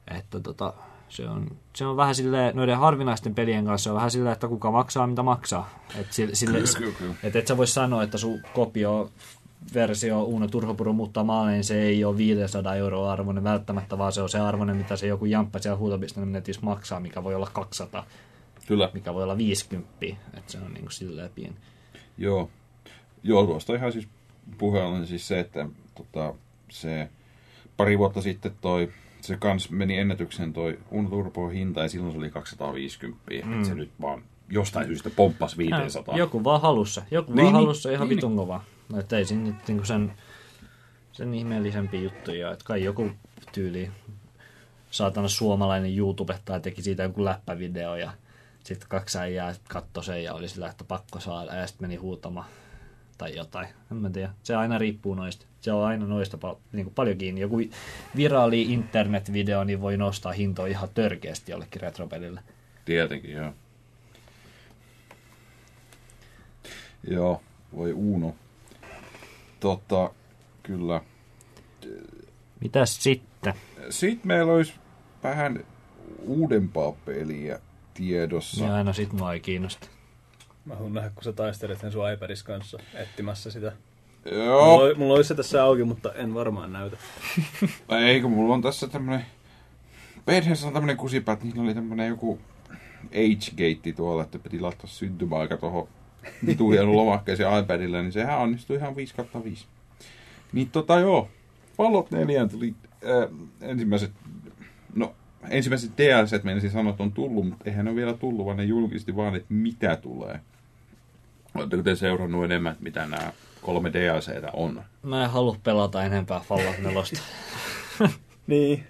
[0.07, 0.73] Että tota,
[1.11, 4.71] se on, se on vähän silleen, noiden harvinaisten pelien kanssa on vähän silleen, että kuka
[4.71, 5.69] maksaa, mitä maksaa.
[5.99, 9.11] Et sille, sille, Kyllä, kyllä, et et sä vois sanoa, että sun kopio
[9.73, 14.21] versio Uno Turhopuro muuttaa maalle, niin se ei ole 500 euroa arvoinen välttämättä, vaan se
[14.21, 18.05] on se arvoinen, mitä se joku jamppa siellä huutopisteen netissä maksaa, mikä voi olla 200,
[18.67, 18.89] Kyllä.
[18.93, 21.55] mikä voi olla 50, että se on niin kuin silleen pieni.
[22.17, 22.49] Joo.
[23.23, 24.07] Joo, tuosta ihan siis
[24.57, 26.33] puhe on siis se, että tota,
[26.69, 27.09] se
[27.77, 28.89] pari vuotta sitten toi,
[29.23, 33.21] se kans meni ennätykseen toi Uno Turbo hinta ja silloin se oli 250.
[33.45, 33.59] Mm.
[33.59, 36.17] Et se nyt vaan jostain syystä pomppasi 500.
[36.17, 38.63] Joku vaan halussa, joku Niin, vaan niin, halussa ihan niin, vitun kovaa.
[38.89, 40.13] No, et ei siinä nyt niinku sen,
[41.11, 43.11] sen ihmeellisempiä juttuja, että kai joku
[43.51, 43.91] tyyli
[44.91, 48.11] saatana suomalainen YouTube tai teki siitä joku läppävideo ja
[48.63, 51.55] Sitten kaksi äijää katsoi sen ja oli sillä, että pakko saada.
[51.55, 52.47] Ja sitten meni huutamaan
[53.17, 53.67] tai jotain.
[53.91, 54.29] En mä tiedä.
[54.43, 55.45] Se aina riippuu noista.
[55.61, 57.41] Se on aina noista pal- niin kuin paljon kiinni.
[57.41, 57.57] Joku
[58.15, 62.41] viraali internet-video niin voi nostaa hintoa ihan törkeästi jollekin retropelille.
[62.85, 63.53] Tietenkin, joo.
[67.07, 67.41] Joo,
[67.75, 68.35] voi Uno.
[69.59, 70.11] Tota,
[70.63, 71.01] kyllä.
[72.59, 73.53] Mitäs sitten?
[73.89, 74.73] Sitten meillä olisi
[75.23, 75.65] vähän
[76.21, 77.59] uudempaa peliä
[77.93, 78.65] tiedossa.
[78.65, 79.87] Ja aina sit mua ei kiinnosta.
[80.65, 83.71] Mä haluan nähdä, kun sä taistelet sen sun iPadis kanssa etsimässä sitä.
[84.25, 86.97] Mulla, Joo, oli- mulla olisi se tässä auki, mutta en varmaan näytä.
[88.07, 89.25] eikö mulla on tässä tämmönen...
[90.25, 92.39] Perheessä on tämmönen kusipä, että niillä oli tämmönen joku
[93.05, 95.87] age-gate tuolla, että piti laittaa syntymäaika tuohon
[96.47, 99.65] vitu hienon lomakkeeseen iPadille, niin sehän onnistui ihan 5 kautta 5.
[100.53, 101.29] Niin tota joo,
[101.77, 104.11] Fallout 4 tuli äh, ensimmäiset,
[104.95, 105.15] no
[105.49, 108.63] ensimmäiset DLCt menisin sanoa, että on tullut, mutta eihän ne ole vielä tullut, vaan ne
[108.63, 110.39] julkisti vaan, että mitä tulee.
[111.55, 114.83] Oletteko te seurannut enemmän, että mitä nämä kolme DLCtä on?
[115.03, 117.01] Mä en halua pelata enempää Fallout 4.
[118.47, 118.83] Niin.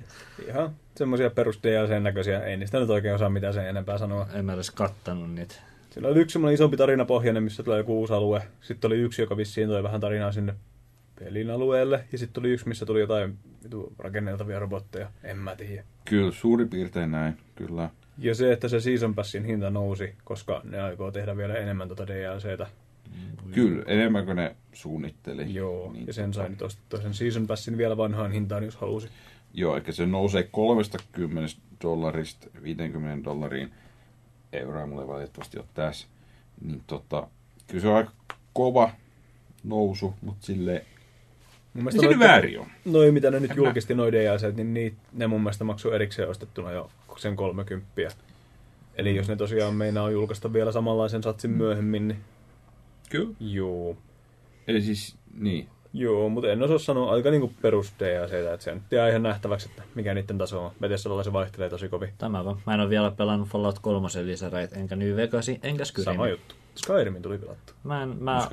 [0.48, 2.40] Ihan semmosia perus DLC näköisiä.
[2.40, 4.28] Ei niistä nyt oikein osaa mitään sen enempää sanoa.
[4.34, 5.56] en mä edes kattanut niitä.
[5.90, 8.42] Siinä oli yksi semmoinen isompi tarinapohjainen, missä tulee joku uusi alue.
[8.62, 10.56] Sitten oli yksi, joka vissiin toi vähän tarinaa sinne
[11.20, 12.04] pelin alueelle.
[12.12, 13.38] Ja sitten oli yksi, missä tuli jotain
[14.00, 15.12] rakenneltavia robotteja.
[15.24, 15.84] En mä tiedä.
[16.06, 17.90] Kyllä, suurin piirtein näin, kyllä.
[18.18, 22.08] Ja se, että se Season Passin hinta nousi, koska ne aikoo tehdä vielä enemmän tota
[22.08, 22.68] DLCtä.
[23.52, 25.54] Kyllä, enemmän kuin ne suunnitteli.
[25.54, 28.76] Joo, Niin ja sen tota- sai nyt ostettua sen Season Passin vielä vanhaan hintaan, jos
[28.76, 29.08] halusi.
[29.54, 33.72] Joo, eli se nousee 30 dollarista 50 dollariin.
[34.54, 36.08] Euroa mulle valitettavasti ole tässä.
[36.62, 37.28] Niin tota,
[37.68, 38.12] kyllä se on aika
[38.54, 38.92] kova
[39.64, 40.86] nousu, mutta sille
[41.74, 42.68] Mun se nyt väärin on.
[42.86, 46.72] Noi, mitä ne nyt julkisti, noi DLC, niin niit, ne mun mielestä maksoi erikseen ostettuna
[46.72, 47.86] jo sen 30.
[48.96, 52.20] Eli jos ne tosiaan meinaa julkaista vielä samanlaisen satsin myöhemmin, niin
[53.12, 53.36] Kyllä.
[53.40, 53.98] joo.
[54.68, 55.68] Eli siis, niin.
[55.94, 59.70] Joo, mutta en osaa sanoa aika niinku perus DLC, että se nyt jää ihan nähtäväksi,
[59.70, 60.72] että mikä niiden taso on.
[60.80, 62.10] Bethesdalla se vaihtelee tosi kovin.
[62.18, 62.62] Tämä vaan.
[62.68, 66.16] Mä en ole vielä pelannut Fallout 3 lisäreitä, enkä New Vegasi, enkä Skyrimin.
[66.16, 66.56] Sama juttu.
[66.76, 67.74] Skyrimin tuli pelattu.
[67.84, 68.48] Mä, en, mä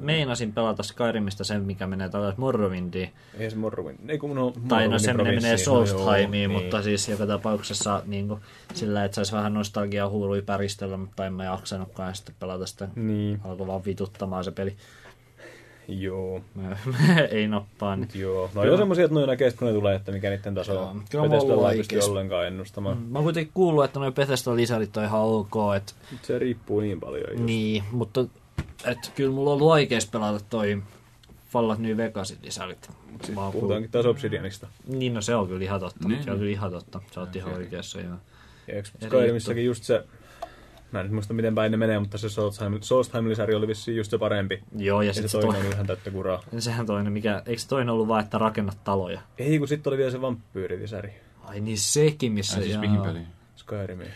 [0.00, 3.12] meinasin pelata Skyrimistä sen, mikä menee tällaisen Morrowindiin.
[3.38, 3.98] Ei se Morrowind.
[4.08, 5.56] Ei kun no, Tai no se menee.
[5.56, 8.40] Solstheimiin, No joo, mutta siis joka tapauksessa niin kuin,
[8.74, 12.88] sillä, että saisi vähän nostalgiaa huului päristellä, mutta en mä jaksanutkaan ja sitten pelata sitä.
[12.96, 14.76] Niin, Alkoi vaan vituttamaan se peli.
[15.90, 16.40] Joo.
[16.54, 16.76] Mä,
[17.30, 17.96] ei nappaa.
[17.96, 18.08] Niin.
[18.14, 18.50] Joo.
[18.54, 21.02] No joo semmosia, että noin näkee, kun ne tulee, että mikä niiden taso Joo, on.
[21.10, 22.98] kyllä Bethesdalla on ei pysty oikees- ollenkaan ennustamaan.
[22.98, 26.80] Mä oon kuitenkin kuullut, että noin Bethesda lisärit on ihan ok, että Mut Se riippuu
[26.80, 27.24] niin paljon.
[27.30, 27.44] Just.
[27.44, 28.24] niin, mutta
[28.84, 30.82] et, kyllä mulla on ollut oikeus pelata toi
[31.50, 32.90] Fallout New Vegasin lisärit.
[33.24, 34.66] Siis Mä oon puhutaankin taas Obsidianista.
[34.86, 36.08] Niin, no se on kyllä ihan totta.
[36.08, 36.24] Niin.
[36.24, 37.00] Se on kyllä ihan totta.
[37.14, 38.14] Sä oot ihan oikeassa, joo.
[38.68, 40.04] Ja eikö Skyrimissäkin just se,
[40.92, 42.28] mä en nyt muista miten päin ne menee, mutta se
[42.80, 44.62] Solstheim-lisäri oli vissiin just se parempi.
[44.76, 46.42] Joo, ja Ja se sitten se toinen toinen, oli ihan täyttä kuraa.
[46.58, 49.20] sehän toinen, mikä, eikö se toinen ollut vaan, että rakennat taloja?
[49.38, 51.12] Ei, kun sitten oli vielä se vampyyrilisari.
[51.44, 52.56] Ai niin sekin, missä...
[52.56, 52.80] Ai siis jaa.
[52.80, 53.26] mihin peliin?
[53.56, 54.10] Skyrimiin.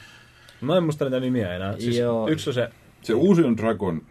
[0.61, 1.79] Mä en muista niitä nimiä enää.
[1.79, 2.29] Siis Joo.
[2.29, 2.69] Yksi on se,
[3.03, 4.03] Se uusi on Dragon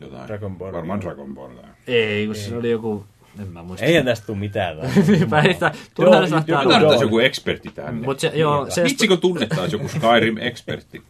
[0.00, 0.26] jotain.
[0.28, 0.72] Dragonborn.
[0.76, 1.54] Varmaan Dragonborn.
[1.86, 3.04] Ei, kun se oli joku...
[3.40, 3.86] En mä muista.
[3.86, 4.76] eihän tästä tule mitään.
[5.08, 5.72] Niinpä, ei sitä...
[5.74, 8.06] Joo, Turhaan joku tarvitaan joku ekspertti tänne.
[8.06, 8.84] Mut se, joo, se...
[8.84, 11.02] Vitsi, kun tunnettaisiin joku Skyrim-ekspertti.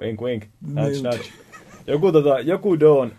[0.00, 0.44] Wink wink.
[0.60, 1.24] Nudge nudge.
[1.86, 3.10] Joku, tota, joku Dawn.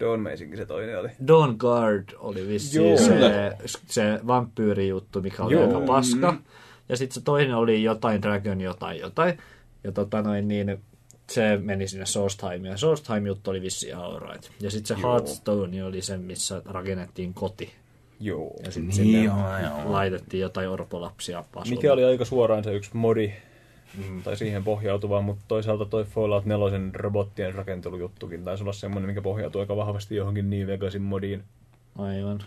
[0.00, 1.08] Dawn Mazinkin se toinen oli.
[1.26, 2.96] Dawn Guard oli vissiin Joo.
[2.98, 3.52] se,
[3.86, 5.66] se vampyyrijuttu, mikä oli Joo.
[5.66, 6.32] aika paska.
[6.32, 6.38] Mm.
[6.88, 9.38] Ja sitten se toinen oli jotain Dragon jotain jotain.
[9.84, 10.78] Ja tota noin niin,
[11.30, 12.70] se meni sinne Solstheimiin.
[12.70, 14.50] Ja Solstheim-juttu oli vissiin ihan alright.
[14.60, 15.12] Ja sitten se Joo.
[15.12, 17.72] Hearthstone oli se, missä rakennettiin koti.
[18.20, 18.50] Joo.
[18.64, 19.92] Ja sitten Niin, sinne joo, joo.
[19.92, 21.68] laitettiin jotain orpolapsia asumaan.
[21.68, 23.32] Mikä oli aika suoraan se yksi modi,
[24.24, 29.60] tai siihen pohjautuva, mutta toisaalta toi Fallout 4 robottien rakentelujuttukin taisi olla semmoinen, mikä pohjautuu
[29.60, 31.44] aika vahvasti johonkin New Vegasin modiin.
[31.98, 32.40] Aivan.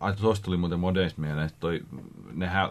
[0.00, 1.82] Ai tuosta tuli muuten modeista mieleen, että toi,
[2.32, 2.70] nehän,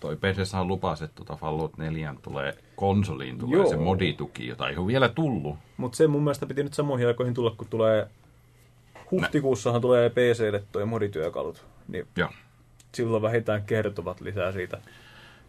[0.00, 3.70] toi Bethesdahan lupasi, että tota Fallout 4 tulee konsoliin, tulee Joo.
[3.70, 5.56] se modituki, jota ei ole vielä tullut.
[5.76, 8.08] Mutta se mun mielestä piti nyt samoihin aikoihin tulla, kun tulee
[9.10, 11.64] huhtikuussahan tulee PClle toi modityökalut.
[11.88, 12.28] Niin Joo.
[12.94, 14.80] silloin vähintään kertovat lisää siitä.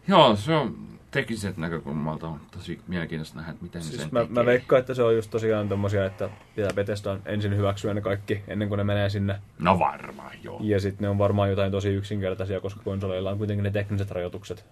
[0.08, 4.34] Joo, se on tekniset näkökulmalta on tosi mielenkiintoista nähdä, että miten Siis sen mä, tekee.
[4.34, 8.42] mä veikkaan, että se on just tosiaan tommosia, että pitää Bethesda ensin hyväksyä ne kaikki
[8.48, 9.40] ennen kuin ne menee sinne.
[9.58, 10.60] No varmaan, joo.
[10.62, 14.64] Ja sitten ne on varmaan jotain tosi yksinkertaisia, koska konsoleilla on kuitenkin ne tekniset rajoitukset.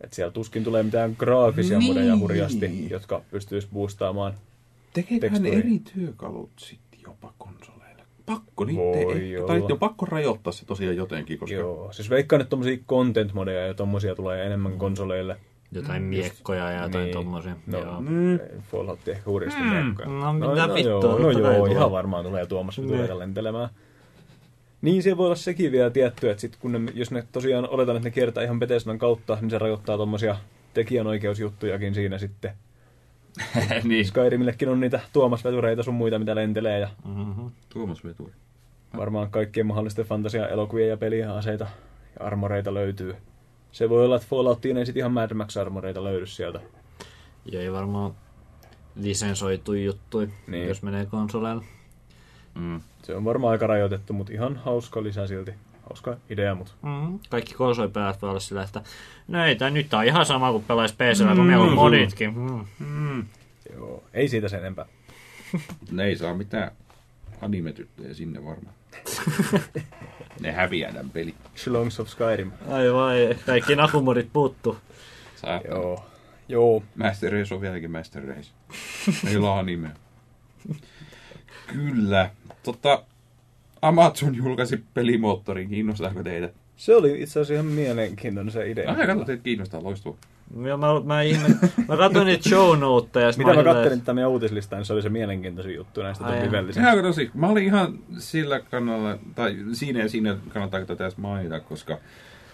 [0.00, 1.92] Et siellä tuskin tulee mitään graafisia Niin.
[1.94, 4.34] modeja hurjasti, jotka pystyis boostaamaan.
[4.92, 7.55] Tekeeköhän eri työkalut sitten jopa konsoleille?
[8.26, 12.10] Pakko niitä, Voi ei, tai niitä on pakko rajoittaa se tosiaan jotenkin, koska Joo, siis
[12.10, 15.36] veikkaan, että tommosia content modeja ja tommosia tulee enemmän konsoleille.
[15.72, 17.12] jotain miekkoja ja jotain Niin.
[17.12, 17.56] tommosia.
[17.66, 18.00] No, Joo.
[18.00, 18.38] mm.
[18.72, 19.66] Fallout ehkä hurjasti mm.
[19.68, 20.08] miekkoja.
[20.08, 21.72] no mitä vittua, joo, no joo, tulee.
[21.72, 22.88] ihan varmaan tulee Tuomas Niin.
[22.88, 23.68] tulee lentelemään.
[24.82, 27.96] Niin, siellä voi olla sekin vielä tietty, että sit kun ne, jos ne tosiaan oletan,
[27.96, 30.36] että ne kiertää ihan Bethesdan kautta, niin se rajoittaa tommosia
[30.74, 32.50] tekijänoikeusjuttujakin siinä sitten.
[33.84, 37.46] niin, Skyrimillekin on niitä Tuomas-vetureita sun muita, mitä lentelee ja Mhm.
[37.68, 38.32] Tuomas Veturi.
[38.96, 41.66] varmaan kaikkien mahdollisten fantasia-elokuvia ja peliä, aseita
[42.20, 43.16] ja armoreita löytyy.
[43.72, 46.60] Se voi olla, että Falloutiin ei sit ihan Mad Max-armoreita löydy sieltä.
[47.52, 48.14] Ja ei varmaan
[48.96, 50.68] lisensoitu juttu, Niin.
[50.68, 51.64] jos menee konsoleilla.
[52.54, 52.80] Mm.
[53.02, 55.50] Se on varmaan aika rajoitettu, mutta ihan hauska lisä silti.
[55.86, 57.18] Hauska idea, mutta Mm.
[57.30, 58.82] Kaikki konsolipelät voi olla sillä, että
[59.28, 62.34] no ei tää nyt on ihan sama kuin pelaisi PCllä, kun meillä on moditkin.
[62.78, 63.26] Mm.
[63.74, 64.86] joo, ei siitä sen enempää.
[65.90, 66.70] Ne ei saa mitään
[67.42, 68.74] animetyttöjä sinne varmaan.
[70.40, 71.34] ne häviää tämän peli.
[71.56, 72.50] Shillongs of Skyrim.
[72.70, 74.76] Ai vai, kaikki nakumodit puuttuu.
[75.36, 76.04] Saa Joo.
[76.48, 76.82] Joo.
[76.96, 78.50] Master Race on vieläkin Master Race.
[79.28, 79.90] Ei ole anime.
[81.72, 82.30] Kyllä.
[82.62, 83.02] Tota,
[83.88, 85.68] Amazon julkaisi pelimoottorin.
[85.68, 86.48] Kiinnostaako teitä?
[86.76, 88.90] Se oli itse asiassa ihan mielenkiintoinen se idea.
[88.90, 89.82] Ah, katso, teitä kiinnostaa.
[89.82, 90.18] Loistuu.
[90.64, 91.48] Ja mä, mä, ihme,
[91.88, 93.30] mä katsoin niitä show noteja.
[93.38, 96.42] Mitä mä kattelin silleen, tätä meidän uutislistaa, niin se oli se mielenkiintoisin juttu näistä Ai
[96.42, 96.92] livellisestä.
[96.92, 97.30] Ihan tosi.
[97.34, 101.98] Mä olin ihan sillä kannalla, tai siinä ja siinä kannattaako tätä edes mainita, koska...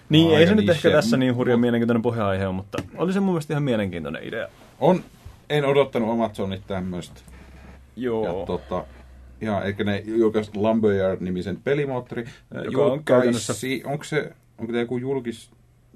[0.09, 3.35] Niin, ei se nyt ehkä tässä niin hurja mielenkiintoinen pohja-aihe ole, mutta oli se mun
[3.35, 4.49] mielestä ihan mielenkiintoinen idea.
[4.81, 5.05] On,
[5.51, 7.21] en odottanut Amazonit tämmöistä.
[7.97, 8.27] Joo.
[8.27, 8.85] Ja tota,
[9.43, 12.24] ja eikä ne julkaisi Lumberyard-nimisen pelimoottori.
[12.64, 13.52] Joka on käytännössä-
[13.85, 15.51] Onko se, onko joku julkis,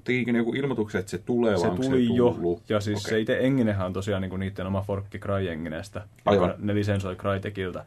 [0.04, 2.36] tekikö joku ilmoituksen, että se tulee se vai tuli se jo,
[2.68, 3.10] ja siis Okei.
[3.10, 6.54] se itse Enginenhän on tosiaan niinku niiden oma forkki CryEnginestä, Aivan.
[6.58, 7.84] ne lisensoi Crytekiltä.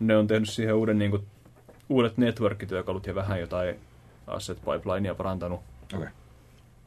[0.00, 1.18] Ne on tehnyt siihen uuden niinku,
[1.88, 3.76] uudet network-työkalut ja vähän jotain
[4.26, 5.60] asset pipelinea parantanut.
[5.94, 6.08] Okei.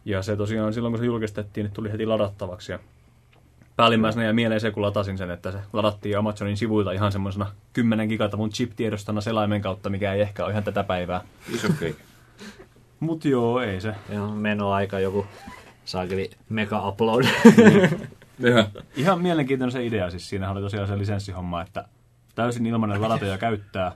[0.05, 2.71] Ja se tosiaan silloin, kun se julkistettiin, niin tuli heti ladattavaksi.
[2.71, 2.79] Ja
[3.75, 8.07] päällimmäisenä jäi mieleen se, kun latasin sen, että se ladattiin Amazonin sivuilta ihan semmoisena 10
[8.07, 11.21] gigatavun chip-tiedostana selaimen kautta, mikä ei ehkä ole ihan tätä päivää.
[11.53, 11.67] Iso.
[12.99, 13.95] Mut joo, ei se.
[14.09, 15.25] Ihan menoaika joku
[15.85, 17.25] saakeli mega upload.
[18.39, 18.67] Ja.
[18.95, 20.09] Ihan mielenkiintoinen se idea.
[20.09, 21.85] Siis siinä oli tosiaan se lisenssihomma, että
[22.35, 23.91] täysin ilmainen ladata ja käyttää.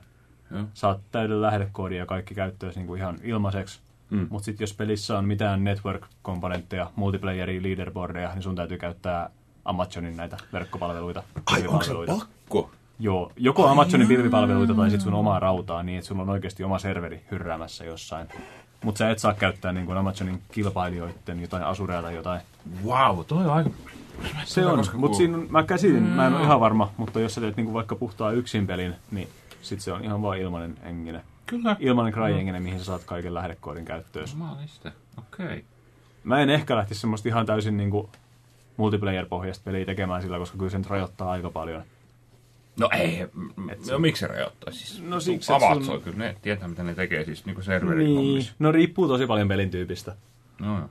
[0.51, 0.63] Joo.
[0.73, 3.79] Saat täyden lähdekoodia ja kaikki käyttöön niin kuin ihan ilmaiseksi.
[4.09, 4.19] Mm.
[4.19, 4.27] Mm.
[4.29, 9.29] Mutta sitten jos pelissä on mitään network-komponentteja, multiplayeria, leaderboardeja, niin sun täytyy käyttää
[9.65, 11.23] Amazonin näitä verkkopalveluita.
[11.45, 12.71] Ai, onko se pakko?
[12.99, 16.79] Joo, joko Amazonin pilvipalveluita tai sitten sun omaa rautaa niin, että sulla on oikeasti oma
[16.79, 18.27] serveri hyrräämässä jossain.
[18.83, 22.41] Mutta sä et saa käyttää niin kuin Amazonin kilpailijoiden jotain Asurea tai jotain.
[22.85, 23.69] Wow, toi on aika...
[24.45, 27.41] Se on, mutta siinä on- mä käsitin, mä en ole ihan varma, mutta jos sä
[27.41, 29.27] teet niinku vaikka puhtaan yksin pelin, niin
[29.61, 31.21] sit se on ihan vaan ilmainen engine.
[31.45, 31.75] Kyllä.
[31.79, 34.27] Ilmainen cry-engine, mihin sä saat kaiken lähdekoodin käyttöön.
[34.31, 34.91] Jumalista.
[35.17, 35.45] Okei.
[35.45, 35.63] Okay.
[36.23, 38.09] Mä en ehkä lähtisi semmoista ihan täysin niinku
[38.79, 41.83] multiplayer-pohjaista peliä tekemään sillä, koska kyllä se nyt rajoittaa aika paljon.
[42.79, 43.21] No ei,
[43.71, 45.01] Et no miksi se rajoittaa siis?
[45.03, 48.53] No siksi, että Amazon, sun- kyllä ne tietää mitä ne tekee siis niinku serverihommissa.
[48.59, 50.15] No riippuu tosi paljon pelin tyypistä.
[50.59, 50.89] No joo.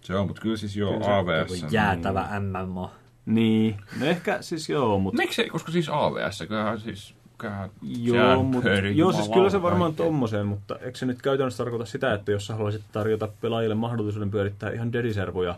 [0.00, 1.66] Se on, mutta kyllä siis joo, Kyllä se- AVS.
[1.72, 2.90] Jäätävä MMO.
[3.26, 5.22] Niin, no ehkä siis joo, mutta...
[5.22, 7.14] Miksi, koska siis AVS, kyllähän siis...
[7.82, 8.64] Joo, mut,
[8.94, 12.46] joo, siis kyllä se varmaan tommoseen, mutta eikö se nyt käytännössä tarkoita sitä, että jos
[12.46, 15.54] sä haluaisit tarjota pelaajille mahdollisuuden pyörittää ihan dediservuja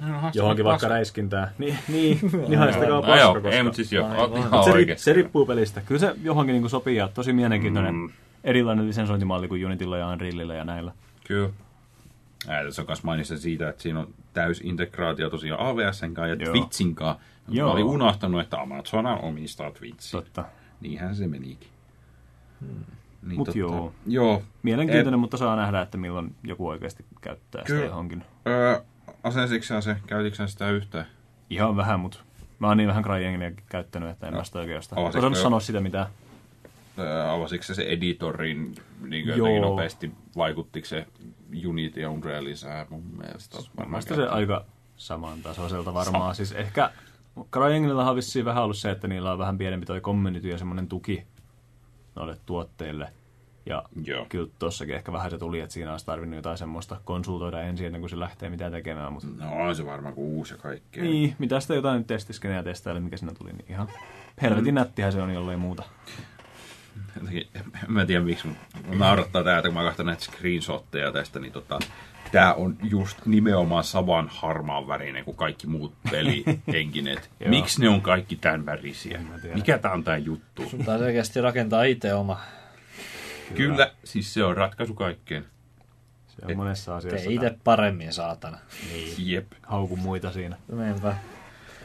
[0.00, 0.88] No, haastakaa johonkin vaikka paska.
[0.88, 3.62] räiskintää, niin, niin, niin haistakaa No joo, paska, ei, koska...
[3.64, 5.80] mutta siis joo, ihan se, ri, se riippuu pelistä.
[5.80, 8.10] Kyllä se johonkin niin sopii ja tosi mielenkiintoinen Mm.
[8.44, 10.92] erilainen lisensointimalli kuin Unitylla ja Unrealilla ja näillä.
[11.26, 11.48] Kyllä.
[12.48, 16.52] Ää, tässä on myös mainissa siitä, että siinä on täysintegraatio tosiaan AVSn kanssa ja Joo.
[16.52, 17.22] Twitchin kanssa.
[17.48, 17.66] Joo.
[17.68, 20.10] Mä olin unohtanut, että Amazon omistaa Twitchin.
[20.12, 20.44] Totta.
[20.84, 21.68] Niinhän se menikin.
[23.22, 23.92] Niin, Mut joo.
[24.06, 24.42] Joo.
[24.62, 27.84] Mielenkiintoinen, mutta saa nähdä, että milloin joku oikeasti käyttää sitä Kyllä.
[27.84, 28.24] johonkin.
[28.46, 28.80] Öö,
[29.80, 31.06] se, käytitkö sitä yhtään?
[31.50, 32.18] Ihan vähän, mutta
[32.58, 34.60] mä oon niin vähän CryEngineä käyttänyt, että en mä sitä.
[34.96, 36.06] Avasitko Osannut sanoa sitä mitään.
[36.98, 40.12] Öö, avasitko se editorin niin jotenkin nopeasti?
[40.36, 41.06] Vaikuttiko se
[41.66, 43.58] Unity ja Unreal lisää mun mielestä?
[43.76, 44.64] Varmaan se aika
[44.96, 46.34] samantasoiselta varmaan.
[46.34, 46.90] Siis ehkä
[47.52, 50.88] CryEnginellä on vissiin vähän ollut se, että niillä on vähän pienempi toi community ja semmoinen
[50.88, 51.26] tuki
[52.14, 53.12] noille tuotteille.
[53.66, 54.26] Ja Joo.
[54.28, 58.00] kyllä tossakin ehkä vähän se tuli, että siinä olisi tarvinnut jotain semmoista konsultoida ensin ennen
[58.02, 59.12] kuin se lähtee mitään tekemään.
[59.12, 61.02] Mutta No on se varmaan kuin uusi ja kaikkea.
[61.04, 63.88] niin, mitä sitä jotain testiskenejä testaille, mikä siinä tuli, niin ihan
[64.42, 65.82] helvetin nättihän se on jollei muuta.
[67.16, 68.62] Jotenkin, en mä tiedä miksi, mutta
[68.98, 71.78] naurattaa tää, että kun mä katson näitä screenshotteja tästä, niin tota,
[72.34, 77.30] tää on just nimenomaan saman harmaan värinen kuin kaikki muut pelienkineet.
[77.40, 77.50] Joo.
[77.50, 79.20] miksi ne on kaikki tämän värisiä?
[79.54, 80.62] Mikä tää on tää juttu?
[80.84, 82.40] Tai selkeästi rakentaa itse oma.
[83.54, 85.44] Kyllä, siis se on ratkaisu kaikkeen.
[86.28, 87.24] Se on monessa asiassa.
[87.24, 88.58] Tee itse paremmin, saatana.
[89.18, 89.52] Jep.
[89.62, 90.56] Hauku muita siinä.
[90.72, 91.16] Niinpä.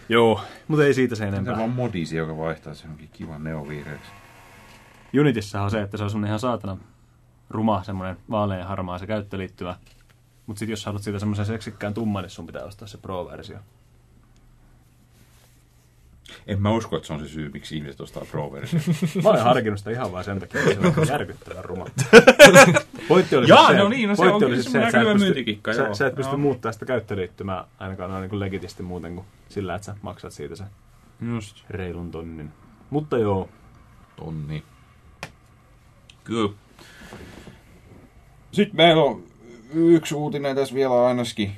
[0.09, 1.53] Joo, mutta ei siitä se enempää.
[1.53, 4.11] on vaan modisi, joka vaihtaa se johonkin kivan neovihreäksi.
[5.19, 6.77] Unitissa on se, että se on semmonen ihan saatana
[7.49, 9.75] ruma, semmoinen vaalean harmaa se käyttöliittymä.
[10.49, 13.57] Mutta sitten jos haluat siitä semmoisen seksikkään tumman, niin sun pitää ostaa se Pro-versio.
[16.47, 18.79] En mä usko, että se on se syy, miksi ihmiset ostaa pro versio
[19.23, 21.85] Mä olen harkinnut sitä ihan vaan sen takia, että se on järkyttävän ruma.
[23.07, 25.73] Pointti oli Jaa, se, no niin, no se onkin siis semmoinen että sä et pysty-
[25.75, 29.85] sä, sä et pysty muuttaa sitä käyttöliittymää ainakaan noin niin legitisti muuten kuin sillä, että
[29.85, 30.63] sä maksat siitä se
[31.21, 31.63] Just.
[31.69, 32.51] reilun tonnin.
[32.89, 33.49] Mutta joo,
[34.15, 34.63] Tonni.
[36.23, 36.53] Kyllä.
[38.51, 39.28] Sitten meillä on
[39.73, 41.51] yksi uutinen tässä vielä ainakin.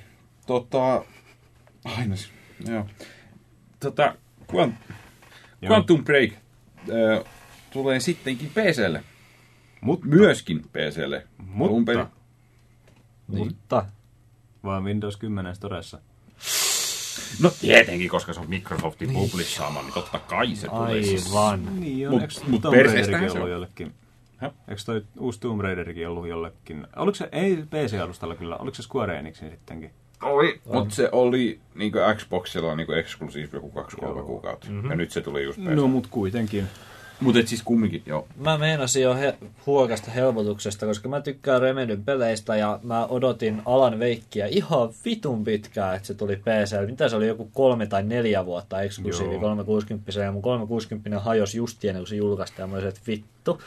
[0.47, 1.03] Tota,
[1.85, 2.25] ainakin,
[2.67, 2.85] joo.
[3.79, 4.15] Tota,
[4.55, 4.75] Quant.
[5.65, 7.23] Quantum Break äh,
[7.73, 9.03] tulee sittenkin PClle.
[9.81, 11.27] mutta, Myöskin PClle.
[11.59, 12.05] Alun perin.
[13.27, 13.85] mutta Mutta
[14.63, 15.99] vaan Windows 10 Storessa.
[17.41, 21.03] No tietenkin, koska se on Microsoftin publissaama, niin totta kai se tulee.
[21.03, 21.27] siis.
[21.35, 21.79] aivan.
[21.79, 23.51] Niin Mut- mut perseestähän se on.
[23.51, 23.93] jollekin?
[24.41, 24.51] Häh?
[24.67, 26.87] Eikö toi uusi Tomb Raiderikin ollut jollekin?
[26.95, 29.91] Oliko se, ei PC-alustalla kyllä, oliko se Square Enixin sittenkin?
[30.21, 33.71] Oli, mutta se oli niin Xboxilla niin eksklusiivi joku
[34.21, 34.67] 2-3 kuukautta.
[34.69, 34.89] Mm-hmm.
[34.89, 36.67] Ja nyt se tuli just No mut kuitenkin.
[37.21, 38.27] Mutta et siis kumminkin, joo.
[38.35, 43.99] Mä meinasin jo he- huokasta helpotuksesta, koska mä tykkään Remedyn peleistä ja mä odotin Alan
[43.99, 46.85] Veikkiä ihan vitun pitkään, että se tuli PC.
[46.85, 49.41] Mitä se oli, joku kolme tai neljä vuotta eksklusiivi Joo.
[49.41, 53.61] 360 ja mun 360 hajosi just ennen kuin se julkaistiin ja mä olisin, että vittu.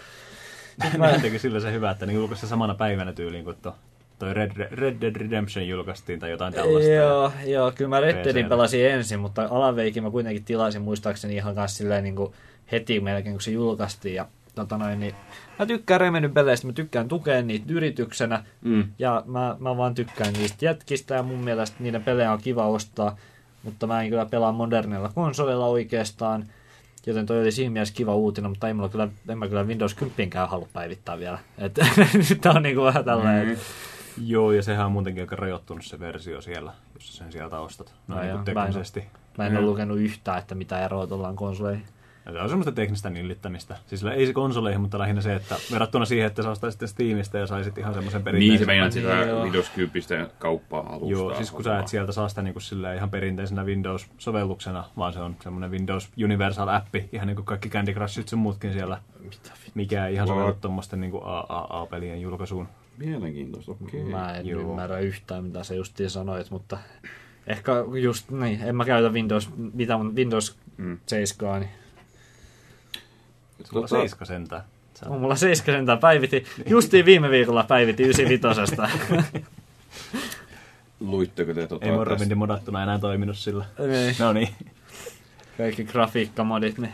[0.99, 3.75] Mä teki sillä se hyvä, että ne julkaisi samana päivänä tyyliin, kun to,
[4.19, 6.91] toi Red, Red Dead Redemption julkaistiin tai jotain tällaista.
[6.91, 11.35] Joo, joo, kyllä mä Red Deadin pelasin ensin, mutta Alan Veikin mä kuitenkin tilasin muistaakseni
[11.35, 12.33] ihan kanssa silleen niin kuin
[12.73, 14.15] heti melkein, kun se julkaistiin.
[14.15, 15.15] Ja, tota noin, niin,
[15.59, 18.45] mä tykkään Remedyn peleistä, mä tykkään tukea niitä yrityksenä.
[18.63, 18.85] Mm.
[18.99, 23.17] Ja mä, mä vaan tykkään niistä jätkistä ja mun mielestä niiden pelejä on kiva ostaa,
[23.63, 26.45] mutta mä en kyllä pelaa modernilla konsolilla oikeastaan.
[27.07, 29.95] Joten toi oli siinä mielessä kiva uutinen, mutta ei mulla kyllä, en mä kyllä Windows
[29.95, 31.39] 10 halua päivittää vielä.
[31.59, 31.79] Et,
[32.15, 33.53] nyt tää on niinku vähän tällainen, Mm.
[33.53, 33.59] mm.
[34.27, 37.95] Joo, ja sehän on muutenkin aika rajoittunut se versio siellä, jos sen sieltä ostat.
[38.09, 39.05] No, No niin joo, kuin mä en teknisesti.
[39.39, 41.85] mä en ole lukenut yhtään, että mitä eroa tuolla on konsoleihin.
[42.27, 43.77] Ja se on semmoista teknistä nillittämistä.
[43.87, 46.89] Siis sillä ei se konsoleihin, mutta lähinnä se, että verrattuna siihen, että sä ostaisit sitten
[46.89, 48.59] Steamista ja saisit ihan semmoisen Niin perinteisen...
[48.59, 49.43] se meinaat sitä Niin.
[49.43, 51.11] Windows 10 kauppaa alustaa.
[51.11, 55.21] Joo, siis kun sä et sieltä saa sitä niin kuin ihan perinteisenä Windows-sovelluksena, vaan se
[55.21, 59.01] on semmoinen Windows Universal-appi, ihan niin kuin kaikki Candy Crushit sun muutkin siellä,
[59.75, 61.13] mikä ei ihan sovellu tuommoisten niin
[61.49, 62.69] AAA-pelien julkaisuun.
[62.99, 64.01] Mielenkiintoista, okei.
[64.01, 64.13] Okay.
[64.13, 64.61] Mä en Joo.
[64.61, 66.79] ymmärrä yhtään, mitä se justiin sanoit, mutta
[67.47, 67.73] ehkä
[68.03, 70.99] just niin, en mä käytä Windows, mitä mun Windows Mm.
[71.07, 71.71] 7, niin
[73.65, 74.63] Sulla Tota- seiska sentään.
[74.95, 78.77] Sä on mulla 7 sentään päiviti, justiin viime viikolla päiviti 95.
[81.01, 81.97] Luitteko te tota Ei tästä?
[81.99, 83.65] Morrowindin modattuna enää toiminut sillä.
[83.79, 84.49] niin, No niin.
[85.59, 86.93] kaikki grafiikkamodit, niin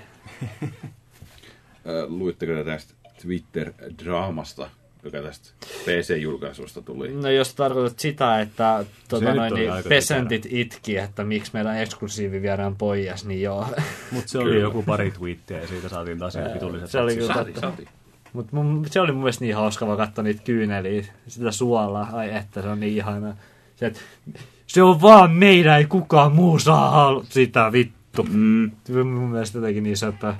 [2.08, 4.68] luitteko te tästä Twitter-draamasta,
[5.04, 5.50] joka tästä
[5.84, 7.12] PC-julkaisusta tuli?
[7.14, 12.42] No jos tarkoitat sitä, että tota, nyt noin, niin pesentit itki, että miksi meidän eksklusiivi
[12.42, 13.66] viedään pois, niin joo.
[14.10, 14.60] Mutta se oli Kyllä.
[14.62, 17.60] joku pari tweettiä ja siitä saatiin taas ihan vitulliset Se oli kyllä Saati, totta.
[17.68, 17.88] saati.
[18.32, 22.08] Mut mun, se oli mun mielestä niin hauska vaan katsoa niitä kyyneliä, sitä suolaa.
[22.12, 23.36] Ai että, se on niin ihana.
[23.76, 24.00] Se, et,
[24.66, 28.22] se on vaan meidän, ei kukaan muu saa hal- sitä vittu.
[28.22, 28.70] Mm.
[28.88, 30.34] Mun mielestä jotenkin niin söpö.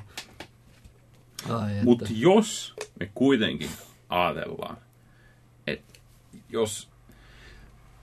[1.51, 1.85] Ai että.
[1.85, 3.69] Mutta jos me kuitenkin
[4.11, 4.77] ajatellaan,
[5.67, 6.01] että
[6.49, 6.89] jos,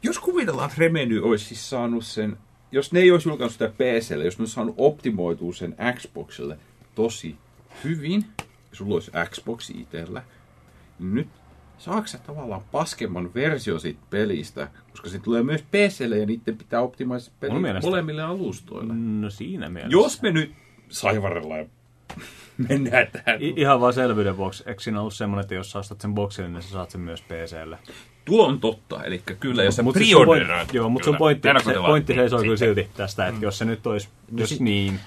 [0.04, 2.38] jos kuvitellaan, että Remedy olisi siis saanut sen,
[2.72, 6.60] jos ne ei olisi julkaissut sitä PClle, jos ne olisi saanut optimoitua sen Xboxille
[6.96, 7.36] tosi
[7.84, 10.24] hyvin, ja sulla olisi Xbox itsellä,
[11.00, 11.28] niin nyt
[11.78, 16.82] saako sä tavallaan paskemman versio siitä pelistä, koska se tulee myös PClle ja niiden pitää
[16.82, 18.94] optimoida peli molemmille alustoille.
[18.94, 19.98] No siinä mielessä.
[19.98, 20.52] Jos me nyt
[20.90, 21.66] saivarellaan ja
[22.70, 26.02] mennään tähän I- ihan vaan selvyyden vuoksi, eikö siinä ollut semmoinen, että jos sä ostat
[26.02, 27.78] sen boksin, niin sä saat sen myös PClle?
[28.26, 31.74] Tuo on totta, eli kyllä, jos sä Mut siis point- Joo, mutta sun pointti, se,
[31.74, 35.00] pointti seisoo kyllä silti tästä, että jos se nyt olisi, jos sit- niin,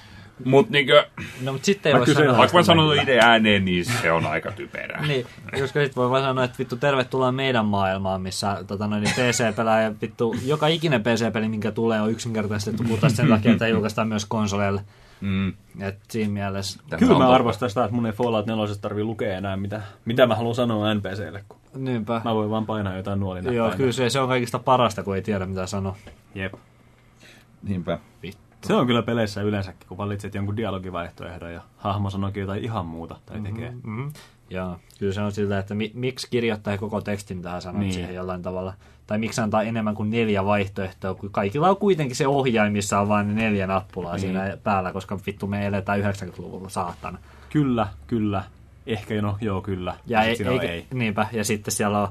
[0.44, 1.06] Mut niinkö,
[1.42, 2.38] No mutta sitten ei Mä voi kysyn- sanoa...
[2.38, 5.04] vaikka mä sanon itse ääneen, niin se on aika typerää.
[5.08, 5.26] Niin,
[5.60, 9.92] koska sit voi vaan sanoa, että vittu tervetuloa meidän maailmaan, missä tota, noin, niin PC-pelaaja,
[10.02, 14.80] vittu, joka ikinen PC-peli, minkä tulee, on yksinkertaisesti puhutaan sen takia, että julkaistaan myös konsoleille.
[15.20, 15.52] Mm.
[15.80, 19.36] Et siinä mielessä, Tämä kyllä mä arvostan sitä, että mun ei Fallout 4 tarvii lukea
[19.36, 22.20] enää, mitä, mitä mä haluan sanoa NPClle, kun niinpä.
[22.24, 23.52] mä voin vaan painaa jotain nuolina.
[23.52, 25.96] Joo, kyllä se, se on kaikista parasta, kun ei tiedä mitä sanoa.
[26.34, 26.54] Jep.
[27.62, 27.98] Niinpä.
[28.64, 33.16] Se on kyllä peleissä yleensäkin, kun valitset jonkun dialogivaihtoehdon ja hahmo sanoikin jotain ihan muuta
[33.26, 33.70] tai tekee.
[33.70, 34.12] Mm-hmm.
[34.50, 37.80] Joo, kyllä se on sillä, että mi- miksi kirjoittaa koko tekstin tähän Niin.
[37.80, 37.92] niin.
[37.92, 38.74] siihen jollain tavalla.
[39.10, 43.08] Tai miksi antaa enemmän kuin neljä vaihtoehtoa, kun kaikilla on kuitenkin se ohjain, missä on
[43.08, 44.20] vain ne neljä nappulaa Niin.
[44.20, 47.18] siinä päällä, koska vittu me eletään 90-luvulla, saatana.
[47.52, 48.44] Kyllä, kyllä.
[48.86, 49.94] Ehkä no, joo, kyllä.
[50.06, 50.86] Ja sit ei, ei, ei.
[50.94, 52.08] Niinpä, ja sitten siellä on,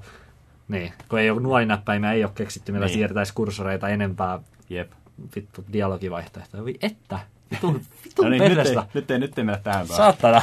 [0.68, 2.94] niin, kun ei ole nuolinäppäimiä, ei ole keksitty, millä Niin.
[2.94, 4.40] siirtäisi kursoreita enempää
[4.70, 4.92] Jep.
[5.36, 6.66] vittu dialogivaihtoehtoja.
[6.66, 7.20] Vi- Että,
[7.52, 7.74] vittu,
[8.06, 9.98] vittu No niin, nyt ei, nyt ei, nyt ei mennä tähän päähän.
[10.14, 10.42] Saatana.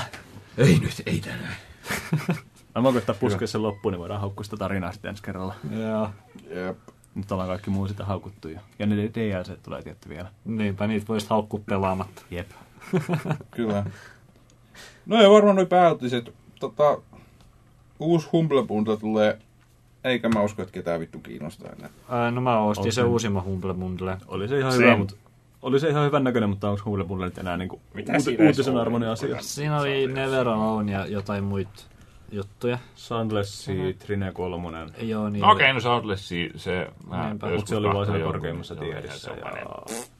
[0.58, 1.54] Ei nyt, ei tänään.
[2.76, 5.54] Mä voin koittaa puskea sen loppuun, niin voidaan haukkua sitä tarinaa sitten ensi kerralla.
[5.78, 6.10] Joo.
[6.50, 6.78] Jep.
[7.14, 8.58] Nyt ollaan kaikki muu sitä haukuttu jo.
[8.78, 10.28] Ja ne DLC tulee tietty vielä.
[10.44, 12.22] Niinpä, niitä voisi haukkua pelaamatta.
[12.30, 12.50] Jep.
[13.50, 13.84] Kyllä.
[15.06, 16.34] No ja varmaan noi pääuutiset.
[16.60, 16.98] Tota,
[18.00, 19.38] uusi Humble Bundle tulee,
[20.04, 21.90] eikä mä usko, että ketään vittu kiinnostaa enää.
[22.08, 24.18] Ää, no mä ostin sen se- uusimman Humble Bundle.
[24.28, 24.84] Oli se ihan Same.
[24.84, 25.14] hyvä, mutta
[25.62, 28.74] oli se ihan hyvän näköinen, mutta onko Humble Bundle nyt enää niinku Mitä uut, uutisen
[28.74, 28.80] on?
[28.80, 29.36] arvoinen asia?
[29.40, 31.70] Siinä oli Never Alone ja jotain muita
[32.30, 32.78] juttuja.
[32.94, 34.90] Sandlessi, Trine kolmonen.
[35.00, 36.90] Joo, niin No okei, no Outlessi, se...
[37.32, 39.02] Mutta se oli vaan siellä korkeimmassa joo, Ja...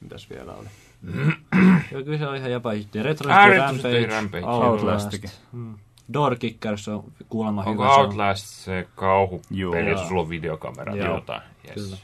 [0.00, 0.66] Mitäs vielä oli?
[1.92, 2.98] Joo, kyllä se on ihan jäpä juttu.
[3.02, 4.46] Retro Rampage, Rampage.
[4.46, 5.12] Outlast.
[5.52, 5.74] Mm.
[6.12, 7.94] Door Kickers on kuulemma Onko hyvä.
[7.94, 9.78] se on- Outlast se kauhupeli, Joo.
[9.78, 11.14] jossa sulla on videokamera tai Joo.
[11.14, 11.42] jotain?
[11.74, 11.96] Kyllä.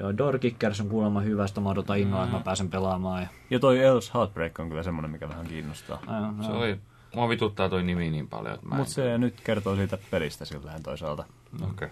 [0.00, 3.22] Joo, Door Kickers on kuulemma hyvä, sitä mä odotan innolla, että mä pääsen pelaamaan.
[3.22, 3.28] Ja...
[3.50, 5.98] Ja toi Else Heartbreak on kyllä semmonen, mikä vähän kiinnostaa.
[6.06, 6.58] Ai, Se joo.
[6.58, 6.78] oli...
[7.14, 8.78] Mua vituttaa toi nimi niin paljon, että mä en...
[8.78, 11.24] Mutta se nyt kertoo siitä pelistä silleen toisaalta.
[11.70, 11.88] Okei.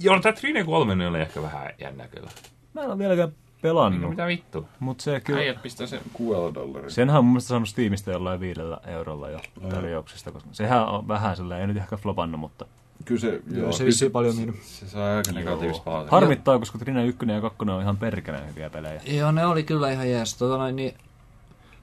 [0.00, 2.30] Joo, tää Trine 3 oli ehkä vähän jännä kyllä.
[2.74, 3.34] Mä en ole vieläkään No.
[3.68, 4.68] pelannut, Mitä vittu?
[4.80, 5.40] mutta se kyllä...
[5.40, 6.90] Äijät pistää sen kuudella dollaria.
[6.90, 11.36] Senhän on mun mielestä saanut Steamista jollain viidellä eurolla jo tarjouksesta, koska sehän on vähän
[11.36, 12.66] sellainen, ei nyt ehkä flopannut, mutta
[13.04, 14.62] Kyllä se, joo, se vissiin paljon myynyt.
[14.62, 16.16] Se saa aika negatiivista palautetta.
[16.16, 19.00] harmittaa, koska Trine 1 ja 2 on ihan perkeleen hyviä pelejä.
[19.06, 20.36] Joo, ne oli kyllä ihan jees.
[20.36, 20.94] Tota noin, niin,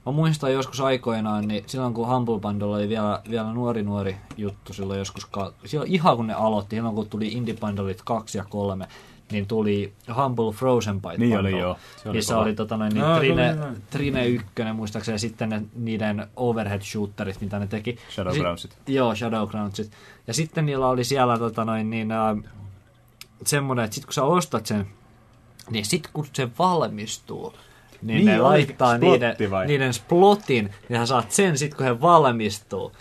[0.06, 4.72] mä muistan joskus aikoinaan, niin silloin kun Humble Bundle oli vielä, vielä nuori nuori juttu
[4.72, 5.28] silloin joskus,
[5.64, 8.86] silloin ihan kun ne aloitti, silloin kun tuli Indie Bundlet 2 ja 3,
[9.32, 11.76] niin tuli Humble Frozen Bite Niin Bundle, oli, joo.
[12.02, 12.44] Se oli missä kova.
[12.44, 13.56] oli tota noin, niin No, Trine.
[13.90, 17.98] Trine 1 muistaakseni ja sitten ne, niiden overhead shooterit, mitä ne teki.
[18.14, 18.70] Shadowgroundsit.
[18.86, 19.92] Si- joo, Shadowgroundsit.
[20.26, 22.36] Ja sitten niillä oli siellä tota noin, niin, äh,
[23.46, 24.86] semmoinen, että sit kun sä ostat sen,
[25.70, 27.54] niin sit kun se valmistuu,
[28.02, 29.66] niin, Niin ne laittaa niiden, vai?
[29.66, 32.92] niiden splotin, niin sä saat sen sit kun he valmistuu.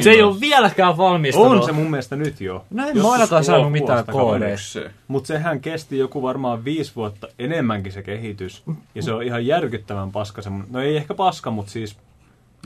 [0.00, 1.52] Se ei ole vieläkään valmistunut.
[1.60, 2.64] On se mun mielestä nyt jo.
[2.70, 4.58] No en mä ainakaan saanut mitään koodeja.
[4.58, 4.90] Se.
[5.08, 8.62] Mutta sehän kesti joku varmaan viisi vuotta enemmänkin se kehitys.
[8.94, 10.42] Ja se on ihan järkyttävän paska.
[10.70, 11.96] No ei ehkä paska, mutta siis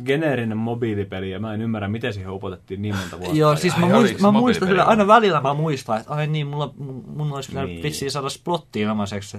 [0.04, 1.30] geneerinen mobiilipeli.
[1.30, 3.36] Ja mä en ymmärrä, miten siihen upotettiin niin monta vuotta.
[3.36, 6.72] Joo, siis mä, Ai, muist, mä muistan aina välillä mä muistan, että ai niin, mulla,
[7.16, 7.82] mun olisi pitänyt Niin.
[7.82, 9.38] vissiin saada splottiin ilmaiseksi.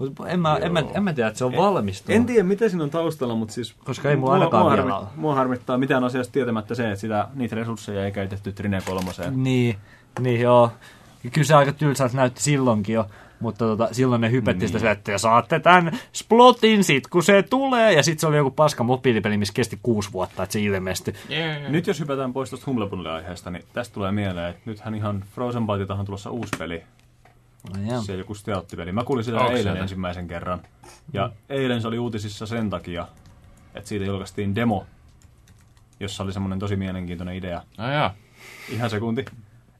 [0.00, 2.16] Mutta en mä, en, mä, en mä tiedä, että se on valmistunut.
[2.16, 3.74] En tiedä, mitä siinä on taustalla, mutta siis...
[3.84, 7.56] Koska ei mulla ainakaan mua, harmi, mua harmittaa mitään asiasta tietämättä se, että sitä, niitä
[7.56, 9.42] resursseja ei käytetty Trine kolmoseen.
[9.44, 9.76] Niin,
[10.20, 10.72] niin joo.
[11.32, 13.06] Kyllä se aika tylsältä näytti silloinkin jo.
[13.40, 14.78] Mutta tota, silloin ne hypetti Niin.
[14.78, 17.92] sitä, että saatte tämän splotin sit, kun se tulee.
[17.92, 21.14] Ja sitten se oli joku paska mobiilipeli, missä kesti kuusi vuotta, että se ilmestyi.
[21.30, 21.70] Yeah.
[21.70, 25.94] Nyt jos hypätään pois tuosta Bundle-aiheesta, niin tästä tulee mieleen, että nythän ihan Frozen Byteilta
[25.94, 26.82] on tulossa uusi peli.
[27.90, 28.02] Ja.
[28.02, 28.92] Se joku stealth-peli.
[28.92, 29.80] Mä kuulin sitä Onko eilen se?
[29.80, 30.60] ensimmäisen kerran.
[31.12, 33.08] Ja eilen se oli uutisissa sen takia,
[33.74, 34.86] että siitä julkaistiin demo,
[36.00, 37.62] jossa oli semmoinen tosi mielenkiintoinen idea.
[37.78, 37.84] No.
[38.68, 39.24] Ihan sekunti.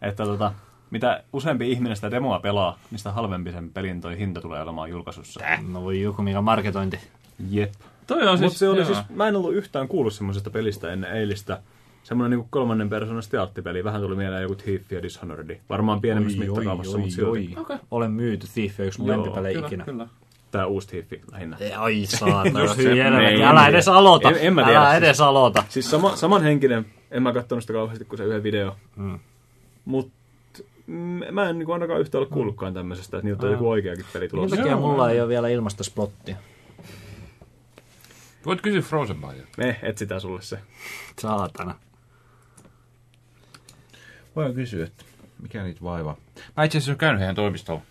[0.02, 0.52] Että tota,
[0.90, 4.90] mitä useampi ihminen sitä demoa pelaa, niin sitä halvempi sen pelin toi hinta tulee olemaan
[4.90, 5.40] julkaisussa.
[5.68, 7.00] No voi joku mikä marketointi.
[7.50, 7.72] Jep.
[8.06, 8.86] Toi on Mutta se oli joo.
[8.86, 11.62] siis, mä en ollut yhtään kuullut semmoisesta pelistä ennen eilistä.
[12.02, 13.84] Semmoinen niinku kolmannen persoonan stealth-peli.
[13.84, 15.60] Vähän tuli mieleen joku Thief ja Dishonored.
[15.68, 17.54] Varmaan pienemmässä mittakaavassa, mutta silti.
[17.60, 17.76] Okei.
[17.90, 19.84] Olen myyty Thief, yksi mun lempipelejä Kyllä, ikinä.
[19.84, 20.08] kyllä.
[20.50, 21.56] Tää uusi Thief lähinnä.
[21.60, 22.60] Ei, Ai saatana,
[23.28, 24.28] Ei, älä en edes aloita.
[24.30, 25.64] En- en mä tiedä, älä siis- edes aloita.
[25.68, 28.76] Siis sama, samanhenkinen, en mä kattonut sitä kauheasti kuin se yhden video.
[28.96, 29.18] Mm.
[29.84, 30.10] Mut
[31.32, 34.30] mä en niinku ainakaan yhtä ole kuullutkaan tämmöisestä, että niiltä on joku oikeakin peli Minkä
[34.36, 34.56] tulossa.
[34.56, 36.36] takia mulla ei ole vielä ilmasta splottia?
[38.46, 39.16] Voit kysyä Frozen.
[39.56, 40.58] Me etsitään sulle se.
[41.20, 41.74] Saatana.
[44.38, 45.04] Voin kysyä, että
[45.42, 46.16] mikä niitä vaivaa.
[46.56, 47.82] Mä itse asiassa olen käynyt heidän toimistolla.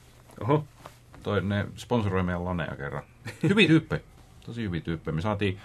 [0.42, 0.66] Oho.
[1.24, 3.04] Toi, ne sponsoroi meidän laneja kerran.
[3.50, 4.02] Hyviä tyyppejä.
[4.46, 5.16] Tosi hyviä tyyppejä.
[5.16, 5.60] Me saatiin,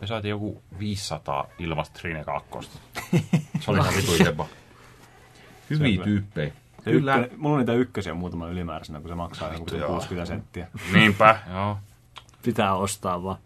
[0.00, 2.48] me saatiin joku 500 ilmasta Trine 2.
[3.60, 4.46] Se oli ihan vitu jeba.
[5.70, 6.52] Hyviä tyyppejä.
[6.84, 7.16] Kyllä.
[7.16, 9.88] Ykkönen, mulla on niitä ykkösiä muutama ylimääräisenä, kun se maksaa joku sen joo.
[9.88, 10.68] 60 senttiä.
[10.92, 11.78] Niinpä, joo.
[12.42, 13.38] Pitää ostaa vaan.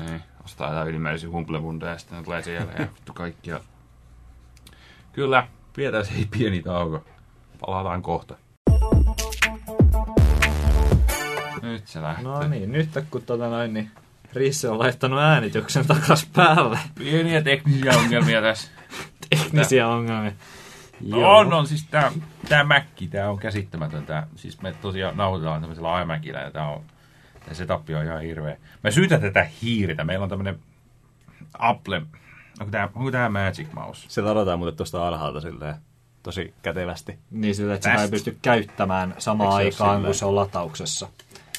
[0.00, 3.60] Niin, ostaa jotain ylimääräisiä humplebundeja ja sitten ne tulee sen jälkeen ja vittu kaikkia.
[5.12, 5.46] Kyllä,
[5.76, 7.04] pidetään se ei pieni tauko.
[7.60, 8.36] Palataan kohta.
[11.62, 12.24] Nyt se lähtee.
[12.24, 13.90] No niin, nyt kun tota noin, niin
[14.32, 16.78] Risse on laittanut äänityksen takas päälle.
[16.98, 18.70] Pieniä teknisiä ongelmia tässä.
[19.30, 20.32] teknisiä ongelmia.
[21.12, 22.12] On, on, siis tää,
[22.48, 24.06] tää Mäkki, tää on käsittämätön.
[24.06, 26.82] Tää, siis me tosiaan nauhoitetaan tämmöisellä iMacillä ja tää on,
[27.44, 28.56] tää setup on ihan hirveä.
[28.84, 30.04] Mä syytän tätä hiiritä.
[30.04, 30.58] Meillä on tämmönen
[31.58, 32.02] Apple,
[32.60, 34.06] onko tää, onko tää Magic Mouse?
[34.08, 35.74] Se ladataan muuten tuosta alhaalta silleen
[36.22, 37.18] tosi kätevästi.
[37.30, 41.08] Niin sillä, että sitä ei pysty käyttämään samaan aikaan, kun se on latauksessa.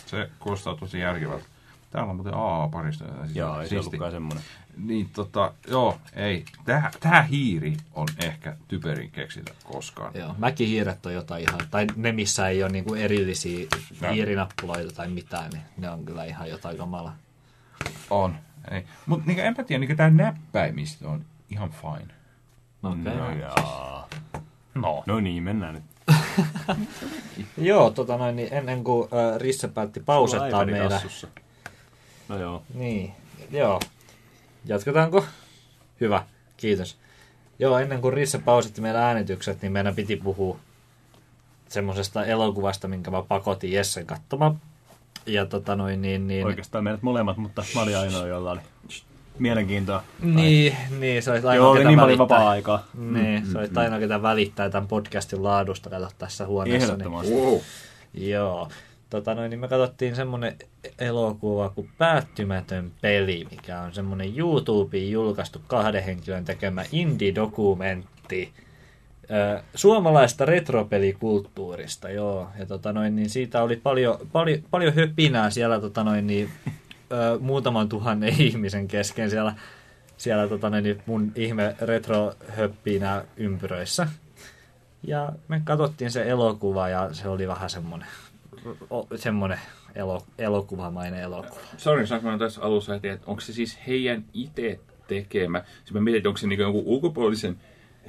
[0.05, 1.45] Se kuulostaa tosi järkevältä.
[1.91, 3.05] Täällä on muuten AA-parista.
[3.23, 4.43] Siis Joo, ei se ollutkaan semmonen.
[4.77, 6.45] Niin tota, joo, ei.
[6.65, 10.11] Tää, tää hiiri on ehkä typerin keksitä koskaan.
[10.15, 13.67] Joo, mäkihiiret on jotain ihan, tai ne missä ei ole niinku erillisiä
[14.11, 17.15] hiirinappuloita tai mitään, niin ne on kyllä ihan jotain kamalaa.
[18.09, 18.35] On.
[18.71, 18.85] Ei.
[19.05, 22.13] Mut niinku, enpä tiedä, niinku tää näppäimistö on ihan fine.
[22.83, 23.03] Okei.
[23.03, 23.39] No Okay.
[23.39, 24.07] jaa.
[24.75, 25.03] No.
[25.05, 25.83] No niin, mennään nyt.
[27.57, 30.89] Joo, tota noin, niin ennen kuin äh, Risse päätti pausettaa meidän...
[30.89, 31.27] tassussa.
[32.29, 32.63] No joo.
[32.73, 33.13] Niin,
[33.51, 33.79] joo.
[34.65, 35.25] Jatketaanko?
[36.01, 36.23] Hyvä,
[36.57, 36.97] kiitos.
[37.59, 40.59] Joo, ennen kuin Risse pausetti meidän äänitykset, niin meidän piti puhua
[41.69, 44.61] semmoisesta elokuvasta, minkä mä pakotin Jessen katsomaan.
[45.25, 46.27] Ja tota noin, niin...
[46.27, 48.59] niin Oikeastaan meidät molemmat, mutta mä olin ainoa, jolla oli
[49.39, 50.03] mielenkiintoa.
[50.21, 52.37] Niin, niin, se oli ainoa, Joo, oli ketä niin paljon välittää.
[52.37, 52.85] vapaa-aikaa.
[52.97, 56.93] Niin, se oli ainoa, ketä välittää tämän podcastin laadusta, kato tässä huoneessa.
[56.93, 57.33] Niin, Ehdottomasti.
[57.33, 57.59] Wow.
[58.13, 58.69] joo.
[59.09, 60.55] Tota noin, niin me katsottiin semmonen
[60.99, 68.53] elokuva kuin Päättymätön peli, mikä on semmonen YouTubeen julkaistu kahden henkilön tekemä indie-dokumentti
[69.75, 72.49] suomalaista retropelikulttuurista, joo.
[72.59, 76.49] Ja tota noin, niin siitä oli paljon, paljon, paljon höpinää siellä tota noin, niin,
[77.11, 79.53] ö, muutaman tuhannen ihmisen kesken siellä,
[80.17, 84.07] siellä tota noin, niin mun ihme retrohöppinä ympyröissä.
[85.03, 88.07] Ja me katsottiin se elokuva ja se oli vähän semmonen,
[88.89, 89.59] o, semmonen
[89.95, 91.61] elo, elokuvamainen elokuva.
[91.77, 95.63] Sori, saanko mä tässä alussa heti, että onko se siis heidän itse tekemä?
[95.79, 97.57] Siis mä mietin, onko se niinku jonkun ulkopuolisen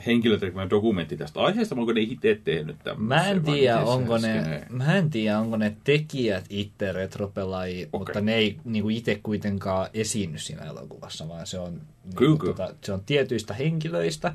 [0.07, 3.09] henkilön tekemä dokumentti tästä aiheesta, onko ne itse tehnyt tämmöisen?
[3.09, 7.99] Mä en tiedä, onko ne, mä en tiedä, onko ne tekijät itse retropelaajia, okay.
[7.99, 12.55] mutta ne ei niinku itse kuitenkaan esiinny siinä elokuvassa, vaan se on, niinku, kyllä.
[12.55, 14.35] tota, se on tietyistä henkilöistä,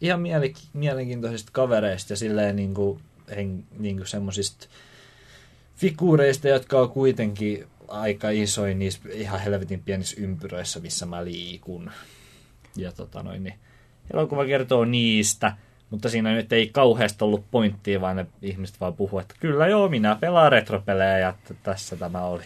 [0.00, 3.00] ihan miele, mielenkiintoisista kavereista ja silleen niinku,
[3.36, 4.66] hen, niinku semmosista
[5.76, 11.90] figuureista, jotka on kuitenkin aika isoin niissä ihan helvetin pienissä ympyröissä, missä mä liikun.
[12.76, 13.54] Ja tota noin, niin
[14.12, 15.52] elokuva kertoo niistä,
[15.90, 19.88] mutta siinä nyt ei kauheasti ollut pointtia, vaan ne ihmiset vaan puhuu, että kyllä joo,
[19.88, 22.42] minä pelaan retropelejä ja tässä tämä oli.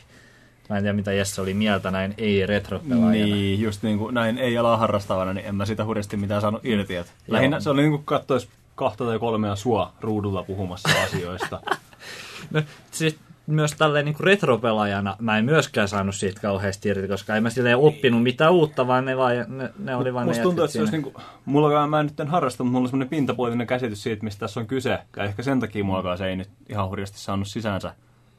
[0.69, 3.11] Mä en tiedä, mitä Jesse oli mieltä näin ei-retropelaajana.
[3.11, 6.65] Niin, just niin kuin näin ei ala harrastavana, niin en mä sitä hurjasti mitään saanut
[6.65, 6.97] irti.
[6.97, 11.61] Et lähinnä se oli niin kuin katsois kahta tai kolmea sua ruudulla puhumassa asioista.
[12.51, 13.17] No, siis
[13.47, 17.77] myös tälleen niin retropelaajana mä en myöskään saanut siitä kauheasti irti, koska en mä silleen
[17.77, 20.79] oppinut mitään uutta, vaan ne, vaan, ne, ne oli vaan Musta ne tuntuu, että se
[20.79, 21.15] olisi niinku,
[21.45, 24.61] mulla mä en nyt en harrasta, mutta mulla on semmoinen pintapuolinen käsitys siitä, mistä tässä
[24.61, 24.99] on kyse.
[25.17, 27.95] Ja ehkä sen takia mullakaan se ei nyt ihan hurjasti saanut sisäänsä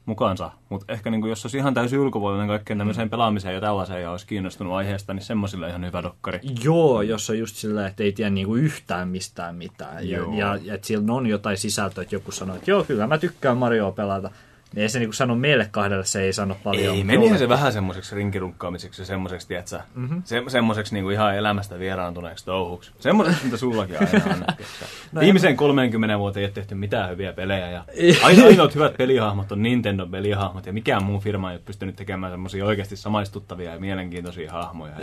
[0.08, 0.50] mukaansa.
[0.68, 4.26] Mutta ehkä niinku, jos olisi ihan täysin ulkopuolinen kaikkeen tämmöiseen pelaamiseen ja tällaiseen ja olisi
[4.26, 6.40] kiinnostunut aiheesta, niin semmoisilla ihan hyvä dokkari.
[6.64, 10.08] Joo, jos on just sillä, että ei tiedä niinku yhtään mistään mitään.
[10.08, 10.32] Joo.
[10.32, 13.56] ja, ja että sillä on jotain sisältöä, että joku sanoo, että joo, kyllä mä tykkään
[13.56, 14.30] Marioa pelata.
[14.74, 16.94] Niin ei se niinku sano meille kahdelle, se ei sano paljon.
[16.94, 20.22] Ei, menihän se vähän semmoiseksi rinkirunkkaamiseksi ja semmoiseksi, tiedätkö, mm-hmm.
[20.24, 22.90] se, semmoiseksi niinku ihan elämästä vieraantuneeksi touhuksi.
[23.00, 24.44] Semmoiseksi, mitä sullakin aina on.
[25.12, 27.70] no, Viimeisen 30 vuoteen ei ole tehty mitään hyviä pelejä.
[27.70, 27.84] Ja
[28.22, 32.32] aina ainoat hyvät pelihahmot on Nintendo pelihahmot ja mikään muu firma ei ole pystynyt tekemään
[32.32, 34.92] semmoisia oikeasti samaistuttavia ja mielenkiintoisia hahmoja.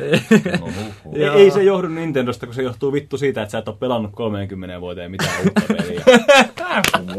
[1.15, 4.11] ei, ei, se johdu Nintendosta, kun se johtuu vittu siitä, että sä et ole pelannut
[4.13, 6.03] 30 vuoteen mitään uutta peliä.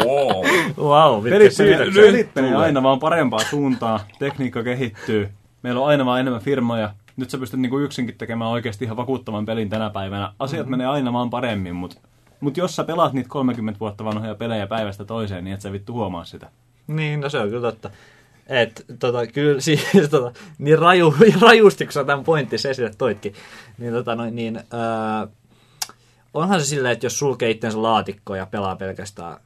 [0.05, 0.44] Wow.
[0.78, 1.62] Wow, vittu,
[1.94, 2.35] Pelit.
[2.37, 5.31] Menee, pelit menee aina vaan parempaan suuntaan, tekniikka kehittyy,
[5.63, 6.95] meillä on aina vaan enemmän firmoja.
[7.17, 10.33] Nyt sä pystyt niinku yksinkin tekemään oikeasti ihan vakuuttavan pelin tänä päivänä.
[10.39, 10.71] Asiat mm-hmm.
[10.71, 11.97] menee aina vaan paremmin, mutta
[12.41, 15.93] mut jos sä pelaat niitä 30 vuotta vanhoja pelejä päivästä toiseen, niin et sä vittu
[15.93, 16.51] huomaa sitä.
[16.87, 17.91] Niin, no se on kyllä totta.
[18.47, 23.35] Et, tota, kyllä siis, tota, niin raju, rajusti, kun sä tämän pointtisi esille toitkin,
[23.79, 25.29] niin, tota, noin, niin ää,
[26.35, 29.37] onhan se silleen, että jos sulkee itsensä laatikkoon ja pelaa pelkästään,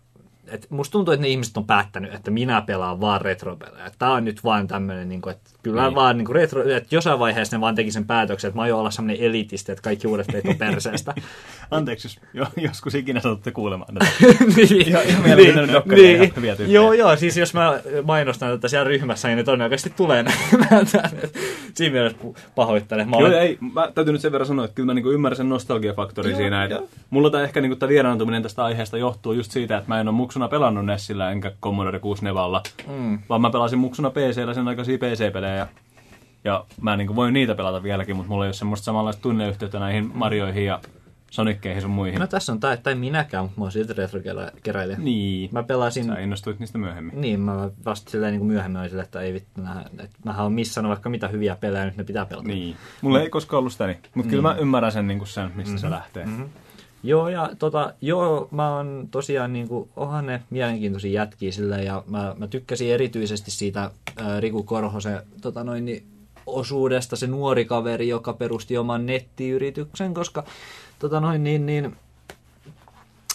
[0.51, 3.91] et musta tuntuu, että ne ihmiset on päättänyt, että minä pelaan vaan retropelejä.
[3.99, 5.95] Tämä on nyt vaan tämmöinen, niin kuin, että kyllä niin.
[5.95, 8.79] vaan niin kuin retro, että jossain vaiheessa ne vaan teki sen päätöksen, että mä aion
[8.79, 11.15] olla semmoinen elitisti, että kaikki uudet pelit on perseestä.
[11.71, 14.07] Anteeksi, jos jo, joskus ikinä satutte kuulemaan tätä.
[14.57, 16.75] niin, dokkari ja ihan hyviä tyyppejä.
[16.75, 20.23] Joo, joo, siis jos mä mainostan tätä siellä ryhmässä, niin ne todennäköisesti tulee
[20.53, 21.11] näkemään tämän.
[21.75, 22.19] Siinä mielessä
[22.55, 23.11] pahoittelen.
[23.11, 25.49] Mä olen, ei, mä täytyy nyt sen verran sanoa, että kyllä mä niinku ymmärrän sen
[25.49, 26.65] nostalgiafaktorin siinä.
[26.65, 30.09] Että mulla tämä ehkä niinku tää vieraantuminen tästä aiheesta johtuu just siitä, että mä en
[30.09, 33.19] ole muksuna pelannut Nessillä enkä Commodore 64, mm.
[33.29, 35.50] vaan mä pelasin muksuna PCllä sen aikaisia PC-pelejä.
[35.57, 35.67] Ja,
[36.45, 40.11] ja mä niinku voin niitä pelata vieläkin, mutta mulla ei ole semmoista samanlaista tunneyhteyttä näihin
[40.15, 40.81] Marioihin ja
[41.31, 42.21] Sonikkeihin sun muihin.
[42.21, 44.99] No tässä on, tai, tai minäkään, mutta mä oon silti retrokeräilijä.
[44.99, 45.51] niin.
[45.53, 46.05] Mä pelasin...
[46.05, 47.21] Sä innostuit niistä myöhemmin.
[47.21, 50.47] Niin, mä vasta silleen niin kuin myöhemmin olin silleen, että ei vittu, nää, että mähän
[50.47, 52.49] on missannut vaikka mitä hyviä pelejä, nyt ne pitää pelata.
[52.49, 52.77] Niin.
[53.03, 53.99] Mulla ei koskaan ollut sitä niin.
[54.15, 56.25] Mutta kyllä mä ymmärrän sen, niin kuin sen mistä se lähtee.
[56.25, 56.49] Mm-hmm.
[57.03, 62.35] Joo, ja tota, joo, mä oon tosiaan niinku, onhan ne mielenkiintoisia jätkiä silleen, ja mä,
[62.39, 66.07] mä tykkäsin erityisesti siitä ää, Riku Korhosen tota noin, niin,
[66.47, 70.45] osuudesta, se nuori kaveri, joka perusti oman nettiyrityksen, koska
[70.99, 71.97] tota noin, niin, niin,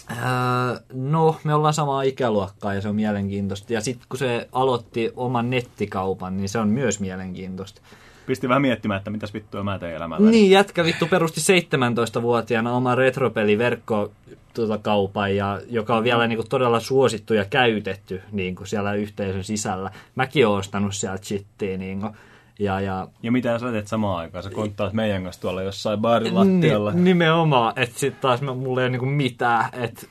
[0.08, 3.72] ää, no, me ollaan samaa ikäluokkaa ja se on mielenkiintoista.
[3.72, 7.80] Ja sitten kun se aloitti oman nettikaupan, niin se on myös mielenkiintoista.
[8.26, 10.30] Pisti vähän miettimään, että mitäs vittua mä teen elämällä.
[10.30, 14.12] Niin, jätkä vittu perusti 17-vuotiaana oma retropeliverkko
[14.54, 18.94] tuota kaupan, ja, joka on vielä niin kuin, todella suosittu ja käytetty niin kuin, siellä
[18.94, 19.90] yhteisön sisällä.
[20.14, 21.76] Mäkin oon ostanut sieltä shittiä.
[21.76, 22.12] Niin kuin,
[22.58, 24.44] ja, ja, Ja mitä sä teet samaan aikaan?
[24.44, 26.92] Sä konttaat meidän kanssa tuolla jossain baarin lattialla.
[26.92, 30.06] Ni, nimenomaan, että sitten taas mulla ei ole niinku mitään, että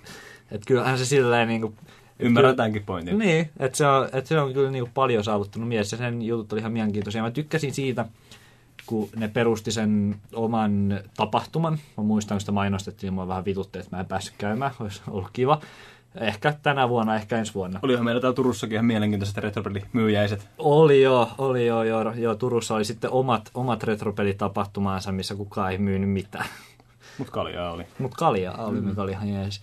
[0.51, 1.73] et kyllähän se silleen niinku...
[2.19, 3.19] Ymmärrän tämänkin pointin.
[3.19, 6.53] Niin, että se on, et se on kyllä niinku paljon saavuttanut mies ja sen jutut
[6.53, 7.21] oli ihan mielenkiintoisia.
[7.21, 8.05] Mä tykkäsin siitä,
[8.85, 11.79] kun ne perusti sen oman tapahtuman.
[11.97, 14.71] Mä muistan, kun sitä mainostettiin, mua vähän vitutti, että mä en päässyt käymään.
[14.79, 15.61] Olisi ollut kiva.
[16.15, 17.79] Ehkä tänä vuonna, ehkä ensi vuonna.
[17.83, 20.47] Olihan meillä täällä Turussakin ihan mielenkiintoiset retropelimyyjäiset.
[20.57, 22.35] Oli joo, oli joo, joo, joo.
[22.35, 26.45] Turussa oli sitten omat, omat retropelitapahtumaansa, missä kukaan ei myynyt mitään.
[27.17, 27.83] Mut kaljaa oli.
[27.99, 29.61] Mutta kalja oli, mikä oli ihan jees.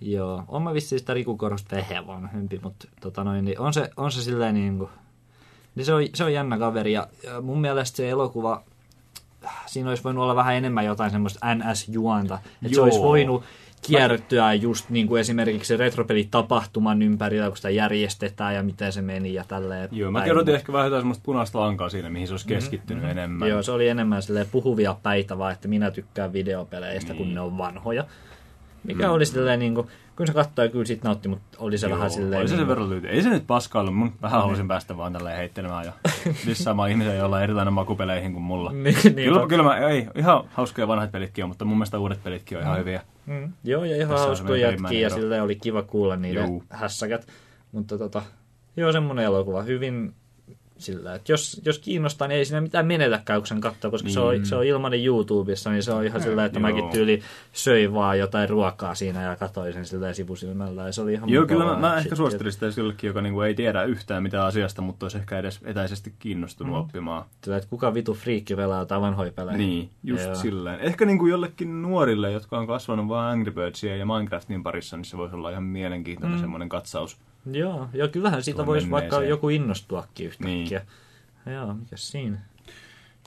[0.00, 3.90] Joo, on mä vissiin sitä Riku Korosta vähän vanhempi, mutta tota noin, niin on, se,
[3.96, 4.90] on se silleen niin kuin,
[5.74, 7.08] niin se on, se on jännä kaveri ja,
[7.42, 8.62] mun mielestä se elokuva,
[9.66, 12.84] siinä olisi voinut olla vähän enemmän jotain semmoista NS-juonta, että se Joo.
[12.84, 13.44] olisi voinut
[13.82, 19.34] kierryttyä just niin kuin esimerkiksi se retropelitapahtuman ympärillä, kun sitä järjestetään ja miten se meni
[19.34, 19.88] ja tälleen.
[19.92, 23.18] Joo, mä kerrotin ehkä vähän jotain semmoista punaista lankaa siinä, mihin se olisi keskittynyt mm-hmm.
[23.18, 23.48] enemmän.
[23.48, 27.18] Joo, se oli enemmän silleen puhuvia päitä vaan, että minä tykkään videopeleistä, niin.
[27.18, 28.04] kun ne on vanhoja.
[28.84, 29.12] Mikä mm.
[29.12, 29.86] oli silleen niin kuin,
[30.16, 32.40] kun se katsoi kyllä siitä nautti, mutta oli se Joo, vähän silleen...
[32.40, 33.06] Oli se niin sen kuin- verran lyyti.
[33.08, 33.94] Ei se nyt paska ollut.
[33.94, 35.92] Mun vähän halusin päästä vaan tälleen heittelemään ja
[36.46, 38.72] lissaamaan ihmisiä, joilla on erilainen makupeleihin kuin mulla.
[38.72, 42.22] Niin, Kyllä, niin, kyllä mä, ei, ihan hauskoja vanhat pelitkin on, mutta mun mielestä uudet
[42.24, 43.02] pelitkin on ihan hyviä.
[43.26, 43.52] Mm.
[43.64, 46.64] Joo, ja ihan hauskoja jätkiä ja silleen oli kiva kuulla niiden Juu.
[46.70, 47.26] hässäkät.
[47.72, 48.22] Mutta tota,
[48.76, 49.62] joo, semmoinen elokuva.
[49.62, 50.14] Hyvin
[50.82, 54.20] sillä, että jos, jos kiinnostaa, niin ei siinä mitään menetäkään, kun sen katsoo, koska se,
[54.20, 56.68] on, se on ilmainen YouTubessa, niin se on ihan sillä, että Joo.
[56.68, 61.12] mäkin tyyli söin vaan jotain ruokaa siinä ja katsoin sen sillä sivusilmällä, ja se oli
[61.12, 64.46] ihan Joo, kyllä mä, mä ehkä suosittelisin sitä jollekin, joka niinku ei tiedä yhtään mitään
[64.46, 66.80] asiasta, mutta olisi ehkä edes etäisesti kiinnostunut Mm.
[66.80, 67.24] oppimaan.
[67.44, 69.58] Sillä, että kuka vitu friikki pelaa jotain vanhoja pelejä.
[69.58, 70.34] Niin, just Joo.
[70.34, 70.80] silleen.
[70.80, 75.16] Ehkä niinku jollekin nuorille, jotka on kasvanut vaan Angry Birdsia ja Minecraftin parissa, niin se
[75.16, 76.40] voisi olla ihan mielenkiintoinen mm.
[76.40, 77.16] semmoinen katsaus.
[77.52, 80.80] Joo, ja kyllähän siitä voisi vaikka joku innostuakin yhtäkkiä.
[81.46, 81.54] Niin.
[81.54, 82.38] Joo, mikä siinä?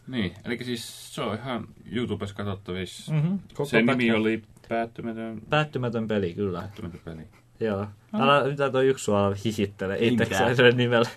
[0.07, 3.13] Niin, eli siis se on ihan YouTubessa katsottavissa.
[3.13, 6.59] Mhm, koko Sen nimi oli Päättymätön, Päättymätön peli, kyllä.
[6.59, 7.27] päättymätön peli.
[7.59, 7.87] Joo.
[8.13, 11.09] Älä, mitä toi yksi sua hihittelee Ei itsekseen nimellä.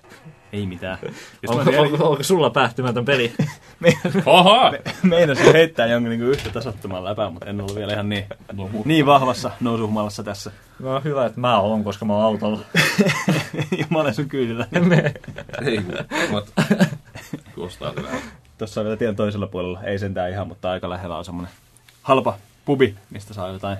[0.56, 0.98] Ei mitään.
[1.42, 3.32] Jos Onko, mä vielä onko, onko, sulla päättymätön peli?
[4.26, 4.72] Oha!
[5.02, 9.06] meinasin heittää jonkun niinku yhtä tasottoman läpää, mutta en ollut vielä ihan niin, No, niin
[9.06, 10.50] vahvassa nousuhumalassa tässä.
[10.78, 12.60] No hyvä, että mä oon, koska mä oon autolla.
[13.78, 14.66] ja mä olen sun kyydillä.
[15.66, 15.80] Ei,
[16.30, 16.62] mutta
[17.54, 18.16] kuulostaa hyvältä.
[18.58, 21.50] Tuossa on vielä tien toisella puolella, ei sentään ihan, mutta aika lähellä on semmonen
[22.02, 23.78] halpa pubi, mistä saa jotain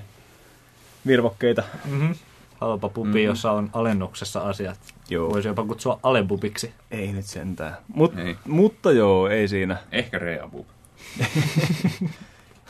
[1.07, 1.63] virvokkeita.
[1.85, 2.15] mm-hmm.
[2.57, 3.21] Halpa pubi, mm-hmm.
[3.21, 4.79] jossa on alennuksessa asiat.
[5.09, 5.29] Joo.
[5.29, 6.73] Voisi jopa kutsua alepubiksi.
[6.91, 7.77] Ei nyt sentään.
[7.87, 8.35] Mut, Ei.
[8.45, 9.77] mutta joo, ei siinä.
[9.91, 10.65] Ehkä Reabu.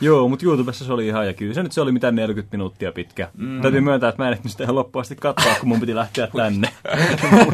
[0.00, 2.92] Joo, mutta YouTubessa se oli ihan, ja kyllä se nyt se oli mitään 40 minuuttia
[2.92, 3.28] pitkä.
[3.36, 3.62] Mm.
[3.62, 6.28] Täytyy myöntää, että mä en ehtinyt sitä ihan loppuun asti katsoa, kun mun piti lähteä
[6.36, 6.68] tänne.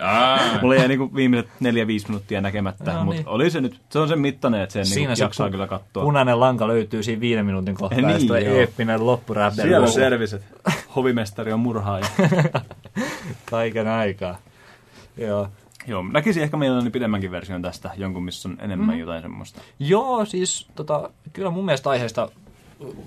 [0.00, 1.58] Aa, Mulla jäi niinku viimeiset 4-5
[2.08, 3.28] minuuttia näkemättä, No mutta niin.
[3.28, 5.66] oli se nyt, se on sen mittainen, että sen Siinä niinku se jaksaa pu- kyllä
[5.66, 6.02] katsoa.
[6.02, 7.98] Punainen lanka löytyy siinä viiden minuutin kohtaa.
[8.00, 9.68] Niin, ja sitten eeppinen loppuräppeli.
[9.68, 10.42] Siellä on serviset.
[10.96, 12.06] Hovimestari on murhaaja.
[13.50, 14.38] Kaiken aikaa.
[15.16, 15.48] Joo.
[15.88, 19.00] Joo, näkisin ehkä mielelläni pidemmänkin version tästä, jonkun missä on enemmän mm.
[19.00, 19.60] jotain semmoista.
[19.78, 22.28] Joo, siis tota, kyllä mun mielestä aiheesta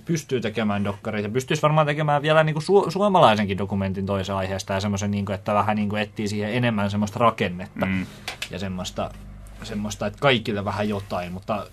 [0.06, 1.30] pystyy tekemään dokkareita.
[1.30, 5.36] Pystyisi varmaan tekemään vielä niin kuin su- suomalaisenkin dokumentin toisen aiheesta ja semmoisen, niin kuin,
[5.36, 8.06] että vähän niin kuin etsii siihen enemmän semmoista rakennetta Mm.
[8.52, 9.12] ja semmoista,
[9.64, 11.66] semmoista, että kaikille vähän jotain, mutta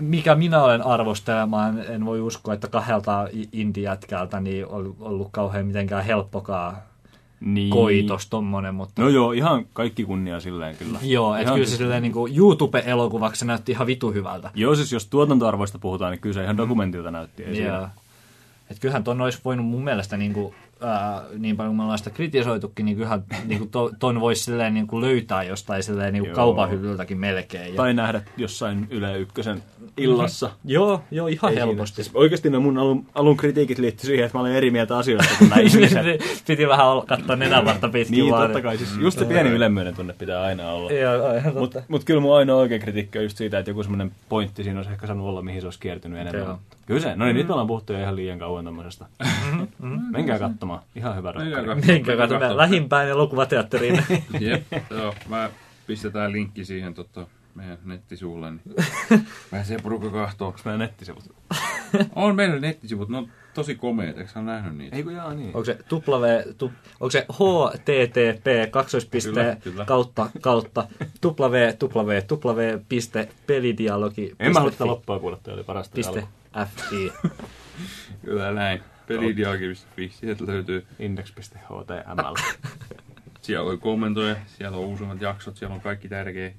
[0.00, 6.04] mikä minä olen arvostelemaan, en voi uskoa, että kahdelta indie-jätkältä niin on ollut kauhean mitenkään
[6.04, 6.89] helppokaa
[7.40, 7.70] Niin.
[7.70, 10.98] koitos tommonen, mutta No joo, ihan kaikki kunnia silleen kyllä.
[11.02, 14.50] joo, että kyllä se siis- silleen niin kuin YouTube-elokuvaksi se näytti ihan vitu hyvältä.
[14.54, 17.42] Joo, siis jos tuotantoarvoista puhutaan, niin kyllä se ihan dokumentilta näytti.
[17.42, 17.54] Joo.
[17.54, 17.90] siinä.
[18.70, 22.10] Et kyllähän ton olisi voinut mun mielestä niinku ää, niin paljon kuin me ollaan sitä
[22.10, 26.24] kritisoitukin, niin kyllähän niin kuin to, ton voisi silleen niin kuin löytää jostain silleen niin
[26.24, 27.68] kuin kaupan hyllyltäkin melkein.
[27.70, 29.62] Ja, Tai nähdä jossain Yle Ykkösen
[29.96, 30.50] illassa.
[30.64, 31.66] joo, joo, ihan Ei siinä.
[31.66, 31.94] helposti.
[31.94, 35.34] Siis oikeasti no mun alun, alun kritiikit liittyi siihen, että mä olin eri mieltä asioista
[35.38, 36.06] kuin ihmiset.
[36.46, 38.42] Piti vähän olla- katsoa nenänvartta pitkin niin, vaan.
[38.42, 38.76] totta kai.
[38.78, 40.92] Siis just se pieni ylemmyyden tunne pitää aina olla.
[40.92, 44.12] Joo, ihan Mutta mut kyllä mun ainoa oikea kritiikki on just siitä, että joku semmoinen
[44.28, 46.56] pointti siinä olisi ehkä saanut olla, mihin se olisi kiertynyt enemmän.
[46.86, 47.16] Kyllä se.
[47.16, 49.06] No niin, nyt me ollaan puhuttu jo ihan liian kauan tommosesta.
[50.12, 50.69] Menkää katsomaan.
[50.96, 51.74] Ihan hyvä rakkari.
[51.86, 54.04] Minkä katsomme lähimpään elokuvateatteriin.
[54.40, 55.50] Jep, joo, mä
[55.86, 58.62] pistetään linkki siihen tota, meidän nettisivulle, niin
[59.50, 60.46] pääsee porukka kahtoo.
[60.48, 61.34] Onko meidän nettisivut?
[62.14, 64.96] On meillä nettisivut, ne on tosi komeet, eikö sä ole nähnyt niitä?
[64.96, 65.46] Ei kun jaa niin.
[65.46, 69.56] Onko se W, tu, onko se HTTP kaksoispiste
[69.86, 70.88] kautta kautta
[71.24, 72.12] W W
[72.46, 75.94] W piste pelidialogi En mä halua tätä loppua kuulla, oli parasta.
[75.94, 76.26] piste.
[76.66, 77.12] FI.
[78.24, 78.82] Kyllä näin.
[79.18, 80.86] Pelidiagi.fi, sieltä löytyy.
[80.98, 82.34] Index.html.
[83.42, 86.52] Siellä voi kommentoida, siellä on uusimmat jaksot, siellä on kaikki tärkeä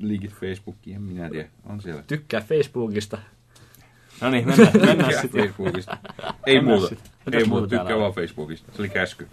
[0.00, 2.02] linkit Facebookiin, en minä tiedä, on siellä.
[2.06, 3.18] Tykkää Facebookista.
[4.20, 5.42] No niin, mennään, mennään sitten.
[5.42, 5.96] Facebookista.
[6.46, 6.94] Ei Mennään muuta.
[7.26, 8.72] Mitäs Ei muuta tykkää vaan Facebookista.
[8.72, 9.28] Se oli käsky.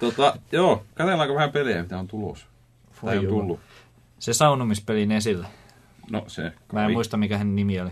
[0.00, 2.46] Tota, joo, katsellaanko vähän pelejä, mitä on tulos?
[3.02, 3.60] Voi Tai on tullut.
[4.18, 5.46] Se saunomispelin esille.
[6.10, 6.52] No se.
[6.72, 7.90] Mä en muista, mikä hänen nimi oli.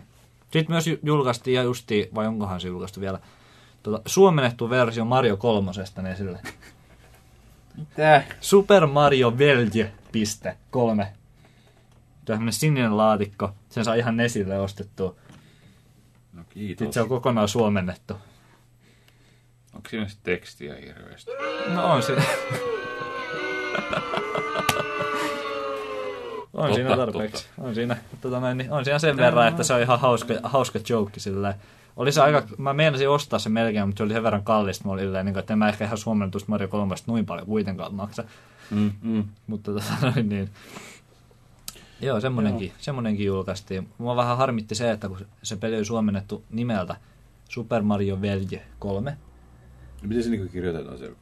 [0.58, 3.18] Sitten myös ju- julkaistiin ja justi, vai onkohan se julkaistu vielä,
[3.82, 6.40] tuota, suomennettu versio Mario kolmosesta esille.
[7.96, 8.24] Tää.
[8.40, 11.12] Super Mario Velje, piste, kolme.
[12.24, 13.50] Tämmönen sininen laatikko.
[13.68, 15.14] Sen saa ihan Nesille ostettua.
[16.32, 16.94] No Sitten kiitos.
[16.94, 18.14] se on kokonaan suomennettu.
[19.74, 21.30] Onko siinä sitten tekstiä hirveästi?
[21.74, 22.22] No on siinä.
[26.56, 27.46] on Totta, siinä tarpeeksi.
[27.58, 30.78] On siinä, tota noin, niin on siinä sen verran, että se on ihan hauska, hauska
[30.88, 31.54] joke silleen.
[31.96, 34.84] Oli se aika, mä meinasin ostaa se melkein, mutta se oli sen verran kallista.
[34.84, 38.24] Mä olin niin, että en mä ehkä ihan suomennetusta Mario 3 noin paljon kuitenkaan maksa.
[38.70, 39.24] Mm, mm.
[39.46, 40.50] Mutta tota noin, niin.
[42.00, 43.88] Joo, semmonenkin, semmonenkin julkaistiin.
[43.98, 46.96] Mua vähän harmitti se, että kun se peli oli suomennettu nimeltä
[47.48, 49.16] Super Mario Velje 3,
[50.02, 51.12] Miten se niinku kirjoitetaan se?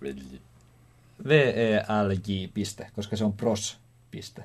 [1.28, 3.78] V-E-L-J, piste, koska se on pros,
[4.10, 4.44] piste.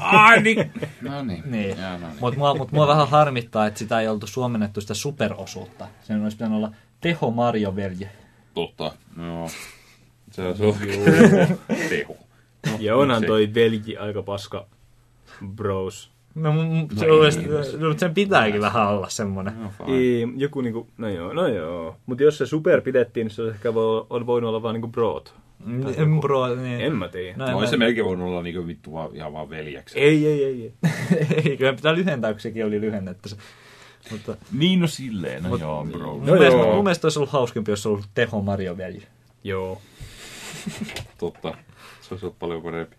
[0.00, 0.72] Ai niin.
[1.02, 1.42] No niin.
[1.46, 1.76] Niin.
[1.80, 2.16] No niin.
[2.20, 5.88] Mutta mua, mut mua vähän harmittaa, että sitä ei oltu suomennettu sitä superosuutta.
[6.02, 6.70] Sen olisi pitänyt olla
[7.00, 8.10] Teho Mario Velje.
[8.54, 8.92] Totta.
[9.26, 9.48] Joo.
[10.30, 10.54] Se on
[11.88, 12.16] teho.
[12.78, 13.28] Ja onhan miksei?
[13.28, 14.66] toi velji aika paska
[15.46, 16.10] bros.
[16.34, 16.62] No, no,
[16.96, 17.50] se ei olisi, niin.
[17.80, 19.54] no, sen pitääkin vähän olla semmoinen.
[19.62, 19.70] No.
[19.88, 21.96] Ei, joku niinku, no joo, no joo.
[22.06, 24.88] Mutta jos se super pidettiin, niin se olisi ehkä vo, on voinut olla vaan niinku
[24.88, 25.26] broad.
[25.64, 26.80] Mm, Bro, niin.
[26.80, 27.36] En mä tiedä.
[27.36, 29.98] No, No, en olisi se mä- melkein voinut olla niinku vittu vaan, ihan vaan veljeksi.
[29.98, 30.72] Ei, ei, ei, ei.
[31.50, 33.28] Ei, kyllä pitää lyhentää, kun sekin oli lyhennetty.
[33.28, 33.36] se.
[34.10, 35.42] Mutta Niin, no silleen.
[35.42, 36.14] No Mut- joo, bro.
[36.14, 36.74] mun, No mielestä, joo.
[36.74, 39.02] mun mielestä olisi ollut hauskempi, jos olisi ollut Teho Mario Velje.
[39.44, 39.80] Joo.
[41.18, 41.54] Totta.
[42.00, 42.96] Se olisi ollut paljon parempi.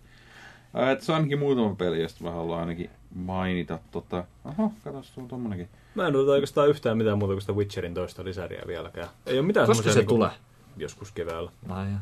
[0.92, 3.80] Et se on ainakin muutama peli, josta mä haluan ainakin mainita.
[3.92, 4.24] Tota...
[4.46, 5.70] Oho, katos, tuolla tommonenkin.
[5.96, 9.08] Mä en odota oikeastaan yhtään mitään muuta kuin sitä Witcherin toista lisäriä vieläkään.
[9.26, 10.30] Ei ole mitään Koska se tulee?
[10.78, 11.52] Joskus keväällä.
[11.70, 11.98] Ai, ja.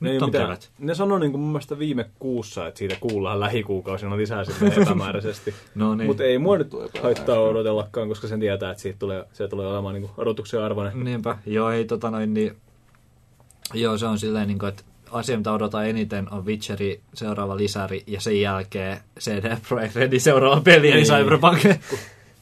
[0.00, 0.70] Ne, Nyt oo on mitään- kevät.
[0.78, 5.54] ne sanoi niin kuin mun mielestä viime kuussa, että siitä kuullaan lähikuukausina lisää sinne epämääräisesti.
[5.74, 6.06] No niin.
[6.06, 6.72] Mutta ei mua nyt
[7.02, 11.04] haittaa odotellakaan, koska sen tietää, että siitä tulee, se tulee olemaan niin odotuksen arvoinen.
[11.04, 11.38] Niinpä.
[11.46, 12.56] Joo, ei tota noin, niin...
[13.74, 14.82] Joo, se on silleen, niin kuin, että
[15.12, 20.60] asia, mitä odotan eniten, on Witcheri seuraava lisäri, ja sen jälkeen CD Projekt Redin seuraava
[20.60, 21.06] peli, eli Niin.
[21.06, 21.58] Cyberpunk.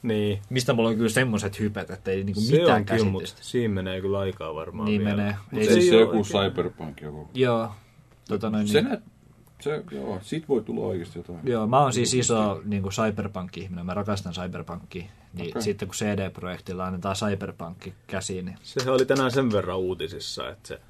[0.03, 0.43] Niin.
[0.51, 3.51] Mistä mulla on kyllä semmoset hypet, että ei niinku Se mitään on kyllä, mutta käsitystä.
[3.51, 5.17] siinä menee kyllä aikaa varmaan Niin vielä.
[5.17, 5.37] menee.
[5.51, 7.29] Mut Ei se- se joku oikein- Cyberpunk joku.
[7.35, 7.71] Joo.
[8.29, 8.99] Tota noin, Se niin,
[9.61, 11.39] se, joo, sit voi tulla oikeasti jotain.
[11.45, 15.05] Joo, mä oon siis iso niin kuin Cyberpunk-ihminen, mä rakastan Cyberpunkia.
[15.35, 15.63] Niin Okei.
[15.63, 20.81] sitten kun CD-projektilla annetaan Cyberpunk käsiin, niin Se oli tänään sen verran uutisissa, että se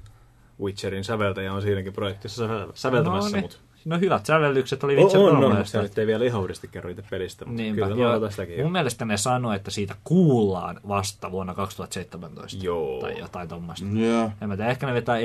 [0.61, 5.01] Witcherin säveltäjä on siinäkin projektissa sävel- säveltämässä, no, ne, mutta no hyvät sävellykset oli on,
[5.03, 5.55] Witcher on, on, 3.
[5.55, 8.63] mutta se nyt ei vielä ihan hurjasti kerro itse pelistä, mutta Niinpä, kyllä odotan sitäkin.
[8.63, 12.65] Mun mielestä ne sanoi, että siitä kuullaan vasta vuonna 2017.
[12.65, 13.01] Joo.
[13.01, 13.85] Tai jotain tuommoista.
[13.93, 14.31] Joo.
[14.41, 15.23] En mä tiedä, ehkä ne vetää E3,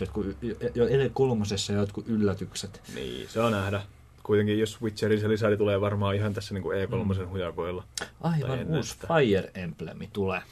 [0.00, 0.26] jotkut,
[0.74, 2.80] jo E3 jotkut yllätykset.
[2.94, 3.82] Niin, se on nähdä.
[4.22, 7.28] Kuitenkin jos Witcherin se lisäri tulee varmaan ihan tässä niin kuin E3 mm.
[7.28, 7.84] hujakoilla.
[8.20, 8.96] Aivan uusi.
[8.98, 10.42] Fire Emblemi tulee.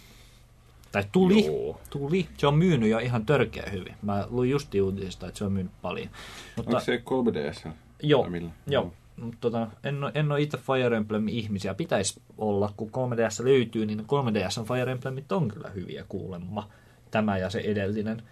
[0.93, 1.47] Tai tuli.
[1.47, 1.81] Joo.
[1.91, 2.29] Tuli.
[2.39, 3.95] Se on myynyt jo ihan törkeä hyvin.
[4.03, 6.09] Mä luin justi uutisista, että se on myynyt paljon.
[6.57, 7.69] Mutta, Onko se 3DS?
[8.03, 8.27] joo,
[8.67, 8.93] joo.
[9.17, 11.75] Mutta tota, en, ole, en ole itse Fire Emblem ihmisiä.
[11.75, 16.69] Pitäisi olla, kun 3DS löytyy, niin 3DS Fire Emblemit on kyllä hyviä kuulemma.
[17.11, 18.23] Tämä ja se edellinen.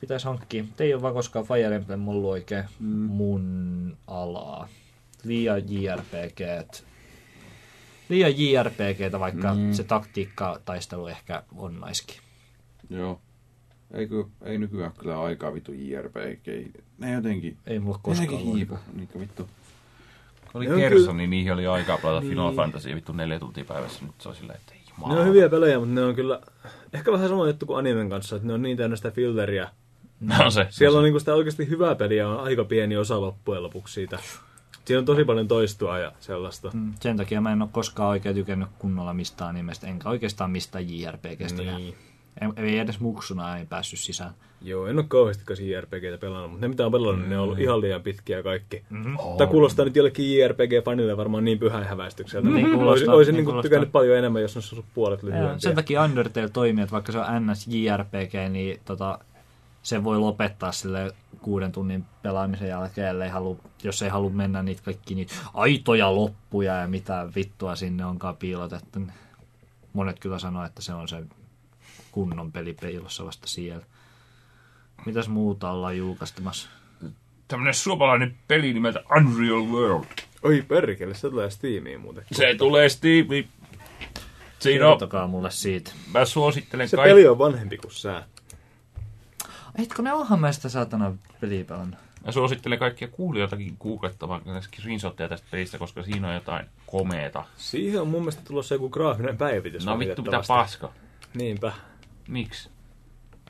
[0.00, 0.62] Pitäisi hankkia.
[0.62, 2.86] Mutta ei ole vaan koskaan Fire Emblem ollut oikein mm.
[2.86, 4.68] mun alaa.
[5.24, 6.40] Liian JRPG.
[8.08, 9.72] Liian JRPGtä, vaikka Mm.
[9.72, 12.16] se taktiikka taistelu ehkä on naiskin.
[12.90, 13.20] Joo.
[13.94, 16.46] Eikö, ei nykyään kyllä aikaa vittu JRPG.
[16.98, 17.56] Ne jotenkin...
[17.66, 18.56] Ei mulla koskaan jotenkin ollut.
[18.56, 18.78] hiipu.
[18.94, 19.42] Niitä vittu.
[19.44, 22.30] Kun oli Ne on Kerso, kyllä- niin niihin oli aikaa pelata Niin.
[22.30, 24.04] Final Fantasy vittu neljä tuntia päivässä.
[24.04, 25.14] Nyt se on silleen, että ei jumala.
[25.14, 26.40] Ne on hyviä pelejä, mutta ne on kyllä
[26.92, 29.68] ehkä vähän sama juttu kuin animen kanssa, että ne on niin täynnä sitä filleriä.
[30.20, 30.66] No se.
[30.70, 34.18] Siellä on niinku sitä oikeasti hyvää peliä, on aika pieni osa loppujen lopuksi siitä.
[34.84, 36.70] Siinä on tosi paljon toistua ja sellaista.
[36.74, 40.84] Mm, Sen takia mä en ole koskaan oikein tykännyt kunnolla mistään nimestä, enkä oikeastaan mistään
[40.90, 41.62] JRPGstä.
[41.62, 41.94] Niin.
[42.40, 44.30] Ei, ei edes muksuna ei päässyt sisään.
[44.62, 47.30] Joo, en ole kauheasti JRPGtä pelannut, mutta ne mitä on pelannut, mm.
[47.30, 48.82] ne on ollut ihan liian pitkiä kaikki.
[48.90, 49.16] Mm-hmm.
[49.38, 52.48] Tämä kuulostaa nyt jollekin JRPG-fanille varmaan niin pyhän häväistykseltä.
[52.48, 53.62] Niin Olisin, kuulostaa, olisin niin niin kuulostaa.
[53.62, 55.58] tykännyt paljon enemmän, jos olisi ollut puolet Ja lyhyempiä.
[55.58, 59.18] sen takia Undertale toimii, että vaikka se on NS JRPG, niin tota,
[59.82, 61.12] se voi lopettaa sille
[61.44, 66.74] kuuden tunnin pelaamisen jälkeen, ellei halu, jos ei halua mennä niitä kaikki niitä aitoja loppuja
[66.74, 68.98] ja mitä vittua sinne onkaan piilotettu.
[68.98, 69.12] niin
[69.92, 71.22] Monet kyllä sanoo, että se on se
[72.12, 73.84] kunnon peli piilossa vasta siellä.
[75.06, 76.68] Mitäs muuta ollaan julkaistamassa?
[77.48, 80.04] Tämmönen suomalainen peli nimeltä Unreal World.
[80.42, 82.24] Oi perkele, se tulee Steamiin muuten.
[82.32, 83.48] Se tulee Steamiin.
[84.58, 85.90] Siinä on, Kertokaa mulle siitä.
[86.12, 87.14] mä suosittelen Se kaikki.
[87.14, 88.24] peli on vanhempi kuin sä.
[89.78, 91.98] Etkö ne onhan mä sitä saatana peliä pelannut?
[92.26, 97.44] Mä suosittelen kaikkia kuulijoitakin googlettamaan screenshotteja tästä pelistä, koska siinä on jotain komeeta.
[97.56, 99.86] Siihen on mun mielestä tulossa joku graafinen päivitys.
[99.86, 100.92] No vittu mitä paska.
[101.34, 101.72] Niinpä,
[102.28, 102.70] Miksi?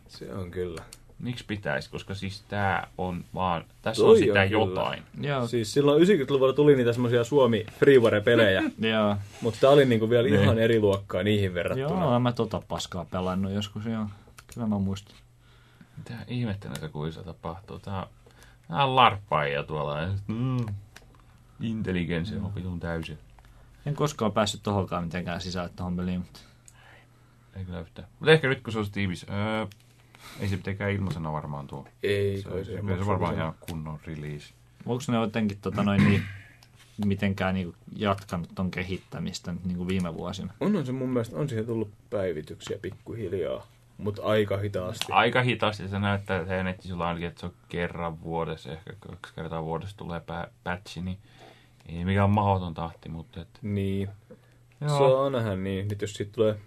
[0.09, 0.83] se on kyllä.
[1.19, 1.91] Miksi pitäisi?
[1.91, 4.45] Koska siis tää on vaan, tässä Toi on on sitä kyllä.
[4.45, 5.03] jotain.
[5.21, 5.47] Joo.
[5.47, 9.17] Siis silloin 90-luvulla tuli niitä semmosia Suomi freeware-pelejä, Joo.
[9.41, 10.43] mutta tää oli niinku vielä Niin.
[10.43, 12.05] ihan eri luokkaa niihin verrattuna.
[12.05, 14.07] Joo, mä tota paskaa pelannut joskus, joo.
[14.55, 15.17] Kyllä mä muistan.
[15.97, 17.79] Mitä ihmettä näitä kuvissa tapahtuu?
[17.79, 18.09] Tää on,
[18.69, 20.01] tää on larppaajia tuolla.
[20.01, 20.67] Ja sit, Mm,
[21.61, 23.19] intelligenssi on vitun täysin.
[23.87, 26.41] En koskaan päässyt tohonkaan mitenkään sisälle tohon peliin, mutta
[27.57, 28.09] Ei kyllä yhtään.
[28.21, 29.67] Mutta ehkä nyt kun se on Steamissa, öö,
[30.41, 31.87] ei se mitenkään ilmaisena varmaan tuo.
[32.03, 34.55] Ei, Se, kai se, se, se varmaan ihan kunnon release.
[34.87, 36.23] onko ne jotenkin tota noin niin,
[37.05, 40.53] mitenkään niinku jatkanut ton kehittämistä nyt niinku viime vuosina?
[40.61, 43.67] Onhan se mun mielestä, on siihen tullut päivityksiä pikkuhiljaa,
[43.99, 45.07] mutta aika hitaasti.
[45.11, 49.65] Aika hitaasti se näyttää se nettisivulla ainakin, että se on kerran vuodessa, ehkä kaksi kertaa
[49.65, 51.19] vuodessa tulee pä- patchi, niin
[51.89, 54.09] ei mikään mahdoton tahti, mutta et, Niin.
[54.81, 54.99] Joo.
[54.99, 55.89] Se on nähdään niin.
[55.89, 56.59] Nyt jos siitä tulee...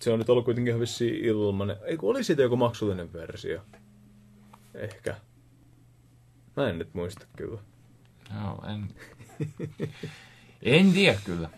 [0.00, 1.76] Se on nyt ollut kuitenkin ihan vissiin ilmanen.
[1.84, 3.60] Ei kun oli siitä joku maksullinen versio.
[4.74, 5.16] Ehkä.
[6.56, 7.60] Mä en nyt muista kyllä.
[8.42, 8.88] joo, en,
[10.62, 11.50] en tiedä kyllä.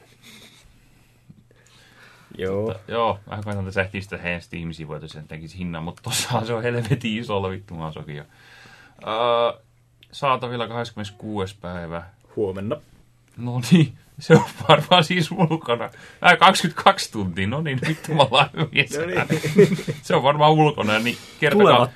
[2.38, 2.66] Joo.
[2.66, 3.86] Mutta, joo, mä koitan tässä
[4.22, 8.24] heidän Steam-sivuja, että sen tekisi hinnan, mutta tossahan se on helvetin isolla vittu maasokin jo.
[9.02, 9.60] Uh,
[10.12, 11.56] saatavilla 26.
[11.60, 12.02] päivä.
[12.36, 12.76] Huomenna.
[13.36, 15.84] No niin, se on varmaan siis ulkona.
[16.26, 18.84] Äh, 22 tuntia, no niin, vittu mä ollaan hyviä.
[20.02, 21.88] Se on varmaan ulkona, niin kertokaa,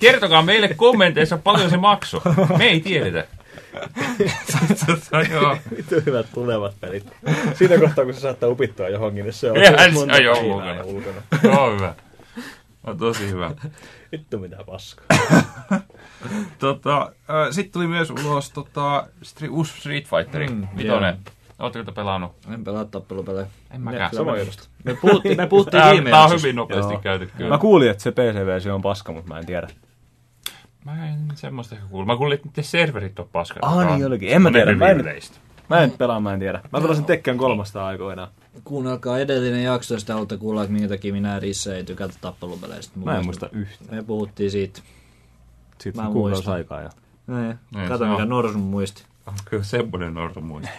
[0.00, 2.20] kertokaa meille kommenteissa paljon se maksoi.
[2.58, 3.39] Me ei tiedetä.
[4.86, 5.56] Tota, joo.
[5.76, 7.06] Vittu hyvät tulevat pelit.
[7.54, 10.32] Siinä kohtaa, kun se saattaa upittaa johonkin, niin se on Eihän se monta ole jo
[10.34, 10.82] päivää ulkona.
[10.84, 11.22] ulkona.
[11.42, 11.94] Joo, hyvä.
[12.84, 13.50] On tosi hyvä.
[14.12, 15.06] Vittu mitä paskaa.
[16.58, 17.12] Tota,
[17.50, 21.18] Sitten tuli myös ulos tota, stri, uusi Street Fighteri, Mm, mm, vitonen.
[21.58, 22.32] Oletteko te pelannut?
[22.54, 23.46] En pelaa tappelupelejä.
[23.70, 24.10] En mäkään.
[24.14, 24.68] Sama edusta.
[24.84, 27.00] Me puhuttiin, me puhuttiin Tää, viime tää on hyvin nopeasti Joo.
[27.02, 27.50] käyty kyllä.
[27.50, 29.68] Mä kuulin, että se PC-versio on paska, mutta mä en tiedä.
[30.84, 32.06] Mä en semmoista ehkä kuullut.
[32.06, 33.58] Mä kuulin, että niiden serverit on paskat.
[33.62, 34.28] Ah, niin on olikin.
[34.28, 34.74] En mä tiedä.
[34.74, 35.04] Mä en-.
[35.70, 36.60] Mä en pelaa, mä en tiedä.
[36.72, 38.28] Mä pelasin Tekken kolmasta aikoinaan.
[38.64, 42.14] Kuunnelkaa edellinen jakso, jos te haluatte kuulla, että minkä takia minä ja Risse ei tykätä
[42.20, 42.98] tappelupeleistä.
[43.04, 43.94] Mä en muista yhtään.
[43.94, 44.80] Me puhuttiin siitä.
[45.78, 46.54] Sitten Mä muistan.
[46.54, 46.90] aikaa ja...
[47.26, 47.58] Niin.
[47.74, 48.28] Niin, Kato se mikä on.
[48.28, 49.04] Norsun muisti.
[49.26, 50.70] On kyllä semmoinen norsu muista.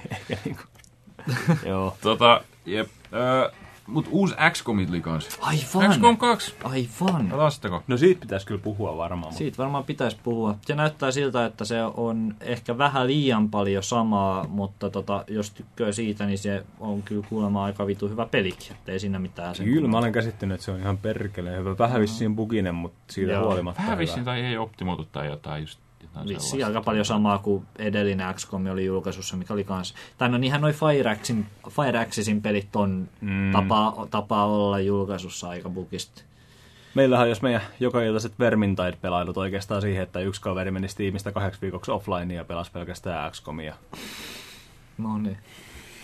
[1.66, 1.98] Joo.
[2.02, 2.88] tota, jep.
[3.14, 3.52] Äh,
[3.92, 5.40] mut uusi XCOM tuli kans.
[5.42, 5.92] Aivan!
[5.92, 6.56] XCOM 2.
[6.64, 7.28] Aivan!
[7.30, 7.84] Pelastako?
[7.88, 9.20] No siitä pitäisi kyllä puhua varmaan.
[9.28, 10.56] mutta- Siitä varmaan pitäisi puhua.
[10.66, 15.92] Se näyttää siltä, että se on ehkä vähän liian paljon samaa, mutta tota, jos tykkää
[15.92, 18.72] siitä, niin se on kyllä kuulemma aika vitu hyvä pelikin.
[18.72, 21.78] Että ei siinä mitään sen Kyllä mä olen käsittänyt, että se on ihan perkeleen hyvä.
[21.78, 23.46] Vähän vissiin buginen, mutta siitä Joo.
[23.46, 24.02] huolimatta Vähän hyvä.
[24.02, 25.80] vissiin tai ei optimoitu tai jotain just
[26.14, 26.66] sellaista.
[26.68, 29.94] aika paljon samaa kuin edellinen XCOM oli julkaisussa, mikä oli kans...
[30.18, 33.52] Tai no niinhän noi Fire, Axesin pelit on Mm.
[33.52, 36.24] tapa, tapa olla julkaisussa aika bugisti.
[36.96, 41.92] Meillähän jos meidän joka iltaiset Vermintide-pelailut oikeastaan siihen, että yksi kaveri meni Steamista kahdeksi viikoksi
[41.92, 43.76] offline ja pelasi pelkästään XCOMia.
[44.98, 45.38] No niin.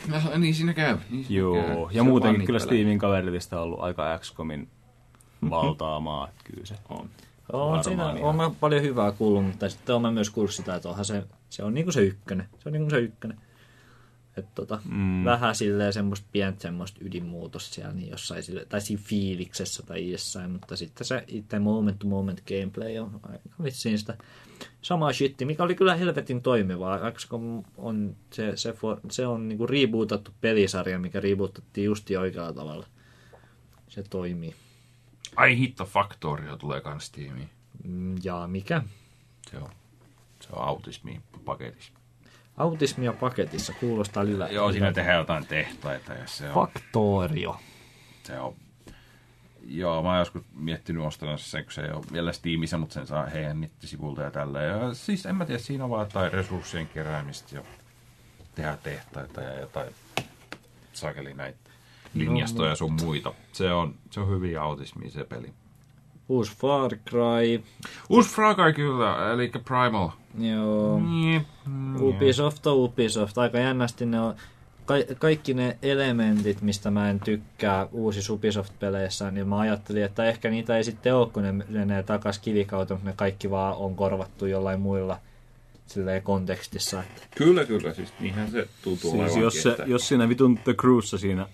[0.08, 0.98] No, niin siinä käy.
[1.10, 1.76] Niin siinä Joo, käy.
[1.82, 2.60] ja Se muutenkin kyllä.
[2.60, 4.68] Steamin kaverilista on ollut aika XCOMin
[5.50, 7.10] valtaamaa, että kyllä se on.
[7.54, 10.32] On siinä on mä paljon hyvää kuullut, mutta sitten on mä myös
[10.86, 12.48] onhan se, se on niinku se ykkönen.
[12.60, 13.38] Se on niinku se ykkönen.
[14.38, 15.24] että tota, mm.
[15.26, 20.52] vähän silleen semmoista pientä semmoista ydinmuutosta siellä niin jossain sille, tai siinä fiiliksessä tai jossain,
[20.52, 24.18] mutta sitten se itse moment to moment gameplay on aika vissiin sitä
[24.82, 27.40] samaa shitti, mikä oli kyllä helvetin toimivaa, koska
[27.78, 32.86] on, se, se, for, se on niinku rebootattu pelisarja, mikä rebootattiin justi oikealla tavalla.
[33.88, 34.56] Se toimii.
[35.38, 37.50] Ai hitto, Factorio tulee kans tiimiin.
[37.84, 38.82] Mm, Ja mikä?
[39.52, 39.70] Se on,
[40.42, 41.94] se on autismi paketissa.
[42.58, 44.48] Autismia paketissa, kuulostaa lillä.
[44.48, 47.60] Joo, siinä tehdään jotain tehtaita ja se on, Factorio.
[48.24, 48.56] se on
[49.70, 53.08] Joo, mä oon joskus miettinyt ostanut sen, kun se ei ole vielä Steamissa, mutta sen
[53.08, 54.62] saa heidän nettisivulta ja tällä.
[54.62, 57.62] Ja siis en mä tiedä, siinä on vaan jotain resurssien keräämistä ja
[58.56, 59.96] tehdä tehtaita ja jotain
[60.94, 61.67] sakeli näitä
[62.14, 63.34] linjastoja sun muita.
[63.52, 65.54] Se on, se on hyvin autismi se peli.
[66.30, 67.64] Uusi Far Cry.
[68.10, 70.10] Uusi Far Cry kyllä, eli Primal.
[70.40, 71.00] Joo.
[71.00, 73.38] Niin, mm, Ubisoft on Ubisoft.
[73.38, 74.36] Aika jännästi ne on
[74.86, 80.50] ka- kaikki ne elementit, mistä mä en tykkää uusi Ubisoft-peleissä, niin mä ajattelin, että ehkä
[80.50, 84.46] niitä ei sitten ole, kun ne menee takaisin kivikauteen, mutta ne kaikki vaan on korvattu
[84.46, 85.20] jollain muilla
[85.88, 87.04] silleen kontekstissa.
[87.04, 91.18] Että Kyllä, kyllä, siis niinhän se tuntuu Siis jos, se, jos siinä vitun The Crewssa
[91.18, 91.48] siinä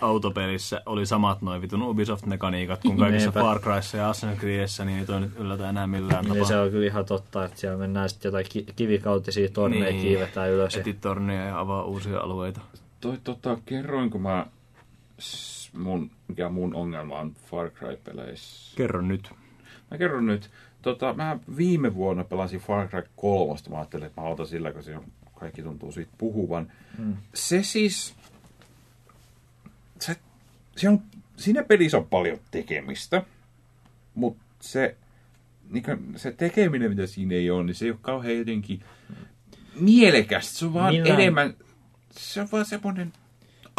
[0.00, 3.40] autopelissä oli samat noin vitun Ubisoft-mekaniikat kuin kaikissa Niinpä.
[3.40, 6.48] Far Cryssa ja Assassin's Creedissä, niin ei toi nyt yllätä enää millään niin tapaa.
[6.48, 9.94] se on kyllä ihan totta, että siellä mennään sitten jotain ki- kivikautisia torneja Niin.
[9.94, 10.02] niin.
[10.06, 10.74] kiivetään ylös.
[10.74, 10.80] Ja...
[10.80, 12.60] Etit tornia ja avaa uusia alueita.
[13.00, 14.46] Toi, tota, kerroinko mä
[15.72, 18.76] mun, mikä mun ongelma on Far Cry-peleissä?
[18.76, 19.30] Kerro nyt.
[19.90, 20.50] Mä kerron nyt.
[20.82, 23.60] Tota, mä viime vuonna pelasin Far Cry 3.
[23.70, 25.04] Mä ajattelin, että mä aloitan sillä, kun se on,
[25.34, 26.72] kaikki tuntuu siitä puhuvan.
[26.98, 27.16] Mm.
[27.34, 28.14] Se siis...
[30.00, 30.16] Se,
[30.76, 31.02] se on,
[31.36, 33.22] siinä pelissä on paljon tekemistä,
[34.14, 34.96] mutta se,
[35.70, 35.84] niin
[36.16, 38.82] se tekeminen, mitä siinä ei ole, niin se ei ole kauhean jotenkin
[39.80, 40.58] mielekästä.
[40.58, 41.54] Se on vaan Millään- enemmän...
[42.10, 43.12] Se on vaan semmoinen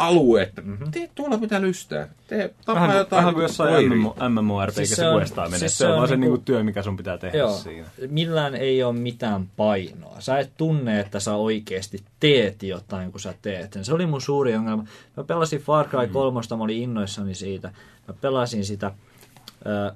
[0.00, 0.90] alue, että mm-hmm.
[0.90, 2.08] tee tuolla mitä lystää.
[2.26, 3.92] Tee tapaa Vähän, jotain vähän kuin jossain.
[3.98, 5.58] MMO, MMORPG Siis se, on- questaa menee.
[5.58, 7.52] siis se on se vaan on se niinku- niinku työ, mikä sun pitää tehdä Joo,
[7.52, 7.86] siinä.
[8.08, 10.16] millään ei ole mitään painoa.
[10.20, 13.84] Sä et tunne, että sä oikeasti teet jotain, kun sä teet sen.
[13.84, 14.84] Se oli mun suuri ongelma.
[15.16, 17.70] Mä pelasin Far Cry 3, mä olin innoissani siitä.
[18.08, 18.90] Mä pelasin sitä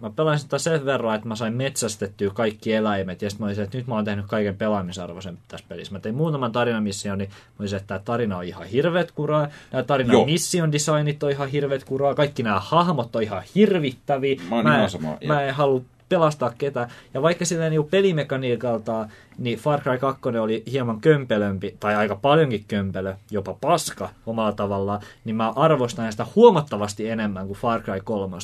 [0.00, 3.64] Mä pelasin sitä sen verran, että mä sain metsästettyä kaikki eläimet, ja sitten mä olisin,
[3.64, 5.92] että nyt mä oon tehnyt kaiken pelaamisarvoisen tässä pelissä.
[5.92, 9.82] Mä tein muutaman tarinamission, niin mä olisin, että tämä tarina on ihan hirveet kuraa, nämä
[9.82, 10.24] tarinan Joo.
[10.24, 14.40] mission designit on ihan hirveet kuraa, kaikki nämä hahmot on ihan hirvittäviä.
[14.50, 16.88] Mä mä, en- sama, mä en halua pelastaa ketään.
[17.14, 19.08] Ja vaikka sillä niin pelimekaniikalta,
[19.38, 25.00] niin Far Cry 2 oli hieman kömpelömpi, tai aika paljonkin kömpelö, jopa paska omalla tavallaan,
[25.24, 28.36] niin mä arvostan sitä huomattavasti enemmän kuin Far Cry 3.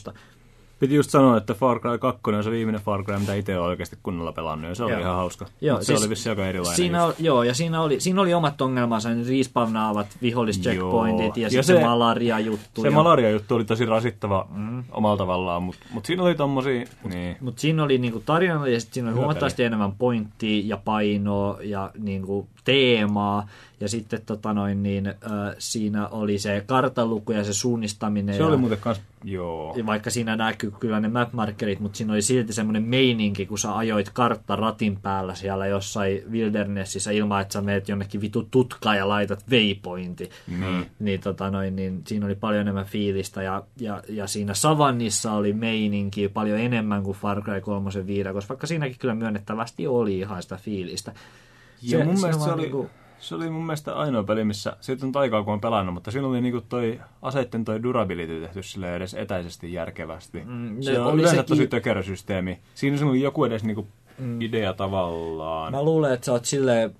[0.81, 3.69] Piti just sanoa, että Far Cry 2 on se viimeinen Far Cry, mitä itse olen
[3.69, 5.01] oikeasti kunnolla pelannut, ja se oli Joo.
[5.01, 5.47] ihan hauska.
[5.61, 6.77] Joo, Mut se siis oli vissi aika erilainen.
[6.77, 7.19] Siinä, just.
[7.19, 11.65] oli, joo, ja siinä oli, siinä oli omat ongelmansa, ne respawnaavat vihollischeckpointit ja, ja sitten
[11.65, 12.82] se se- malaria-juttu.
[12.82, 14.85] Se ja, malaria-juttu oli tosi rasittava mm.
[14.93, 16.85] omalla tavallaan, mutta mut siinä oli tommosia...
[17.05, 17.36] Niin.
[17.40, 21.59] Mutta siinä oli niinku tarinalla ja sit siinä oli Hyvä huomattavasti enemmän pointtia ja painoa
[21.62, 23.49] ja niinku teemaa.
[23.81, 25.15] Ja sitten tota noin, niin, äh,
[25.59, 28.35] siinä oli se kartanluku ja se suunnistaminen.
[28.35, 29.01] Se ja, oli muuten kans...
[29.24, 29.77] Joo.
[29.87, 34.11] vaikka siinä näkyy kyllä ne map-markerit, mutta siinä oli silti semmoinen meininki, kun sä ajoit
[34.11, 39.45] kartta ratin päällä siellä jossain wildernessissä ilman, että sä meet jonnekin vitu tutkaan ja laitat
[39.51, 40.31] waypointi.
[40.61, 40.87] Niin.
[40.99, 45.53] Niin, tota noin, niin siinä oli paljon enemmän fiilistä ja, ja, ja siinä Savannissa oli
[45.53, 50.57] meininki paljon enemmän kuin Far Cry 3 viidakossa, vaikka siinäkin kyllä myönnettävästi oli ihan sitä
[50.57, 51.12] fiilistä.
[51.82, 55.12] Ja mun mielestä se oli, niinku- se oli mun mielestä ainoa peli, missä, siitä on
[55.15, 59.15] aikaa kun on pelannut, mutta siinä oli niinku toi aseitten toi durability tehty sille edes
[59.15, 60.43] etäisesti järkevästi.
[60.47, 62.59] Mm, se on yleensä sekin- tosi tökerö systeemi.
[62.74, 63.86] Siinä on joku edes niinku
[64.40, 65.73] idea tavallaan.
[65.73, 66.94] Mä luulen, että sä oot silleen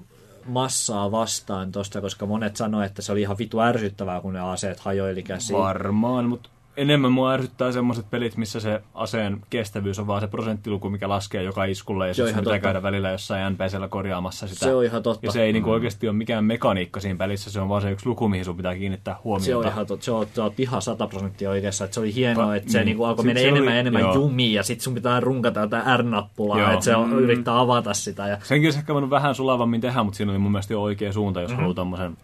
[0.47, 4.81] massaa vastaan tosta, koska monet sanoi, että se oli ihan vitu ärsyttävää, kun ne aseet
[4.81, 5.59] hajoili käsiin.
[5.59, 10.91] Varmaan, mutta enemmän mua ärsyttää semmoiset pelit, missä se aseen kestävyys on vaan se prosenttiluku,
[10.91, 12.63] mikä laskee joka iskulle, ja Se on sitten pitää totta.
[12.67, 14.65] käydä välillä jossain NPCllä korjaamassa sitä.
[14.65, 15.27] Se on ihan totta.
[15.27, 18.07] Ja se ei niinku oikeasti ole mikään mekaniikka siinä pelissä, se on vaan se yksi
[18.07, 19.45] luku, mihin sun pitää kiinnittää huomiota.
[19.47, 20.05] Se on ihan totta.
[20.05, 21.85] Se on, sä oot ihan 100 prosenttia oikeassa.
[21.85, 22.87] Että se oli hienoa, että se niin.
[22.87, 24.15] niinku alkoi mennä se enemmän oli- ja enemmän joo.
[24.15, 27.19] jumiin ja sitten sun pitää runkata jotain R-nappulaa, että se on, Mm.
[27.19, 28.29] yrittää avata sitä.
[28.29, 31.13] Ja Senkin olisi ehkä voinut vähän sulavammin tehdä, mutta siinä oli mun mielestä jo oikea
[31.13, 31.61] suunta, jos mm-hmm.
[31.61, 32.17] haluaa tommosen,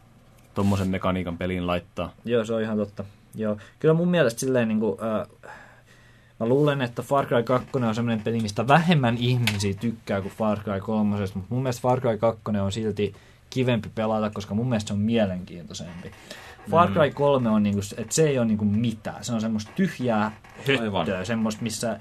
[0.55, 2.12] tommosen mekaniikan peliin laittaa.
[2.24, 3.05] Joo, se on ihan totta.
[3.36, 3.56] Joo.
[3.78, 5.52] Kyllä mun mielestä silleen niin kuin, äh,
[6.40, 10.58] mä luulen, että Far Cry 2 on semmoinen peli, mistä vähemmän ihmisiä tykkää kuin Far
[10.60, 13.14] Cry 3, mutta mun mielestä Far Cry 2 on silti
[13.50, 16.10] kivempi pelata, koska mun mielestä se on mielenkiintoisempi.
[16.70, 19.24] Far Cry 3 on niinku, että se ei ole niinku mitään.
[19.24, 20.32] Se on semmoista tyhjää
[20.66, 21.98] höttöä, semmoista, missä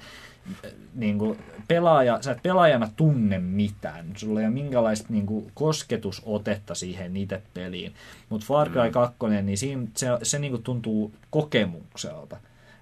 [0.94, 4.06] niin kuin pelaaja, sä et pelaajana tunne mitään.
[4.16, 7.94] Sulla ei ole minkälaista niin kuin, kosketusotetta siihen itse peliin.
[8.28, 12.36] Mutta Far Cry 2, niin siinä, se, se niin kuin tuntuu kokemukselta.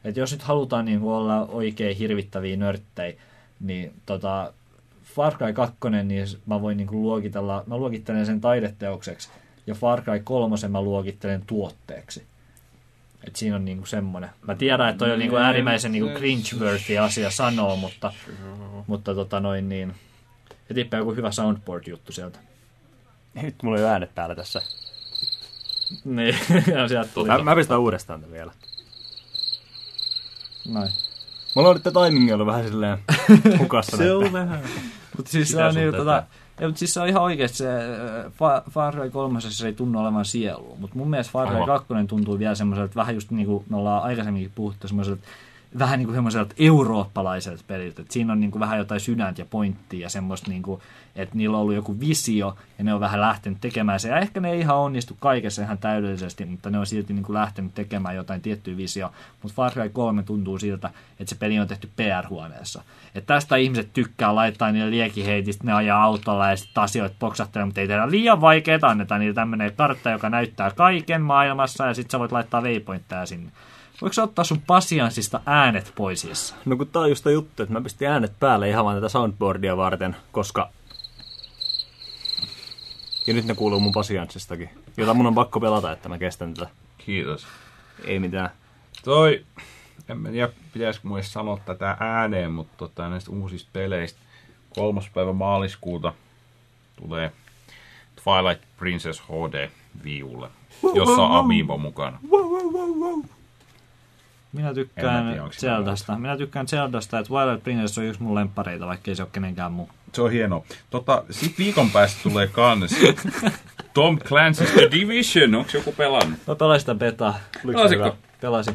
[0.05, 3.17] Et jos nyt halutaan niin kuin, olla oikein hirvittäviä nörttejä,
[3.61, 4.53] niin tota,
[5.05, 9.29] Far Cry 2, niin mä voin niin kuin, luokitella, mä luokittelen sen taideteokseksi,
[9.67, 12.23] ja Far Cry 3 mä luokittelen tuotteeksi.
[13.27, 14.31] Et siinä on niinku semmoinen.
[14.47, 18.13] Mä tiedän, että toi on niinku äärimmäisen niinku cringe-worthy asia sanoa, mutta,
[18.87, 19.95] mutta tota noin niin...
[20.71, 22.39] Etipä joku hyvä soundboard-juttu sieltä.
[23.35, 24.63] Nyt mulla ei ole äänet päällä tässä.
[26.05, 26.37] Niin,
[26.75, 27.29] ja sieltä tuli.
[27.29, 28.53] Mä, mä pistän uudestaan tämän vielä.
[30.69, 30.91] Noin.
[31.55, 32.99] Mulla on nyt tämä timingi ollut vähän silleen
[33.59, 33.97] hukassa.
[33.97, 34.61] Se on vähän.
[35.17, 36.23] Mutta siis se on niin, tota,
[36.61, 39.73] ei, mutta siis se on ihan oikeasti se äh, Fa- Far Cry 3 se ei
[39.73, 41.67] tunnu olevan sielua, mutta mun mielestä Far Cry Aivan.
[41.67, 45.23] 2 tuntuu vielä semmoiselta, vähän just niin kuin me ollaan aikaisemminkin puhuttu, semmoiselta
[45.79, 48.03] vähän niin kuin semmoiselta eurooppalaiselta peliltä.
[48.03, 50.81] Et siinä on niin kuin vähän jotain sydäntä ja pointtia ja semmoista, niin kuin,
[51.17, 54.09] että niillä on ollut joku visio ja ne on vähän lähtenyt tekemään se.
[54.09, 57.35] Ja ehkä ne ei ihan onnistu kaikessa ihan täydellisesti, mutta ne on silti niin kuin
[57.35, 59.13] lähtenyt tekemään jotain tiettyä visio.
[59.43, 60.91] Mutta Far Cry 3 tuntuu siltä,
[61.21, 62.83] että se peli on tehty PR-huoneessa.
[63.15, 67.81] Että tästä ihmiset tykkää laittaa niille liekiheitistä, ne ajaa autolla ja sitten asioita poksahtelee, mutta
[67.81, 72.19] ei tehdä liian vaikeaa, annetaan niille tämmöinen kartta, joka näyttää kaiken maailmassa ja sitten sä
[72.19, 73.51] voit laittaa waypointteja sinne.
[74.01, 76.55] Voiko sä ottaa sun pasianssista äänet pois?
[76.65, 79.09] No kun tää on just tää juttu, että mä pistin äänet päälle ihan vaan tätä
[79.09, 80.71] soundboardia varten, koska...
[83.27, 86.71] Ja nyt ne kuuluu mun pasianssistakin, jota mun on pakko pelata, että mä kestän tätä.
[86.99, 87.47] Kiitos.
[88.05, 88.51] Ei mitään.
[89.05, 89.45] Toi,
[90.09, 94.21] en mä tiedä, pitäisikö mun edes sanoa tätä ääneen, mutta tota, näistä uusista peleistä
[94.75, 96.13] kolmas päivä maaliskuuta
[96.97, 97.33] tulee
[98.25, 99.71] Twilight Princess HD
[100.05, 100.49] viulle,
[100.95, 102.19] jossa on Amiibo mukana.
[102.23, 103.35] Minä En tykkään mä
[104.63, 106.19] onko sitä Zeldasta.
[106.19, 109.73] Minä tykkään Zeldasta, että Twilight Princess on yksi mun lempareita, vaikka ei se ole kenenkään
[109.73, 109.89] muu.
[110.13, 110.65] Se on hieno.
[110.91, 112.97] Tota, sit viikon päästä tulee kans
[113.95, 115.55] Tom Clancy's The Division.
[115.55, 116.39] Onko joku pelannut?
[116.47, 117.39] Mä pelasin sitä betaa.
[117.67, 118.17] Pelasitko?
[118.41, 118.75] Pelasin.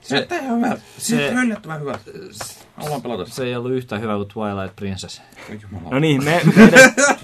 [0.00, 0.76] Se, se on hyvä.
[0.98, 1.98] se- Se on yllättävän hyvä.
[2.76, 3.26] Haluan pelata.
[3.30, 5.22] Se ei ollut yhtä hyvä kuin Twilight Princess.
[5.90, 6.70] No niin, me, me,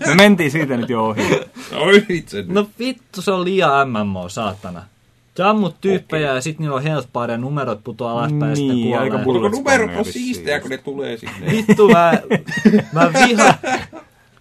[0.06, 1.40] me mentiin siitä nyt jo ohi.
[1.74, 2.44] Oi itse.
[2.48, 4.82] No vittu, se on liian MMO, saatana.
[5.44, 8.88] Ammut tyyppejä ja sit niillä on health bar ja numerot putoaa alaspäin ja sitten Niin,
[8.88, 9.02] kuolee.
[9.10, 9.18] aika
[9.50, 11.50] numerot on siistejä, kun ne tulee sinne.
[11.52, 12.12] Vittu, mä,
[12.92, 13.54] mä vihaan.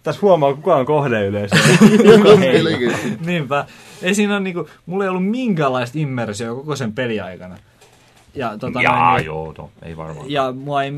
[0.04, 1.56] Tässä huomaa, kuka on kohdeyleisö.
[3.26, 3.66] Niinpä.
[4.02, 7.58] Ei siinä on niinku, mulla ei ollut minkäänlaista immersioa koko sen peliaikana.
[8.36, 10.32] Ja, tota, Jaa, noin, joo, no, ei varmaan.
[10.32, 10.94] ja mua ei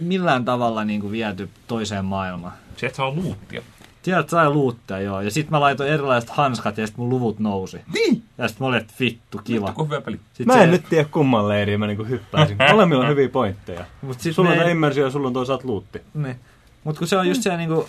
[0.00, 2.52] millään tavalla niinku viety toiseen maailmaan.
[2.76, 3.62] Sieltä saa luuttia.
[4.02, 5.20] Sieltä sai luuttia, joo.
[5.20, 7.80] Ja sit mä laitoin erilaiset hanskat ja sit mun luvut nousi.
[7.94, 8.22] Niin.
[8.38, 9.66] Ja sit mä olin, että vittu, kiva.
[9.66, 10.20] Onko hyvä peli?
[10.32, 12.56] Sit Mä se- en nyt tiedä kumman leiriin mä niinku hyppäisin.
[12.72, 13.84] Molemmilla on hyviä pointteja.
[14.02, 16.00] Mut sit Sulla on immersio ja sulla on toisaalta luutti.
[16.14, 16.36] Niin.
[16.84, 17.88] Mut kun se on just se niinku,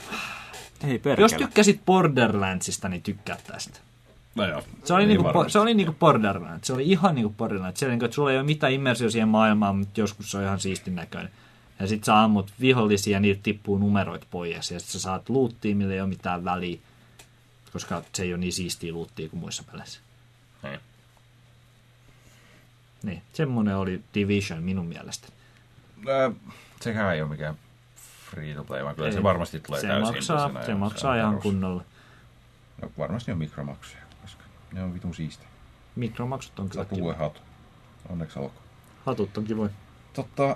[0.88, 1.24] Ei perkele.
[1.26, 3.80] jos tykkäsit Borderlandsista, niin tykkää tästä.
[4.36, 4.62] No joo.
[4.84, 5.52] Se oli, Ei niinku, varmasti.
[5.52, 6.68] se oli niinku Borderlands.
[6.68, 7.80] Se oli ihan niinku Borderlands.
[7.80, 10.44] Se oli niinku, että sulla ei ole mitään immersio siihen maailmaan, mutta joskus se on
[10.44, 11.32] ihan siistin näköinen.
[11.82, 14.72] Ja sit sä ammut vihollisia ja niiltä tippuu numeroit pois.
[14.72, 16.78] Ja sit sä saat luuttia, millä ei ole mitään väliä.
[17.74, 19.99] Koska se ei ole niin siistiä luuttia kuin muissa peleissä.
[20.64, 20.80] Niin.
[23.03, 25.28] Niin, semmonen oli Division minun mielestä.
[26.10, 26.32] Ää,
[26.82, 27.56] Sekään ei ole mikään
[28.32, 29.14] free to play, vaan kyllä Ei.
[29.14, 30.14] se varmasti tulee se täysin.
[30.16, 31.44] maksaa, se maksaa on ihan perus.
[31.44, 31.84] kunnolla.
[32.82, 35.48] No, varmasti on mikromaksuja, koska ne on vitun siistiä.
[35.95, 37.14] Mikromaksut on kyllä kiva.
[37.14, 37.40] hatu.
[38.10, 38.64] Onneksi olkoon.
[39.06, 39.72] Hatut on kivoja.
[40.40, 40.56] Ää,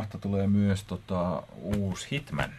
[0.00, 0.18] 8.3.
[0.20, 2.50] tulee myös tota, uusi Hitman,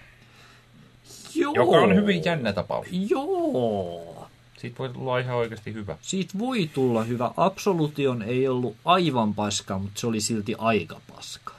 [1.36, 1.54] Joo.
[1.56, 2.88] joka on hyvin jännä tapaus.
[2.92, 4.28] Joo.
[4.58, 5.98] Siitä voi tulla ihan oikeasti hyvä.
[6.02, 7.32] Siitä voi tulla hyvä.
[7.38, 11.54] Absolution ei ollut aivan paska, mutta se oli silti aika paska.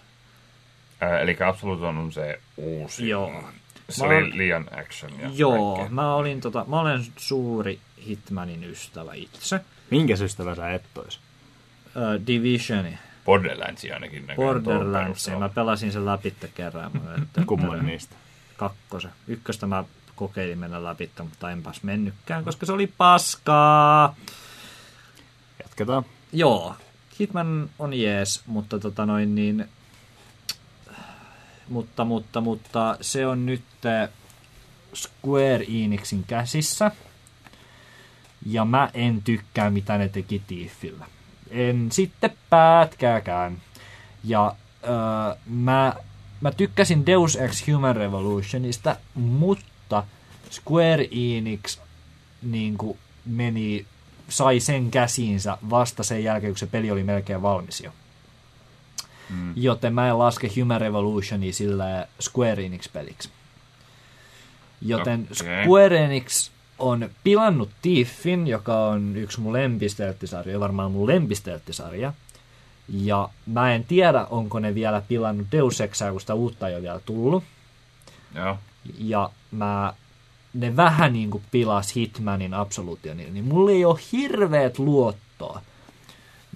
[1.00, 3.08] Ää, eli Absolution on se uusi.
[3.08, 3.44] Joo.
[3.90, 5.94] Se Mä oli liian action ja Joo, kaikkea.
[5.94, 9.60] mä, olin tota, mä olen suuri Hitmanin ystävä itse.
[9.90, 11.16] Minkä ystävä sä et ois?
[11.16, 14.26] Uh, Divisioni, Borderlandsia ainakin.
[14.26, 15.40] näköjään tuon Borderlands, perusteella.
[15.40, 16.92] mä pelasin sen läpi kerran.
[17.22, 18.16] Että- Kumman niistä?
[18.56, 19.10] kakkosen.
[19.28, 19.84] Ykköstä mä
[20.16, 24.14] kokeilin mennä läpi, mutta enpäs mennytkään, koska se oli paskaa.
[25.62, 26.04] Jatketaan.
[26.32, 26.76] Joo,
[27.20, 29.68] Hitman on jees, mutta tota noin niin...
[31.68, 34.08] Mutta, mutta, mutta se on nyt eh,
[34.94, 36.90] Square Enixin käsissä.
[38.46, 41.06] Ja mä en tykkää, mitä ne teki Tiffillä.
[41.52, 43.62] En sitten pätkääkään.
[44.24, 44.54] Ja
[44.84, 44.90] öö,
[45.46, 45.94] mä,
[46.40, 50.04] mä tykkäsin Deus Ex Human Revolutionista, mutta
[50.50, 51.78] Square Enix
[52.42, 53.86] niin kuin meni,
[54.28, 57.90] sai sen käsiinsä vasta sen jälkeen, kun se peli oli melkein valmis jo.
[59.30, 59.52] mm.
[59.56, 63.30] joten mä en laske Human Revolutionia sillä Square Enix-peliksi.
[64.80, 65.64] Joten Okei.
[65.64, 66.50] Square Enix
[66.82, 72.12] on pilannut Thiefin, joka on yksi mun lempistelttisarja, varmaan mun lempistelttisarja.
[72.88, 76.82] Ja mä en tiedä, onko ne vielä pilannut Deus Exaa, kun sitä uutta ei ole
[76.82, 77.44] vielä tullut.
[78.34, 78.56] Joo.
[78.98, 79.94] Ja mä,
[80.54, 85.60] ne vähän niin kuin pilas Hitmanin Absolutionilla, niin mulla ei ole hirveät luottoa.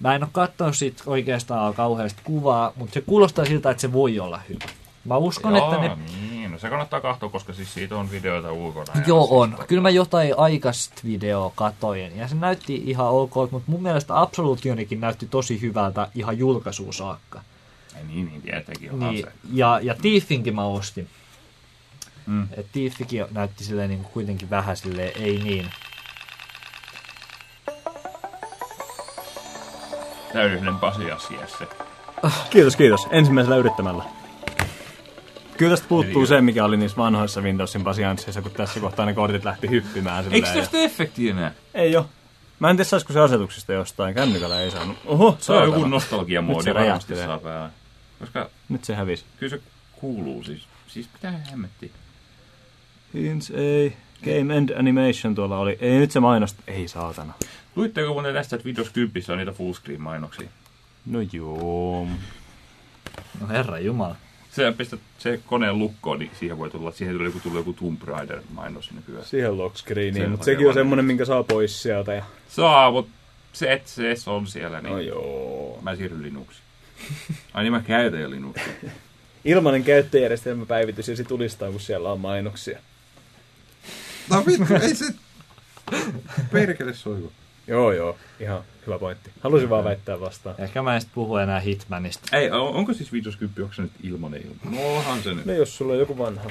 [0.01, 4.19] Mä en ole katsonut siitä oikeastaan kauheasti kuvaa, mutta se kuulostaa siltä, että se voi
[4.19, 4.65] olla hyvä.
[5.05, 6.36] Mä uskon, Joo, että ne niin.
[6.57, 8.93] No se kannattaa katsoa, koska siis siitä on videoita ulkona.
[9.07, 9.53] Joo siis on.
[9.53, 14.21] tota- Kyllä mä jotain aikaista videoa katoin ja se näytti ihan ok, mutta mun mielestä
[14.21, 17.41] Absolutionikin näytti tosi hyvältä ihan julkaisuun saakka.
[17.97, 19.31] Ei niin, niin tietenkin onhan Niin, se.
[19.53, 21.09] ja, ja Thiefinkin mä ostin.
[22.25, 22.47] Mm.
[22.57, 25.71] Et Thiefikin näytti silleen niin kuin kuitenkin vähän silleen, ei niin.
[30.33, 31.67] Täydellinen pasiasia se.
[32.49, 33.07] Kiitos, kiitos.
[33.11, 34.03] Ensimmäisellä yrittämällä.
[35.57, 39.13] Kyllä tästä puuttuu Eli- se, mikä oli niissä vanhoissa Windowsin pasiansseissa, kun tässä kohtaa ne
[39.13, 40.25] kortit lähti hyppimään.
[40.31, 41.51] Eikö ja- tästä efektiä enää?
[41.73, 42.09] Ei oo.
[42.59, 44.15] Mä en tiedä, saisiko se asetuksista jostain.
[44.15, 44.97] Kännykällä ei saanut.
[45.05, 47.69] Oho, Se on joku nostalgiamoodi Nyt se varmasti saa päälle.
[48.19, 49.25] Koska Nyt se hävisi.
[49.39, 49.61] kyllä se
[49.99, 50.61] kuuluu siis.
[50.87, 51.89] Siis mitä hemmettiä.
[53.13, 53.97] Hints ei.
[54.23, 55.77] Game End Animation tuolla oli.
[55.81, 56.63] Ei nyt se mainosta.
[56.67, 57.33] Ei saatana.
[57.75, 60.49] Luitteko muuten tästä, että Windows 10 on niitä fullscreen mainoksia?
[61.05, 62.07] No joo.
[63.41, 64.15] No herra jumala.
[64.57, 68.01] Se pistät se koneen lukkoon, niin siihen voi tulla, siihen tulee joku, tulee joku Tomb
[68.03, 69.25] Raider mainos nykyään.
[69.25, 72.13] Siihen lock Se mutta sekin on semmonen, minkä saa pois sieltä.
[72.13, 72.23] Ja...
[72.49, 73.11] Saa, mutta
[73.53, 75.79] se, että se on siellä, niin No joo.
[75.81, 76.63] mä siirryn Linuxiin.
[77.53, 78.73] Ai niin mä käytän jo Linuxia.
[79.45, 82.79] Ilmainen käyttöjärjestelmäpäivitys ja sit tulistaa, kun siellä on mainoksia.
[84.29, 85.05] No vittu, ei se...
[86.51, 87.31] Perkele soiku.
[87.67, 88.17] Joo, joo.
[88.39, 89.29] Ihan hyvä pointti.
[89.41, 90.55] Halusin vaan väittää vastaan.
[90.59, 92.37] Ehkä mä en sit puhu enää Hitmanista.
[92.37, 94.75] Ei, on- onko siis Windows 10, onko se nyt ilmanen ilman?
[94.75, 95.45] No onhan se nyt.
[95.45, 96.49] No jos sulla on joku vanha.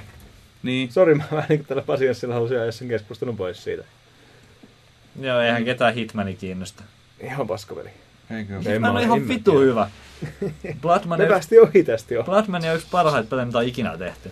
[0.62, 0.92] Niin.
[0.92, 3.84] Sori, mä vähän niin kuin tällä pasiassilla halusin ajaa sen keskustelun pois siitä.
[5.20, 6.82] Joo, eihän ketään Hitmani kiinnosta.
[7.20, 7.88] Ihan paskapeli.
[8.30, 8.58] Eikö?
[8.58, 9.64] Hitman mä- on en ihan mä vitu tiedä.
[9.66, 9.90] hyvä.
[10.82, 12.22] Bloodman, Ne on- päästi ohi tästä jo.
[12.24, 14.30] Bloodman on yksi parhaita pelejä, mitä on ikinä tehty.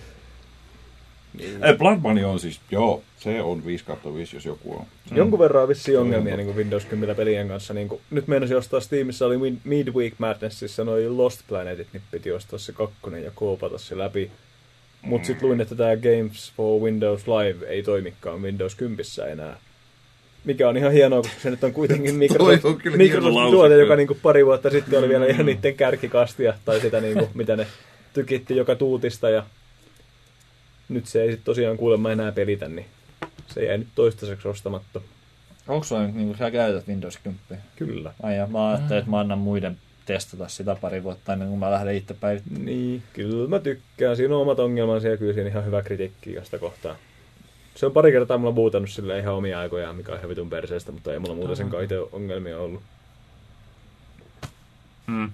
[1.39, 3.85] Ei, Blood Money on siis, joo, se on 5
[4.15, 4.86] 5, jos joku on.
[5.11, 5.16] Mm.
[5.16, 7.74] Jonkun verran on vissiin ongelmia niin kuin Windows 10 pelien kanssa.
[7.74, 12.59] Niin kuin, nyt meinasin ostaa Steamissa, oli Midweek Madnessissa noi Lost Planetit, niin piti ostaa
[12.59, 14.31] se kakkonen ja koopata se läpi.
[15.02, 19.56] Mutta sitten luin, että tämä Games for Windows Live ei toimikaan Windows 10 enää.
[20.44, 24.16] Mikä on ihan hienoa, koska se nyt on kuitenkin Microsoft, on Microsoft tuote, joka niinku
[24.23, 27.66] pari vuotta sitten oli vielä ihan niiden kärkikastia, tai sitä niinku, mitä ne
[28.12, 29.44] tykitti joka tuutista, ja
[30.89, 32.86] nyt se ei sitten tosiaan kuulemma enää pelitä, niin
[33.47, 35.01] se jäi nyt toistaiseksi ostamatta.
[35.69, 37.65] Onko sulla nyt, niin kuin sä käytät Windows 10?
[37.77, 38.12] Kyllä.
[38.23, 41.70] Ai ja mä ajattelin, että mä annan muiden testata sitä pari vuotta ennen kuin mä
[41.70, 42.65] lähden itse päivittämään.
[42.65, 44.16] Niin, kyllä mä tykkään.
[44.16, 46.97] Siinä on omat ongelmansa ja kyllä siinä ihan hyvä kritiikki sitä kohtaa.
[47.74, 50.93] Se on pari kertaa mulla buutannut sille ihan omia aikojaan, mikä on ihan vitun perseestä,
[50.93, 52.82] mutta ei mulla muuten sen itse ongelmia ollut.
[55.06, 55.31] Mm.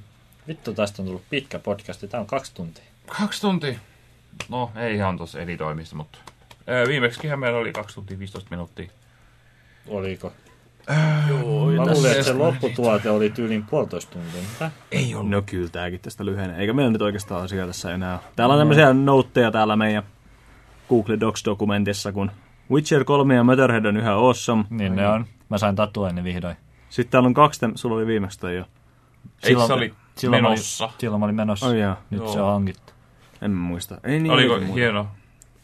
[0.49, 2.09] Vittu, tästä on tullut pitkä podcasti.
[2.09, 2.85] Tää on kaksi tuntia.
[3.19, 3.79] Kaksi tuntia.
[4.49, 6.19] No, ei ihan tuossa editoimista, mutta...
[6.67, 8.91] Ää, viimeksihän meillä oli 2 tuntia 15 minuuttia.
[9.89, 10.33] Oliko?
[11.29, 14.41] Joo, Mä luulen, että se lopputuote oli tyylin puolitoista tuntia.
[14.53, 14.71] Mitä?
[14.93, 15.31] Ei ollut.
[15.31, 16.57] No kyllä tääkin tästä lyhenee.
[16.61, 18.13] Eikä meillä nyt oikeastaan asiaa tässä enää.
[18.13, 18.21] ole.
[18.37, 20.03] Täällä on tämmöisiä noutteja täällä meidän
[20.89, 22.31] Google Docs-dokumentissa, kun
[22.71, 24.65] Witcher 3 ja Motorhead on yhä awesome.
[24.71, 25.27] Niin ne on.
[25.49, 26.57] Mä sain tatuoinnin vihdoin.
[26.89, 28.65] Sitten täällä on kaksi, sulla oli viimeksi toi jo.
[29.43, 30.85] Eikö se oli silloin menossa?
[30.85, 31.67] Mä olin, silloin mä olin menossa.
[31.67, 31.95] Oh, joo.
[32.11, 32.33] Nyt Joo.
[32.33, 32.93] se on hankittu.
[33.43, 33.99] En muista.
[34.05, 34.75] Ei niin Oliko muuta.
[34.75, 35.07] hieno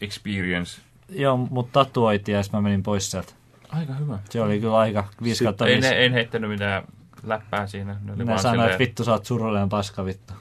[0.01, 0.81] experience?
[1.09, 3.33] Joo, mut tatuoitiin ja mä menin pois sieltä.
[3.69, 4.19] Aika hyvä.
[4.31, 5.89] Se oli kyllä aika 5 kautta Ei 5.
[5.89, 6.83] ne, en heittänyt mitään
[7.23, 7.97] läppää siinä.
[8.05, 10.33] Ne oli Ne vaan sanoi, että silleen- vittu sä oot surullinen paska vittu.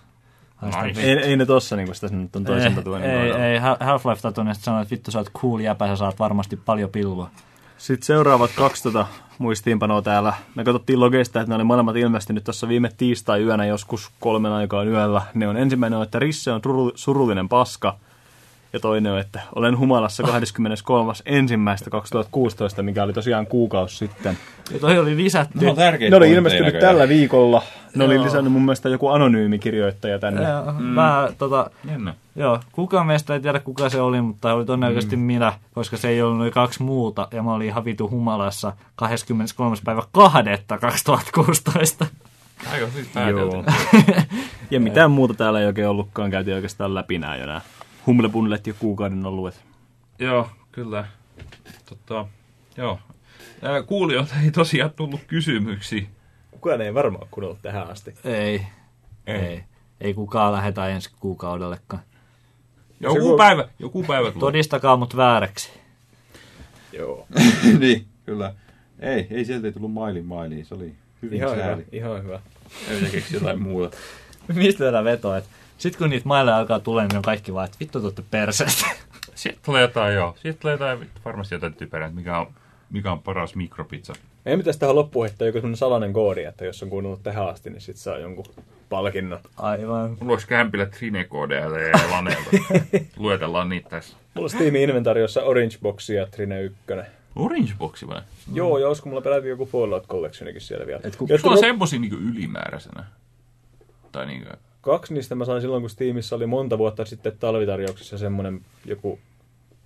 [0.85, 1.01] Nice.
[1.01, 3.45] Ei, ei ne tossa niinku sitä nyt on toisen ei, tatuoinnin ei, kohdalla.
[3.45, 7.29] ei, Half-Life tatuoinnista sanoi, että vittu sä oot cool jäpä, sä saat varmasti paljon pilvoa.
[7.77, 9.07] Sitten seuraavat kaksi tota
[9.37, 10.33] muistiinpanoa täällä.
[10.55, 15.21] Me katsottiin logeista, että ne oli molemmat ilmestynyt tuossa viime tiistai-yönä joskus kolmen aikaan yöllä.
[15.33, 17.97] Ne on ensimmäinen on, että Risse on suru- surullinen paska.
[18.73, 21.13] Ja toinen on, että olen humalassa 23.
[21.25, 24.37] ensimmäistä 2016, mikä oli tosiaan kuukausi sitten.
[24.73, 25.65] Ja toi oli lisätty.
[25.65, 25.77] No on
[26.09, 26.87] Ne oli ilmestynyt näköjään.
[26.95, 27.61] tällä viikolla.
[27.95, 28.23] Ne oli Joo.
[28.25, 30.41] lisännyt mun mielestä joku anonyymi kirjoittaja tänne.
[30.43, 32.13] Ja, Mä, tota, Jännä.
[32.35, 35.21] joo, kukaan meistä ei tiedä kuka se oli, mutta oli todennäköisesti mm.
[35.21, 39.75] minä, koska se ei ollut noin kaksi muuta, ja mä olin ihan vitu humalassa 23.
[39.85, 40.37] päivä 2.
[40.81, 42.05] 2016.
[42.71, 43.07] Aika siis
[44.71, 46.31] ja mitään muuta täällä ei oikein ollutkaan.
[46.31, 47.61] Käytiin oikeastaan läpi nämä jo nämä
[48.05, 49.61] humlepunlet ja kuukauden oluet.
[50.19, 51.07] Joo, kyllä.
[51.89, 52.25] Totta,
[52.77, 52.99] joo.
[53.61, 56.03] Ää, Kuulijoilta ei tosiaan tullut kysymyksiä.
[56.51, 58.13] Kukaan ei varmaan kuunnellut tähän asti.
[58.23, 58.65] Ei.
[59.27, 59.35] Ei.
[59.35, 59.63] Ei.
[60.01, 62.03] ei kukaan lähetä ensi kuukaudellekaan.
[62.99, 64.39] Joku päivä, joku päivä tulee.
[64.39, 65.71] Todistakaa mut vääräksi.
[66.93, 67.27] Joo.
[67.79, 68.53] niin, kyllä.
[68.99, 70.65] Ei, ei sieltä ei tullut mailin mailiin.
[70.65, 71.85] Se oli hyvin Ihan hyvä, sääli.
[71.91, 72.39] ihan hyvä.
[72.89, 73.97] Ei keksiä jotain muuta.
[74.53, 75.37] Mistä tätä vetoa?
[75.37, 75.45] Et
[75.77, 78.85] sit kun niitä maille alkaa tulemaan, niin on kaikki vaan, että vittu tuutte perseestä.
[79.35, 80.35] Sieltä tulee jotain, joo.
[80.41, 82.47] Sieltä tulee jotain, vittu, varmasti jotain typerää, että mikä on,
[82.91, 84.13] mikä on paras mikropizza.
[84.45, 87.69] Ei pitäisi tähän loppuun heittää joku sellainen salainen koodi, että jos on kuunnellut tähän asti,
[87.69, 88.45] niin sit saa jonkun
[88.89, 89.39] palkinnon.
[89.57, 90.17] Aivan.
[90.19, 92.49] Mulla olisi kämpillä Trine-koodeja ja laneilta.
[93.17, 94.17] Luetellaan niitä tässä.
[94.33, 96.77] Mulla on Steamin inventariossa Orange Box ja Trine 1.
[97.35, 98.21] Orange Boxi vai?
[98.47, 98.55] Mm.
[98.55, 101.01] Joo, ja olisiko mulla peläti joku Fallout Collectionikin siellä vielä.
[101.03, 103.03] Et kun- Jotkut Sulla on ro- semmosia niinku ylimääräisenä.
[104.11, 104.49] Tai niinku...
[104.85, 109.19] Kaksi niistä mä sain silloin, kun Steamissa oli monta vuotta sitten talvitarjouksessa semmonen joku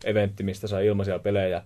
[0.03, 1.61] eventti, mistä sai ilmaisia pelejä.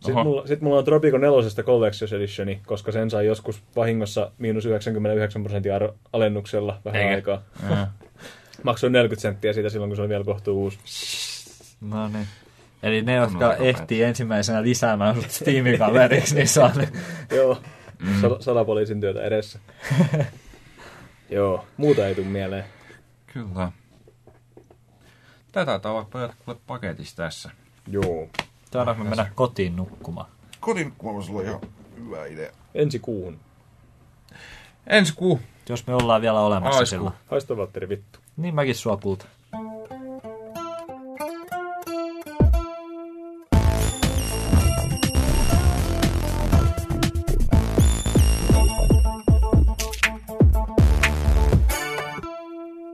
[0.00, 0.24] Sitten Oho.
[0.24, 5.42] mulla, sit mulla on Tropico 4 Collector's Editioni, koska sen sai joskus vahingossa miinus 99
[5.42, 7.14] prosentin ar- alennuksella vähän Eikä.
[7.14, 7.42] aikaa.
[8.62, 10.78] Maksoin 40 senttiä siitä silloin, kun se oli vielä kohtuu uusi.
[11.80, 12.26] No niin.
[12.82, 16.88] Eli ne, jotka Kunnon ehtii ensimmäisenä lisäämään sut Steam-kaveriksi, niin saa ne.
[17.36, 17.58] Joo,
[17.98, 18.20] mm.
[18.20, 19.58] Sal- salapoliisin työtä edessä.
[21.30, 22.64] Joo, muuta ei tule mieleen.
[23.26, 23.72] Kyllä.
[25.52, 27.50] Tätä taitaa olla pojat kuule paketissa tässä.
[27.86, 28.28] Joo.
[28.72, 30.26] Saadaanko me mennä kotiin nukkumaan?
[30.60, 31.60] Kuulemma sulla on ihan
[31.96, 32.50] hyvä idea.
[32.74, 33.40] Ensi kuuhun.
[34.86, 35.40] Ensi kuu.
[35.68, 36.98] Jos me ollaan vielä olemassa Aiskuu.
[36.98, 37.14] silloin.
[37.30, 38.18] Haista Valtteri vittu.
[38.36, 39.26] Niin mäkin sua kulta.